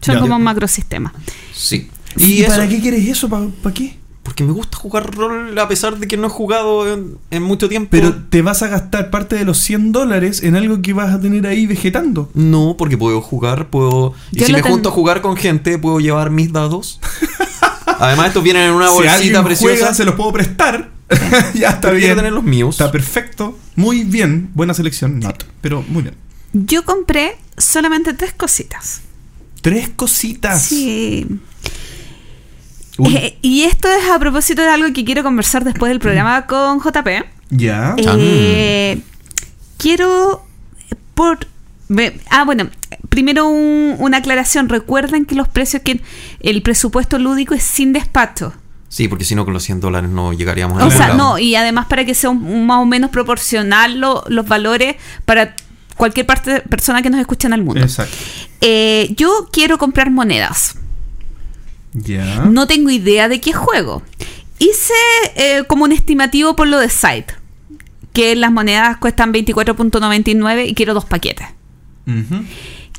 [0.02, 0.20] Son Ya.
[0.20, 1.12] como un macrosistema.
[1.54, 1.88] Sí.
[2.16, 3.28] ¿Y, Y para qué quieres eso?
[3.28, 3.98] ¿Para, qué?
[4.30, 7.68] Porque me gusta jugar rol a pesar de que no he jugado en, en mucho
[7.68, 7.88] tiempo.
[7.90, 11.20] Pero te vas a gastar parte de los 100 dólares en algo que vas a
[11.20, 12.30] tener ahí vegetando.
[12.34, 14.14] No, porque puedo jugar, puedo...
[14.30, 17.00] Y Yo si lo me ten- junto a jugar con gente, puedo llevar mis dados.
[17.98, 19.74] Además, estos vienen en una si bolsita alguien preciosa.
[19.78, 20.90] juega, se los puedo prestar.
[21.54, 22.14] ya está Pero bien.
[22.16, 22.76] tener los míos.
[22.76, 23.58] Está perfecto.
[23.74, 24.50] Muy bien.
[24.54, 25.18] Buena selección.
[25.18, 25.42] Not.
[25.60, 26.14] Pero muy bien.
[26.52, 29.00] Yo compré solamente tres cositas.
[29.60, 30.62] Tres cositas.
[30.62, 31.26] Sí.
[33.08, 36.80] Eh, y esto es a propósito de algo que quiero conversar después del programa con
[36.80, 37.08] JP.
[37.50, 37.94] ya.
[37.98, 39.00] Eh,
[39.78, 40.44] quiero
[41.14, 41.38] por
[42.30, 42.68] ah bueno
[43.08, 46.00] primero un- una aclaración recuerden que los precios que
[46.40, 48.52] el presupuesto lúdico es sin despacho
[48.92, 51.16] Sí, porque si no, con los 100 dólares no llegaríamos a o sea lado.
[51.18, 54.96] no y además para que sea un- un más o menos proporcional lo- los valores
[55.24, 55.54] para
[55.96, 58.16] cualquier parte persona que nos escuche en el mundo Exacto.
[58.60, 60.76] Eh, yo quiero comprar monedas
[61.92, 62.44] Ya.
[62.46, 64.02] no tengo idea de qué juego.
[64.58, 64.94] Hice
[65.36, 67.34] eh, como un estimativo por lo de Site,
[68.12, 71.48] que las monedas cuestan 24.99 y quiero dos paquetes.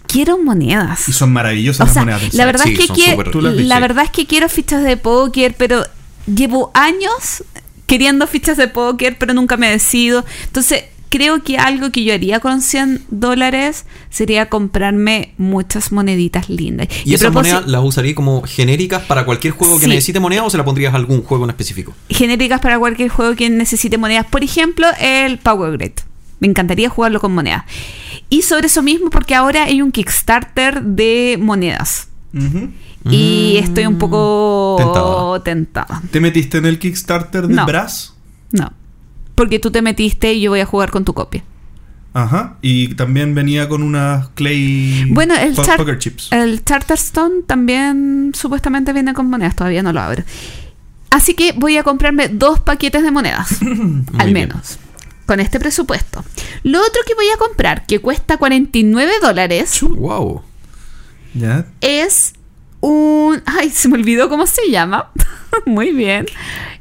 [0.08, 1.08] Quiero monedas.
[1.08, 2.34] Y son maravillosas O las sea, monedas.
[2.34, 5.56] la verdad Sí, es que son quiero, la verdad es que quiero fichas de póker,
[5.58, 5.84] pero
[6.34, 7.44] llevo años
[7.88, 10.26] queriendo fichas de póker, pero nunca me decido.
[10.46, 16.88] Entonces, creo que algo que yo haría con 100 dólares sería comprarme muchas moneditas lindas.
[17.06, 20.58] ¿Y esas monedas las usaría como genéricas para cualquier juego que necesite moneda o se
[20.58, 21.94] la pondrías a algún juego en específico?
[22.10, 24.26] genéricas para cualquier juego que necesite monedas.
[24.26, 25.92] Por ejemplo, el Power Grid.
[26.40, 27.66] Me encantaría jugarlo con monedas.
[28.30, 32.08] Y sobre eso mismo, porque ahora hay un Kickstarter de monedas.
[32.34, 32.70] Ujú.
[33.10, 33.64] Y Mm.
[33.64, 35.44] estoy un poco Tentada.
[35.44, 36.02] tentada.
[36.12, 37.66] ¿Te metiste en el Kickstarter de No.
[37.66, 38.14] Brass?
[38.52, 38.72] No.
[39.36, 41.44] Porque tú te metiste y yo voy a jugar con tu copia.
[42.14, 42.58] Ajá.
[42.62, 46.30] Y también venía con unas Clay Bueno, el, po- Poker Chips.
[46.34, 50.24] el Charterstone también supuestamente viene con monedas, todavía no lo abro.
[51.10, 53.60] Así que voy a comprarme dos paquetes de monedas,
[54.18, 54.50] al bien.
[54.50, 54.78] menos,
[55.26, 56.24] con este presupuesto.
[56.64, 60.42] Lo otro que voy a comprar, que cuesta 49 dólares, Wow.
[61.34, 61.66] Ya.
[61.80, 62.34] es
[62.82, 63.42] un...
[63.46, 65.12] Ay, se me olvidó cómo se llama.
[65.66, 66.26] Muy bien.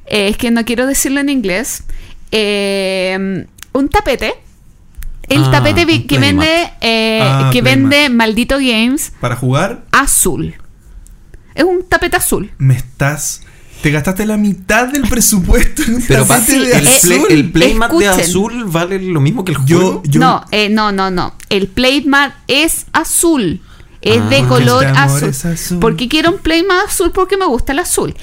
[0.07, 1.85] Eh, es que no quiero decirlo en inglés.
[2.33, 4.35] Eh, un tapete.
[5.29, 7.91] El Ah, tapete que vende, eh, Ah, que playmat.
[7.91, 10.55] vende Maldito Games Para jugar, azul.
[11.55, 12.51] Es un tapete azul.
[12.59, 13.43] me estás.
[13.83, 17.27] Te gastaste la mitad del presupuesto en un Pero tapete sí, de el, play- azul.
[17.31, 20.03] el playmat de azul vale lo mismo que el Yo, juego.
[20.05, 20.21] yo.
[20.21, 21.35] No, eh, no, no, no.
[21.49, 23.61] El playmat es azul.
[24.03, 24.29] Es Ah.
[24.29, 25.29] de Porque color azul.
[25.29, 25.79] es azul.
[25.79, 28.15] Porque quiero un playmat azul porque me gusta el azul.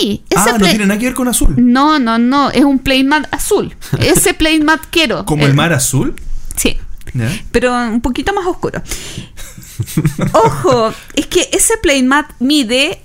[0.00, 1.54] Y ese ah, no tiene nada que ver con azul.
[1.56, 2.50] No, no, no.
[2.50, 3.74] Es un playmat azul.
[3.98, 5.24] Ese playmat quiero.
[5.24, 6.14] Como Eh, el mar azul.
[6.56, 6.76] Sí.
[7.14, 7.30] Ya.
[7.52, 8.82] Pero un poquito más oscuro.
[10.32, 13.00] Ojo, es que ese playmat mide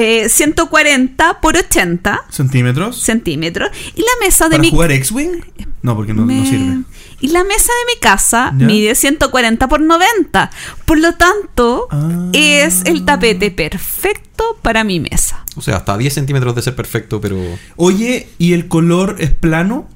[0.00, 3.00] eh, 140 por 80 Centímetros.
[3.00, 3.70] centímetros.
[3.94, 5.40] Y la mesa de ¿Para mi jugar X-Wing?
[5.82, 6.82] No, porque no, sirve.
[7.20, 8.66] Y la mesa de mi casa ¿Ya?
[8.66, 10.50] mide 140 por 90.
[10.84, 12.28] Por lo tanto, Ah.
[12.32, 15.44] es el tapete perfecto para mi mesa.
[15.56, 17.38] O sea, hasta 10 centímetros de ser perfecto, pero.
[17.76, 19.88] Oye, ¿y el color es plano?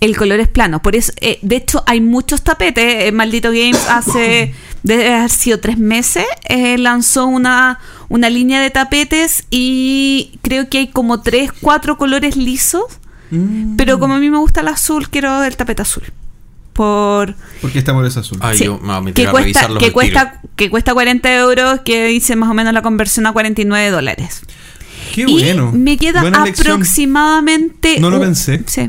[0.00, 0.80] El color es plano.
[0.82, 3.04] Por eso, eh, de hecho, hay muchos tapetes.
[3.04, 4.54] Eh, Maldito Games hace,
[4.84, 7.78] haber sido tres meses, eh, lanzó una,
[8.08, 12.84] una línea de tapetes y creo que hay como tres, cuatro colores lisos.
[13.30, 16.04] Mm, Pero como a mí me gusta el azul, quiero el tapete azul.
[16.72, 18.38] Por, Porque amor es azul.
[18.42, 21.34] Ay, Sí, yo me voy a meter que a cuesta, que cuesta, que cuesta 40
[21.36, 24.42] euros, que hice más o menos la conversión a 49 dólares.
[25.14, 25.72] Qué y bueno.
[25.72, 26.74] me queda Buena elección.
[26.74, 27.98] aproximadamente.
[27.98, 28.62] No lo un- pensé.
[28.66, 28.88] Sí.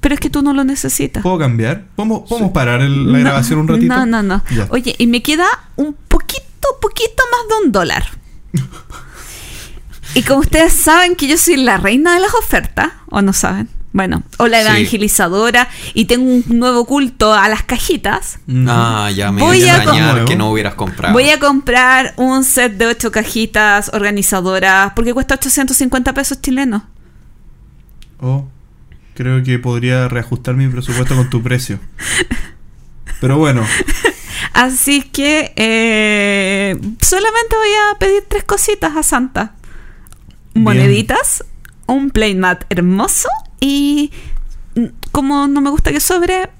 [0.00, 1.22] Pero es que tú no lo necesitas.
[1.22, 1.86] ¿Puedo cambiar?
[1.96, 3.94] ¿Podemos, podemos parar el- la No, grabación un ratito?
[3.96, 4.44] No, no, no.
[4.54, 4.66] Ya.
[4.70, 6.42] Oye, y me queda un poquito,
[6.80, 8.06] poquito más de un dólar.
[10.14, 13.68] y como ustedes saben que yo soy la reina de las ofertas, o no saben,
[13.92, 14.68] bueno, o la Sí.
[14.68, 18.38] evangelizadora, y tengo un nuevo culto a las cajitas.
[18.48, 18.64] Ujú.
[18.68, 21.12] Ah, ya me Voy a que no hubieras comprado.
[21.12, 26.82] Voy a comprar un set de ocho cajitas organizadoras porque cuesta 850 pesos chilenos.
[28.20, 28.48] Oh.
[29.14, 31.80] Creo que podría reajustar mi presupuesto con tu precio.
[33.20, 33.66] Pero bueno,
[34.52, 39.54] Así que eh, solamente voy a pedir tres cositas a Santa.
[40.54, 40.64] Bien.
[40.64, 41.44] Moneditas,
[41.86, 43.28] un playmat hermoso
[43.60, 44.10] y
[44.74, 46.50] mm, como no me gusta que sobre,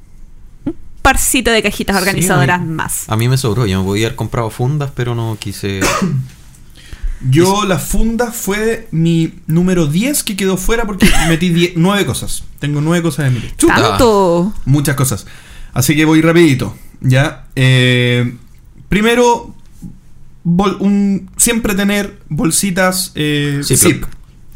[0.65, 3.09] un parcito de cajitas Sí, organizadoras a mí- más.
[3.09, 5.81] A mí me sobró, yo me podía haber comprado fundas, pero no quise.
[7.31, 12.45] yo la funda fue mi número 10 que quedó fuera porque metí 10 nueve cosas.
[12.61, 13.57] Tengo nueve cosas en mi lista.
[13.57, 13.75] Chuta.
[13.77, 14.53] Tanto.
[14.65, 15.27] Muchas cosas.
[15.73, 16.77] Así que voy rapidito.
[17.01, 17.47] ¿Ya?
[17.57, 18.35] Eh,
[18.89, 19.55] primero,
[20.45, 24.05] bol- un, siempre tener bolsitas eh, zip.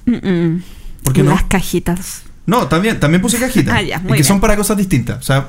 [0.06, 0.62] Mm-mm.
[1.04, 1.30] ¿Por qué no?
[1.30, 2.22] Las cajitas.
[2.44, 3.72] No, también, también puse cajitas.
[3.72, 4.24] Ah, ya, muy y que bien.
[4.24, 5.18] son para cosas distintas.
[5.18, 5.48] O sea,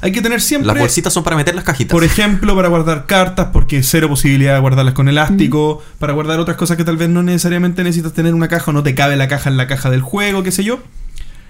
[0.00, 0.66] hay que tener siempre...
[0.66, 1.92] Las bolsitas son para meter las cajitas.
[1.92, 5.84] Por ejemplo, para guardar cartas, porque cero posibilidad de guardarlas con elástico.
[6.00, 8.82] Para guardar otras cosas que tal vez no necesariamente necesitas tener una caja o no
[8.82, 10.80] te cabe la caja en la caja del juego, qué sé yo.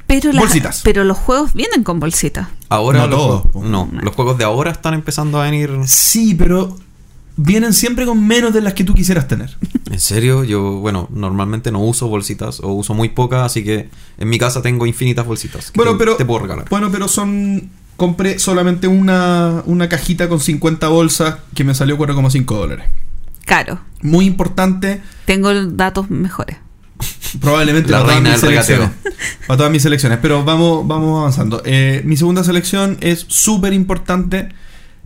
[0.07, 0.81] Pero, las- Bolsitas.
[0.85, 2.49] pero los juegos vienen con bolsitas.
[2.69, 5.71] Ahora No los todos, juegos- no, los juegos de ahora están empezando a venir.
[5.87, 6.77] Sí, pero
[7.37, 9.57] vienen siempre con menos de las que tú quisieras tener.
[9.91, 13.89] En serio, yo, bueno, normalmente no uso bolsitas o uso muy pocas, así que
[14.19, 15.71] en mi casa tengo infinitas bolsitas.
[15.71, 16.17] que Bueno, te, pero.
[16.17, 16.67] te puedo regalar.
[16.69, 17.71] Bueno, pero son.
[17.97, 22.85] Compré solamente una, una cajita con 50 bolsas que me salió 4,5 dólares.
[23.47, 23.79] Caro.
[24.03, 26.59] Muy importante, Tengo datos mejores.
[27.41, 28.91] Probablemente La para todas mis del selecciones.
[29.47, 30.19] Para todas mis selecciones.
[30.23, 31.63] Pero vamos, vamos avanzando.
[31.65, 34.49] Eh, mi segunda selección es súper importante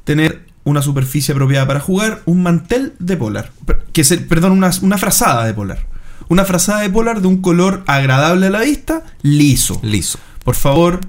[0.04, 3.50] tener una superficie apropiada para jugar, un mantel de polar.
[3.92, 5.86] Que se, perdón, una, una frazada de polar.
[6.28, 9.80] Una frazada de polar de un color agradable a la vista, liso.
[9.82, 10.18] Liso.
[10.44, 11.00] Por favor,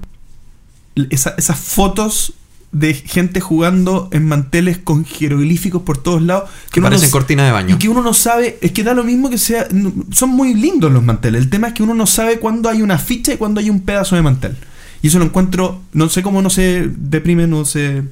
[1.10, 2.34] esa- esas fotos
[2.72, 6.48] de gente jugando en manteles con jeroglíficos por todos lados.
[6.70, 7.74] Que no parecen s- cortina de baño.
[7.74, 9.68] Y que uno no sabe, es que da lo mismo que sea.
[9.72, 11.42] no- Son muy lindos los manteles.
[11.42, 13.80] El tema es que uno no sabe cuándo hay una ficha y cuándo hay un
[13.82, 14.56] pedazo de mantel.
[15.02, 15.82] Y eso lo encuentro.
[15.92, 18.04] No sé cómo no se deprimen, no se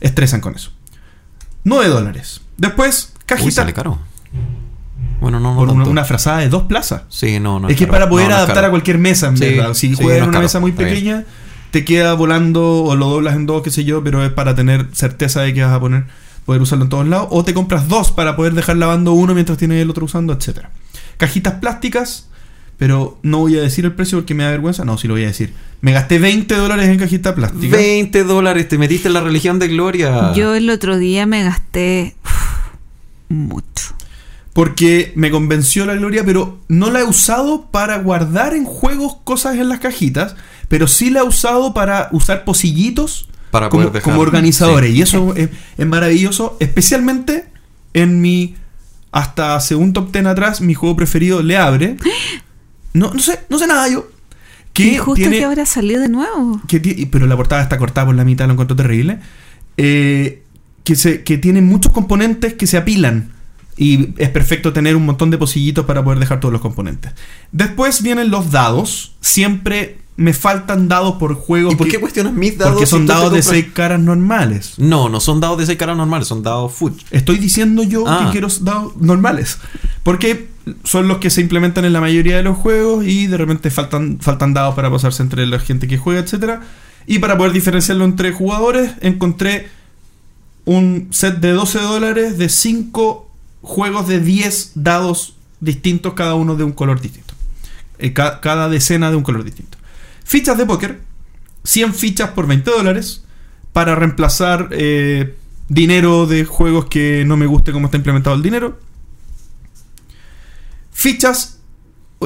[0.00, 0.70] estresan con eso.
[1.64, 2.40] 9 dólares.
[2.56, 3.50] Después, Uy, cajita.
[3.52, 3.98] sale caro.
[5.20, 5.58] Bueno, no, no.
[5.58, 7.02] por una, una frazada de dos plazas.
[7.08, 7.68] Sí, no, no.
[7.68, 7.92] es que caro.
[7.92, 9.74] para poder No, no adaptar a cualquier mesa, en Sí, verdad.
[9.74, 11.24] Si sí, juegas no en una caro, mesa muy está bien.
[11.74, 14.86] Te queda volando o lo doblas en dos, qué sé yo, pero es para tener
[14.92, 16.04] certeza de que vas a poner,
[16.46, 17.26] poder usarlo en todos lados.
[17.32, 20.70] O te compras dos para poder dejar lavando uno mientras tienes el otro usando, etcétera.
[21.16, 22.28] Cajitas plásticas,
[22.78, 24.84] pero no voy a decir el precio porque me da vergüenza.
[24.84, 25.52] No, sí lo voy a decir.
[25.80, 27.76] Me gasté 20 dólares en cajita plástica.
[27.76, 30.32] 20 dólares, te metiste en la religión de gloria.
[30.32, 32.68] Yo el otro día me gasté uf,
[33.30, 33.96] mucho.
[34.52, 39.56] Porque me convenció la gloria, pero no la he usado para guardar en juegos cosas
[39.56, 40.36] en las cajitas,
[40.68, 44.90] pero sí la he usado para usar pocillitos Para como, poder dejar- como organizadores.
[44.92, 44.98] Sí.
[44.98, 47.46] Y eso es, es maravilloso, especialmente
[47.92, 48.56] en mi,
[49.12, 51.96] hasta hace un top 10 atrás, mi juego preferido le abre.
[52.92, 54.06] No, no sé, no sé nada yo.
[54.72, 56.60] Que y justo tiene, que ahora salió de nuevo.
[56.68, 59.18] que pero la portada está cortada por la mitad, lo encuentro terrible.
[59.76, 60.44] Eh,
[60.84, 63.30] que, se, que tiene muchos componentes que se apilan.
[63.76, 67.10] Y es perfecto tener un montón de pocillitos para poder dejar todos los componentes.
[67.50, 69.16] Después vienen los dados.
[69.20, 71.72] Siempre me faltan dados por juegos.
[71.72, 72.74] ¿Y por qué cuestionas mis dados?
[72.74, 74.74] Porque son dados de 6 caras normales.
[74.78, 76.92] No, no son dados de 6 caras normales, son dados full.
[77.10, 78.26] Estoy diciendo yo Ah.
[78.26, 79.58] que quiero dados normales.
[80.04, 80.48] Porque
[80.84, 84.18] son los que se implementan en la mayoría de los juegos y de repente faltan,
[84.20, 86.62] faltan dados para pasarse entre la gente que juega, etcétera
[87.06, 89.68] Y para poder diferenciarlo entre jugadores, encontré
[90.64, 93.28] un set de 12 dólares de 5
[93.62, 97.34] juegos de 10 dados distintos, cada uno de un color distinto.
[97.98, 99.76] Eh, ca- cada decena de un color distinto.
[100.24, 101.00] Fichas de póker,
[101.64, 103.24] 100 fichas por 20 dólares
[103.72, 105.36] para reemplazar eh,
[105.68, 108.78] dinero de juegos que no me guste cómo está implementado el dinero.
[110.92, 111.58] Fichas,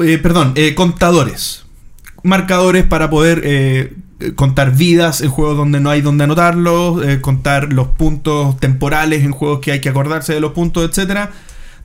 [0.03, 1.65] eh, perdón, eh, contadores.
[2.23, 3.95] Marcadores para poder eh,
[4.35, 9.59] contar vidas en juegos donde no hay donde anotarlos, contar los puntos temporales en juegos
[9.59, 11.31] que hay que acordarse de los puntos, etcétera.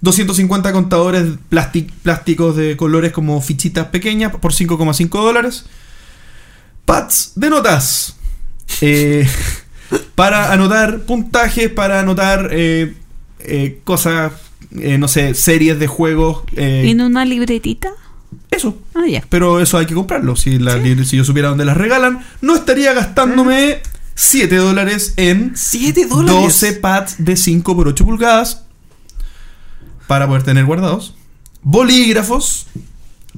[0.01, 5.67] 250 contadores plásticos de colores como fichitas pequeñas por 5,5 dólares.
[6.85, 8.17] Pads de notas.
[8.81, 9.27] Eh,
[10.15, 12.95] para anotar puntajes, para anotar eh,
[13.41, 14.33] eh, cosas,
[14.77, 16.43] eh, no sé, series de juegos.
[16.57, 17.91] ¿En una libretita?
[18.51, 18.77] eso.
[18.95, 19.25] Ah, ya.
[19.29, 20.37] Pero eso hay que comprarlo.
[20.37, 23.81] Si, la- si yo supiera dónde las regalan, no estaría gastándome
[24.15, 26.41] 7 dólares en 7 dólares.
[26.43, 28.63] 12 pads de 5 por 8 pulgadas
[30.07, 31.15] para poder tener guardados.
[31.63, 32.67] Bolígrafos.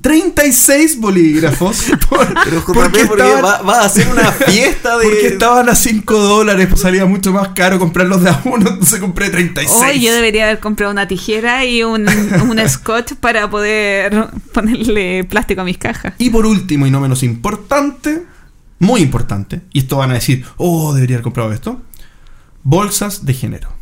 [0.01, 1.85] 36 bolígrafos.
[2.09, 5.05] por- Pero porque porque estaban- va, va a hacer una fiesta de.
[5.05, 9.01] porque estaban a 5 dólares, pues salía mucho más caro comprarlos de a uno, entonces
[9.01, 9.83] compré 36.
[9.83, 15.63] Hoy yo debería haber comprado una tijera y un, un scotch para poder ponerle plástico
[15.63, 16.15] a mis cajas.
[16.19, 18.23] Y por último, y no menos importante,
[18.79, 21.81] muy importante, y esto van a decir, oh, debería haber comprado esto,
[22.63, 23.76] bolsas de género.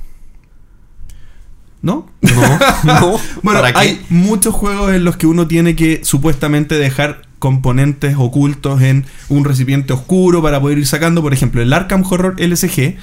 [1.85, 2.06] ¿No?
[2.23, 3.20] No, no.
[3.43, 3.78] Bueno, ¿Para qué?
[3.78, 9.44] hay muchos juegos en los que uno tiene que supuestamente dejar componentes ocultos en un
[9.44, 11.20] recipiente oscuro para poder ir sacando.
[11.20, 12.97] Por ejemplo, el Arkham Horror LSG,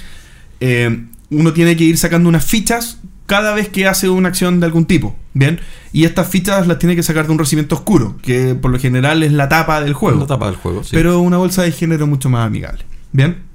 [0.58, 4.66] eh, uno tiene que ir sacando unas fichas cada vez que hace una acción de
[4.66, 5.14] algún tipo.
[5.32, 5.60] Bien,
[5.92, 9.22] y estas fichas las tiene que sacar de un recipiente oscuro, que por lo general
[9.22, 10.18] es la tapa del juego.
[10.18, 10.90] La tapa del juego, sí.
[10.92, 12.82] Pero una bolsa de género mucho más amigable.
[13.12, 13.51] Bien.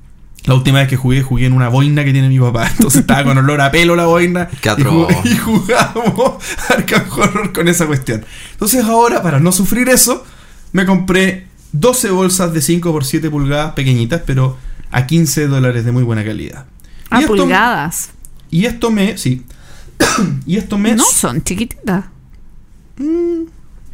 [0.47, 2.67] La última vez que jugué, jugué en una boina que tiene mi papá.
[2.71, 4.47] Entonces estaba con olor a pelo la boina.
[4.47, 8.25] Qué y, jug- y jugábamos Arkham Horror con esa cuestión.
[8.53, 10.25] Entonces ahora, para no sufrir eso,
[10.71, 14.57] me compré 12 bolsas de 5 por 7 pulgadas pequeñitas, pero
[14.89, 16.65] a 15 dólares de muy buena calidad.
[17.09, 18.09] A y, esto, pulgadas.
[18.49, 19.17] y esto me...
[19.17, 19.45] Sí.
[20.45, 20.95] y esto me...
[20.95, 22.05] No son chiquititas.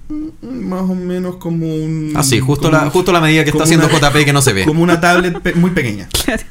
[0.09, 2.13] Más o menos como un...
[2.15, 4.53] Ah, sí, justo, la, justo la medida que está haciendo una- JP que no se
[4.53, 4.65] ve.
[4.65, 6.07] Como una tablet pe- muy pequeña.
[6.25, 6.43] Claro.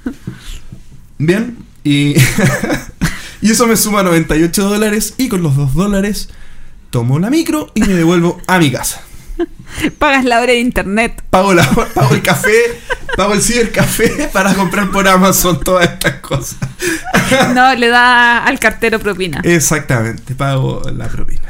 [1.18, 2.14] Bien, y,
[3.42, 6.28] y eso me suma 98 dólares y con los 2 dólares
[6.90, 9.02] tomo la micro y me devuelvo a mi casa.
[9.98, 11.22] Pagas la hora de internet.
[11.30, 11.64] Pago, la,
[11.94, 12.52] pago el café,
[13.16, 16.56] pago el cibercafé para comprar por Amazon todas estas cosas.
[17.54, 19.40] No, le da al cartero propina.
[19.44, 21.40] Exactamente, pago la propina.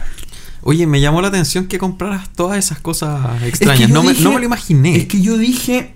[0.63, 3.91] Oye, me llamó la atención que compraras todas esas cosas Es que extrañas.
[3.91, 4.97] no, me, dije- no me lo imaginé.
[4.97, 5.95] Es que yo dije,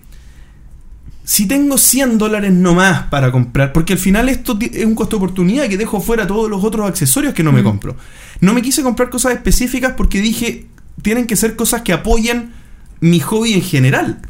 [1.24, 5.24] si tengo 100 dólares nomás para comprar, porque al final esto es un costo de
[5.24, 7.96] oportunidad que dejo fuera todos los otros accesorios que no me compro.
[8.40, 10.66] No me quise comprar cosas específicas porque dije,
[11.02, 12.52] tienen que ser cosas que apoyen
[13.00, 14.20] mi hobby en general.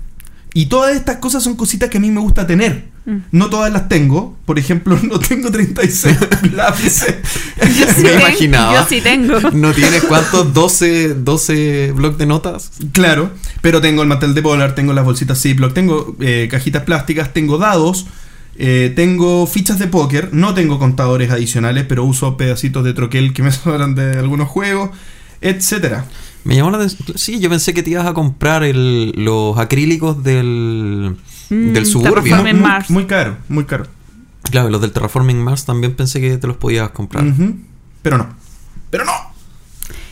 [0.55, 2.89] Y todas estas cosas son cositas que a mí me gusta tener.
[3.07, 3.19] Mm.
[3.31, 4.37] No todas las tengo.
[4.45, 6.16] Por ejemplo, no tengo 36
[6.55, 7.15] lápices.
[7.78, 8.74] Yo sí me ten- imaginaba.
[8.74, 9.41] Yo sí tengo.
[9.53, 10.53] ¿No tienes cuántos?
[10.53, 12.73] 12, 12 blocs de notas.
[12.93, 13.31] Claro,
[13.62, 17.59] pero tengo el mantel de Polar, tengo las bolsitas Ziploc, tengo eh, cajitas plásticas, tengo
[17.59, 18.07] dados,
[18.59, 23.43] eh, tengo fichas de póker, no tengo contadores adicionales, pero uso pedacitos de troquel que
[23.43, 24.91] me sobran de algunos juegos,
[25.41, 26.07] etcétera.
[26.45, 27.16] Me llamó la atención.
[27.19, 31.16] Sí, yo pensé que te ibas a comprar el- los acrílicos del,
[31.51, 31.93] Mm, del.
[31.93, 32.90] Terraforming Muy, Mars.
[32.90, 33.86] muy caro, muy caro.
[34.51, 37.24] Claro, los del Terraforming Mars también pensé que te los podías comprar.
[38.02, 38.28] Pero no.
[38.90, 39.12] Pero no.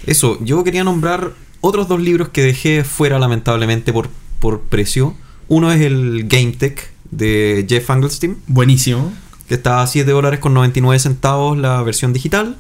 [0.07, 4.09] Eso, yo quería nombrar otros dos libros que dejé fuera lamentablemente por,
[4.41, 5.15] por precio.
[5.49, 9.13] Uno es el Game Tech de Jeff Angelstein, Buenísimo.
[9.49, 12.57] que está a 7 dólares con 99 centavos la versión digital.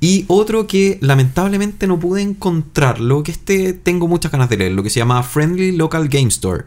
[0.00, 4.82] Y otro que lamentablemente no pude encontrarlo, que este tengo muchas ganas de leer, lo
[4.84, 6.64] que se llama Friendly Local Game Store,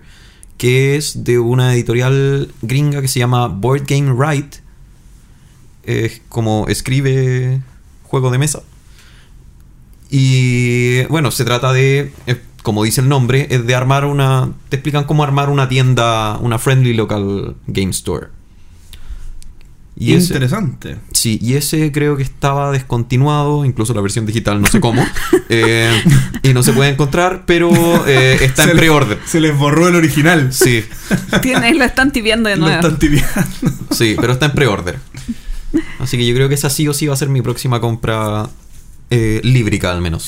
[0.58, 4.56] que es de una editorial gringa que se llama Board Game Right.
[5.84, 7.62] Es como escribe
[8.04, 8.62] juego de mesa.
[10.10, 12.12] Y bueno, se trata de,
[12.64, 14.52] como dice el nombre, es de armar una...
[14.70, 18.28] Te explican cómo armar una tienda, una Friendly Local Game Store.
[19.96, 20.98] Y ese, Interesante.
[21.12, 25.06] sí, y ese creo que estaba descontinuado, incluso la versión digital, no sé cómo.
[25.50, 25.92] eh,
[26.44, 27.70] y no se puede encontrar, pero
[28.08, 29.20] eh, está Se en pre-order.
[29.26, 30.54] Se les borró el original.
[30.54, 30.84] Sí,
[31.42, 32.80] Tiene, lo están tibiando de Lo nuevo.
[32.82, 33.30] están tibiando.
[33.92, 34.98] sí, pero está en pre-order.
[36.00, 38.50] Así que yo creo que esa sí o sí va a ser mi próxima compra
[39.10, 40.28] eh, líbrica al menos.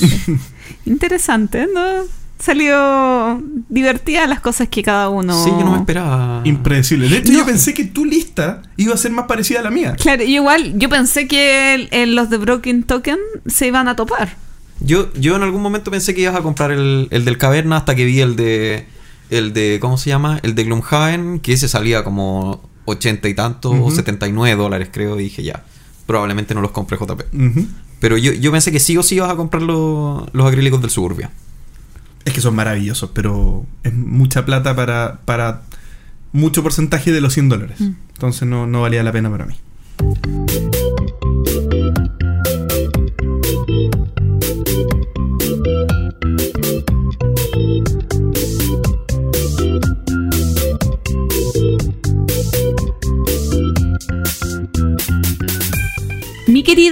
[0.86, 2.04] Interesante, ¿no?
[2.44, 5.44] Salió divertida las cosas que cada uno.
[5.44, 6.42] Sí, yo no me esperaba.
[6.44, 7.08] Impredecible.
[7.08, 7.40] De hecho, No.
[7.40, 9.96] yo pensé que tu lista iba a ser más parecida a la mía.
[9.98, 13.96] Claro, y igual yo pensé que el- el- los de Broken Token se iban a
[13.96, 14.36] topar.
[14.82, 17.96] Yo, yo en algún momento pensé que ibas a comprar el, el del caverna hasta
[17.96, 18.88] que vi el de.
[19.30, 19.78] El de.
[19.80, 20.40] ¿Cómo se llama?
[20.44, 23.92] El de Gloomhaven, que ese salía como 80 y tanto, o Ujú.
[23.92, 25.64] 79 dólares, creo, y dije ya.
[26.06, 27.22] Probablemente no los compre JP.
[28.02, 30.90] Pero yo, yo pensé que sí o sí ibas a comprar los, los acrílicos del
[30.90, 31.32] Suburbia.
[32.26, 35.62] Es que son maravillosos, pero es mucha plata para, para
[36.32, 37.80] mucho porcentaje de los 100 dólares.
[37.80, 37.92] Mm.
[38.14, 39.56] Entonces no, no valía la pena para mí.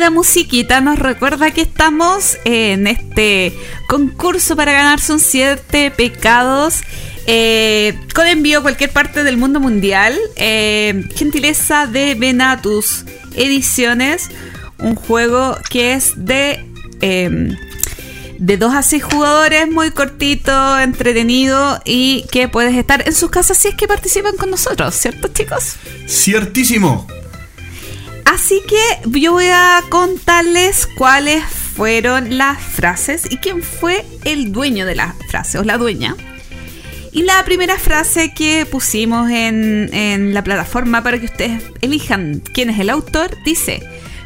[0.02, 3.54] Querida musiquita nos recuerda que estamos en este
[3.88, 6.82] concurso para ganarse un siete pecados
[7.28, 10.18] eh, con envío a cualquier parte del mundo mundial.
[10.38, 13.06] Eh, gentileza de Venatus
[13.36, 14.30] Ediciones,
[14.80, 16.66] un juego que es de...
[17.02, 17.56] eh,
[18.40, 23.60] de 2 a 6 jugadores, muy cortito, entretenido y que puedes estar en sus casas
[23.60, 25.76] si es que participan con nosotros, ¿cierto chicos?
[26.08, 27.06] Ciertísimo.
[28.32, 34.86] Así que yo voy a contarles cuáles fueron las frases y quién fue el dueño
[34.86, 36.16] de la frase o la dueña.
[37.12, 42.70] Y la primera frase que pusimos en, en la plataforma para que ustedes elijan quién
[42.70, 43.84] es el autor dice,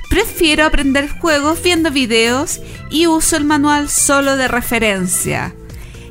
[0.07, 2.61] prefiero aprender juegos viendo videos
[2.91, 5.56] y uso el manual solo de referencia.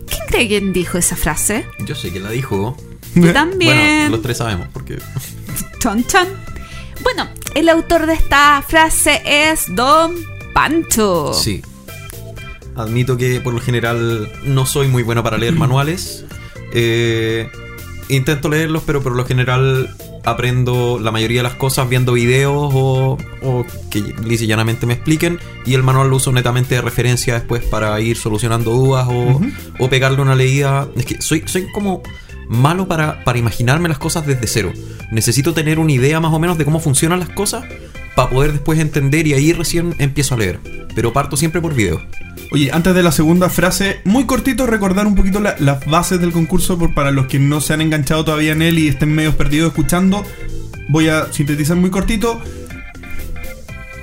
[0.08, 1.64] ¿Quién cree que dijo esa frase?
[1.86, 2.76] Yo sé que la dijo.
[3.14, 3.76] Yo también.
[3.76, 4.98] Bueno, los tres sabemos porque.
[5.78, 6.26] Chon, chon.
[7.04, 10.14] Bueno, el autor de esta frase es Don
[10.52, 11.32] Pancho.
[11.32, 11.62] Sí.
[12.76, 16.24] Admito que por lo general no soy muy bueno para leer manuales.
[16.72, 17.48] Eh,
[18.08, 19.94] intento leerlos, pero por lo general
[20.24, 24.94] aprendo la mayoría de las cosas viendo videos o, o que lisa y llanamente me
[24.94, 25.38] expliquen.
[25.64, 29.40] Y el manual lo uso netamente de referencia después para ir solucionando dudas o,
[29.78, 30.88] o pegarle una leída.
[30.96, 32.02] Es que soy, soy como
[32.48, 34.72] malo para, para imaginarme las cosas desde cero.
[35.10, 37.64] Necesito tener una idea más o menos de cómo funcionan las cosas
[38.16, 40.60] para poder después entender y ahí recién empiezo a leer.
[40.94, 42.00] Pero parto siempre por video.
[42.52, 46.30] Oye, antes de la segunda frase, muy cortito recordar un poquito la- las bases del
[46.30, 49.36] concurso por, para los que no se han enganchado todavía en él y estén medio
[49.36, 50.24] perdidos escuchando.
[50.88, 52.40] Voy a sintetizar muy cortito.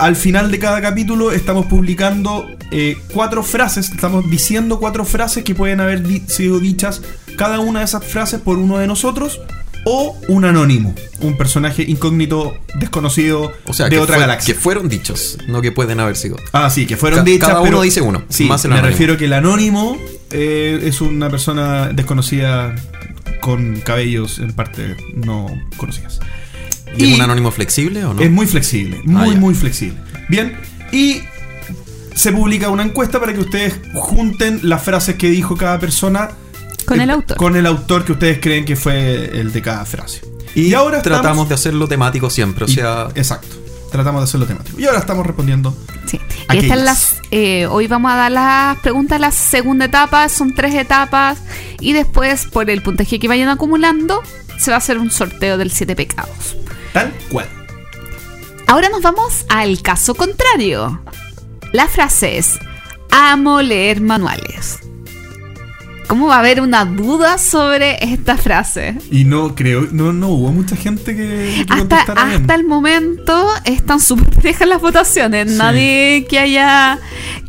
[0.02, 5.54] Al final de cada capítulo estamos publicando eh, cuatro frases, estamos diciendo cuatro frases que
[5.54, 7.04] pueden haber di- sido dichas
[7.38, 9.40] cada una de esas frases por uno de nosotros
[9.86, 14.56] o un anónimo, un personaje incógnito desconocido O sea, de otra fue- galaxia.
[14.56, 16.38] que fueron dichos, no que pueden haber sido.
[16.52, 17.50] Ah, sí, que fueron Ca- dichas.
[17.50, 18.92] cada uno pero- dice uno, Sí, más el me anónimo.
[18.94, 19.98] refiero que el anónimo
[20.32, 22.74] eh, es una persona desconocida
[23.40, 25.46] con cabellos en parte no
[25.78, 26.20] conocidas.
[26.98, 28.22] ¿Y, Y- es un anónimo flexible o no?
[28.22, 29.40] Es muy flexible, muy, Ah, ya.
[29.40, 29.98] muy flexible.
[30.30, 30.58] Bien,
[30.92, 31.22] y
[32.16, 36.32] se publica una encuesta para que ustedes junten las frases que dijo cada persona
[36.86, 37.38] Con el autor.
[37.38, 40.22] Con el autor que ustedes creen que fue el de cada frase.
[40.56, 43.56] Y, ahora tratamos estamos- de hacerlo temático siempre, o y- sea, exacto.
[43.92, 44.80] Tratamos de hacerlo temático.
[44.80, 45.76] Y ahora estamos respondiendo.
[46.06, 46.20] Sí.
[46.54, 50.54] Y estas las, eh, hoy vamos a dar las preguntas de la segunda etapa, son
[50.56, 51.38] tres etapas,
[51.80, 54.22] y después, por el puntaje que vayan acumulando,
[54.58, 56.56] se va a hacer un sorteo del siete pecados.
[56.94, 57.48] Tal cual.
[58.68, 61.02] Ahora nos vamos al caso contrario.
[61.74, 62.58] La frase es,
[63.12, 64.80] amo leer manuales.
[66.08, 68.98] ¿Cómo va a haber una duda sobre esta frase?
[69.10, 72.42] Y no creo, no, no hubo mucha gente que, que Hasta, bien.
[72.42, 75.52] hasta el momento están súper parejas las votaciones.
[75.52, 75.58] Sí.
[75.58, 77.00] Nadie que haya,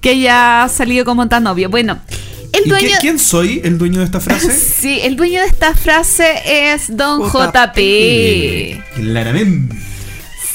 [0.00, 1.70] que haya salido como tan obvio.
[1.70, 1.98] Bueno,
[2.52, 4.50] el ¿Y qué- quién soy el dueño de esta frase?
[4.80, 8.82] Sí, el dueño de esta frase es Don JP.
[8.94, 9.76] Claramente.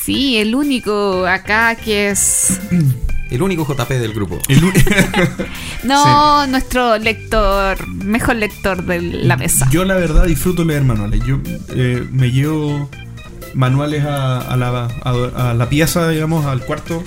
[0.04, 2.60] Sí, el único acá que es...
[3.32, 4.40] el único JP del grupo.
[5.84, 9.68] No, nuestro lector, mejor lector de la mesa.
[9.72, 11.22] Yo la verdad disfruto leer manuales.
[11.26, 11.40] Yo
[11.76, 12.90] eh, me llevo
[13.54, 17.04] manuales a, a la, a- a la pieza, digamos, al cuarto.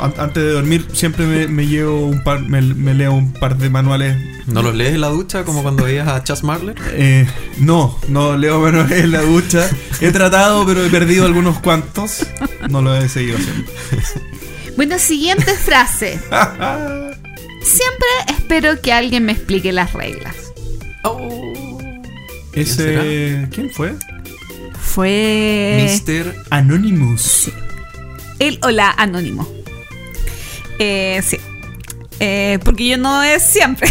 [0.00, 3.56] An- Antes de dormir siempre me, me llevo un par, me, me leo un par
[3.58, 4.16] de manuales.
[4.46, 6.74] ¿No los lees en la ducha como cuando veías a Chas Marler?
[6.92, 7.26] Eh,
[7.58, 9.68] no, no leo manuales en la ducha.
[10.00, 12.26] He tratado, pero he perdido algunos cuantos.
[12.70, 13.70] No lo he seguido haciendo.
[14.76, 16.18] Bueno, siguiente frase.
[17.62, 20.34] Siempre espero que alguien me explique las reglas.
[22.52, 23.48] Ese.
[23.52, 23.94] ¿Quién fue?
[24.80, 27.50] Fue Mister Anonymous.
[28.38, 29.46] el hola anónimo.
[30.78, 31.38] Eh, sí.
[32.20, 33.90] Eh, porque yo no es siempre.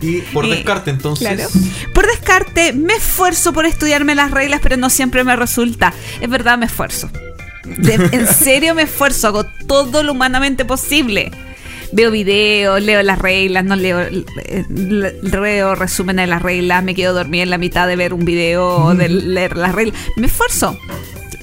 [0.00, 1.28] Y por descarte, entonces.
[1.28, 1.48] Claro.
[1.94, 5.92] Por descarte, me esfuerzo por estudiarme las reglas, pero no siempre me resulta.
[6.20, 7.10] Es verdad, me esfuerzo.
[7.64, 11.30] De- en serio me esfuerzo, hago todo lo humanamente posible.
[11.94, 16.94] Veo videos, leo las reglas, no leo, eh, le- leo resúmenes de las reglas, me
[16.94, 20.00] quedo dormida en la mitad de ver un video o de leer las reglas.
[20.16, 20.78] Me esfuerzo.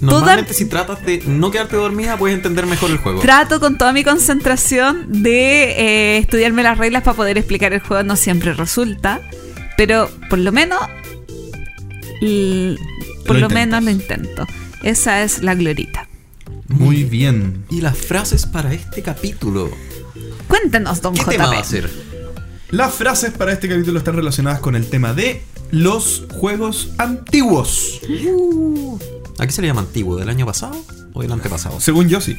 [0.02, 3.20] Normalmente, Toda- si tratas de no quedarte dormida, puedes entender mejor el juego.
[3.22, 8.04] Trato con toda mi concentración de eh, estudiarme las reglas para poder explicar el juego.
[8.04, 9.22] No siempre resulta,
[9.78, 10.80] pero por lo menos,
[12.22, 12.78] l-
[13.26, 14.48] por Lo menos lo intento.
[14.84, 16.08] Esa es la glorita.
[16.68, 17.66] Muy bien.
[17.70, 19.70] Y las frases para este capítulo.
[20.48, 21.30] Cuéntenos, don ¿Qué JP.
[21.32, 21.90] tema va a ser?
[22.72, 28.00] Las frases para este capítulo están relacionadas con el tema de los juegos antiguos.
[29.40, 30.16] ¿A qué se le llama antiguo?
[30.18, 30.76] ¿Del año pasado
[31.14, 31.80] o del antepasado?
[31.80, 32.38] Según yo, sí.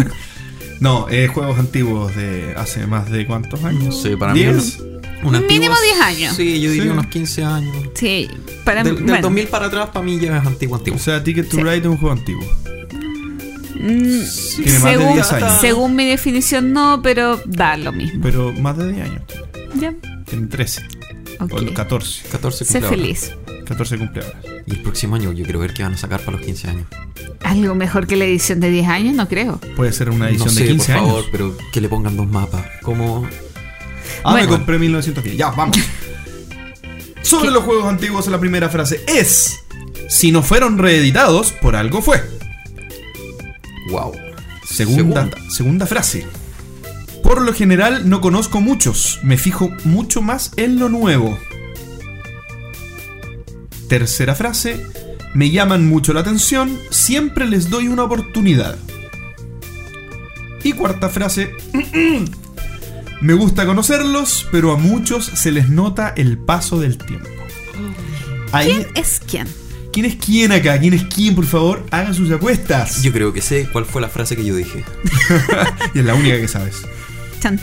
[0.80, 4.00] no, eh, juegos antiguos de hace más de cuántos años.
[4.02, 4.56] Sí, para mí ¿Diez?
[4.56, 4.78] es
[5.22, 6.36] un antiguo Mínimo es- 10 años.
[6.36, 6.88] Sí, yo diría Sí.
[6.90, 7.76] unos 15 años.
[7.94, 8.28] Sí,
[8.64, 8.98] para Del, mí.
[9.00, 10.96] del bueno, 2000 para atrás, para mí ya es antiguo, antiguo.
[10.96, 11.62] O sea, Ticket to Sí.
[11.62, 12.44] Ride es un juego antiguo.
[13.74, 14.22] Mm,
[14.62, 15.60] Tiene más de según, 10 años.
[15.60, 18.20] según mi definición no, pero da lo mismo.
[18.22, 19.22] Pero más de 10 años.
[19.74, 19.94] Ya.
[20.26, 20.82] Tiene 13.
[21.40, 21.52] ok.
[21.52, 22.22] O 14.
[22.30, 23.32] 14 Sé feliz.
[23.64, 24.34] 14 cumpleaños.
[24.66, 26.86] Y el próximo año yo quiero ver qué van a sacar para los 15 años.
[27.44, 29.58] Algo mejor que la edición de 10 años, no creo.
[29.76, 31.28] Puede ser una edición no sé, de 15 por favor, años.
[31.32, 32.64] pero que le pongan dos mapas.
[32.82, 33.26] Como
[34.24, 34.48] Ah, Bueno.
[34.50, 35.36] me compré 1910.
[35.36, 35.76] Ya, vamos.
[37.22, 39.60] Sobre los juegos antiguos, la primera frase es:
[40.08, 42.20] Si no fueron reeditados, por algo fue.
[43.90, 44.12] wow.
[44.64, 46.26] Segunda, segunda frase.
[47.22, 51.38] Por lo general no conozco muchos, me fijo mucho más en lo nuevo.
[53.92, 54.86] Tercera frase.
[55.34, 58.78] Me llaman mucho la atención, siempre les doy una oportunidad.
[60.64, 61.54] Y cuarta frase.
[63.20, 67.28] Me gusta conocerlos, pero a muchos se les nota el paso del tiempo.
[68.52, 69.46] Ahí, ¿Quién es quién?
[69.92, 70.80] ¿Quién es quién acá?
[70.80, 71.34] ¿Quién es quién?
[71.34, 73.02] Por favor, hagan sus apuestas.
[73.02, 74.86] Yo creo que sé cuál fue la frase que yo dije.
[75.94, 76.76] y es la única que sabes.
[77.40, 77.60] Chan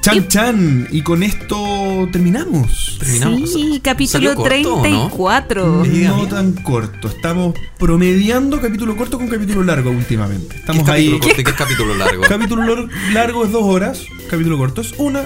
[0.00, 0.14] chan.
[0.14, 0.88] Chan Chan.
[0.90, 2.96] Y con esto terminamos.
[2.98, 3.52] Terminamos.
[3.52, 4.82] Sí, capítulo ¿Salió corto o no?
[4.82, 5.86] 34.
[5.86, 6.28] Idea No mía.
[6.28, 7.08] tan corto.
[7.08, 10.48] Estamos promediando capítulo corto con capítulo largo últimamente.
[10.48, 11.20] ¿Qué es Estamos capítulo ahí.
[11.20, 12.22] corto y qué es capítulo largo?
[12.28, 14.02] Capítulo largo es dos horas.
[14.30, 15.24] Capítulo corto es una.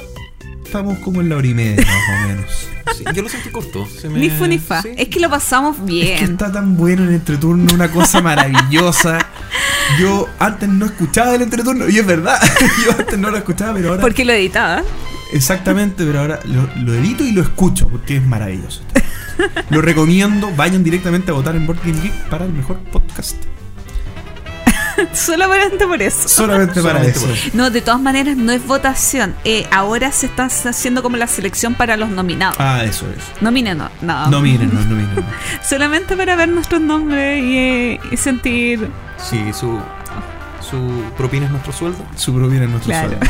[0.64, 2.68] Estamos como en la hora y media, más o menos.
[2.96, 3.86] Sí, yo lo sentí corto.
[3.86, 4.82] se me- Ni fu ni fa.
[4.82, 4.90] sí.
[4.96, 6.24] Es que lo pasamos Es que bien.
[6.32, 9.18] está tan bueno el entreturno, una cosa maravillosa.
[10.00, 12.40] Yo antes no escuchaba el entreturno, y es verdad.
[12.84, 14.00] Yo antes no lo escuchaba, pero ahora.
[14.00, 14.82] Porque lo editaba.
[15.32, 18.82] Exactamente, pero ahora lo, lo edito y lo escucho porque es maravilloso.
[19.70, 23.36] Lo recomiendo, vayan directamente a votar en Board Game Geek para el mejor podcast.
[25.12, 26.28] Solamente por eso.
[26.28, 27.26] Solamente para Solamente eso.
[27.50, 27.54] por.
[27.54, 29.34] No, de todas maneras no es votación.
[29.44, 32.56] Eh, ahora se está haciendo como la selección para los nominados.
[32.58, 33.42] Ah, eso es.
[33.42, 33.88] Nominen, no.
[34.02, 34.28] No.
[34.30, 35.14] No miren, no, no miren.
[35.16, 35.22] no.
[35.68, 38.88] Solamente para ver nuestros nombres y, eh, y sentir.
[39.18, 39.78] Sí, su,
[40.60, 41.98] su propina es nuestro sueldo.
[42.16, 43.08] Su propina es nuestro Claro.
[43.10, 43.26] sueldo.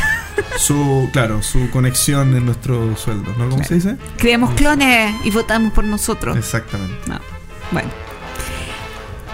[0.59, 3.49] Su, claro, su conexión es nuestro sueldo, ¿no?
[3.49, 3.97] ¿Cómo se dice?
[4.19, 6.37] Creemos clones y votamos por nosotros.
[6.37, 6.95] Exactamente.
[7.07, 7.19] No.
[7.71, 7.89] Bueno.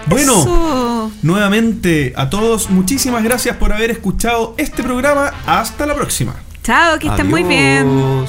[0.07, 1.11] Bueno, Eso.
[1.21, 5.31] nuevamente a todos, muchísimas gracias por haber escuchado este programa.
[5.45, 6.35] Hasta la próxima.
[6.63, 8.25] Chao, que estén muy bien.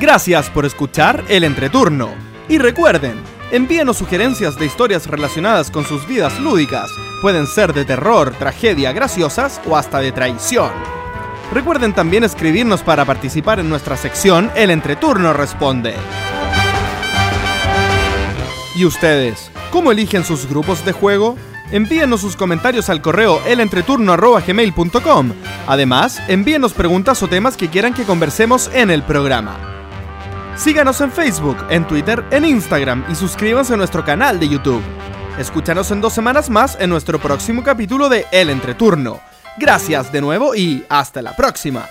[0.00, 2.10] Gracias por escuchar El Entreturno.
[2.48, 3.20] Y recuerden,
[3.50, 6.90] envíenos sugerencias de historias relacionadas con sus vidas lúdicas.
[7.20, 10.70] Pueden ser de terror, tragedia, graciosas o hasta de traición.
[11.52, 15.94] Recuerden también escribirnos para participar en nuestra sección El Entreturno Responde.
[18.74, 19.50] ¿Y ustedes?
[19.70, 21.36] ¿Cómo eligen sus grupos de juego?
[21.70, 25.32] Envíenos sus comentarios al correo elentreturno.gmail.com.
[25.66, 29.58] Además, envíenos preguntas o temas que quieran que conversemos en el programa.
[30.56, 34.82] Síganos en Facebook, en Twitter, en Instagram y suscríbanse a nuestro canal de YouTube.
[35.38, 39.20] Escúchanos en dos semanas más en nuestro próximo capítulo de El Entreturno.
[39.56, 41.86] Gracias de nuevo y hasta la próxima.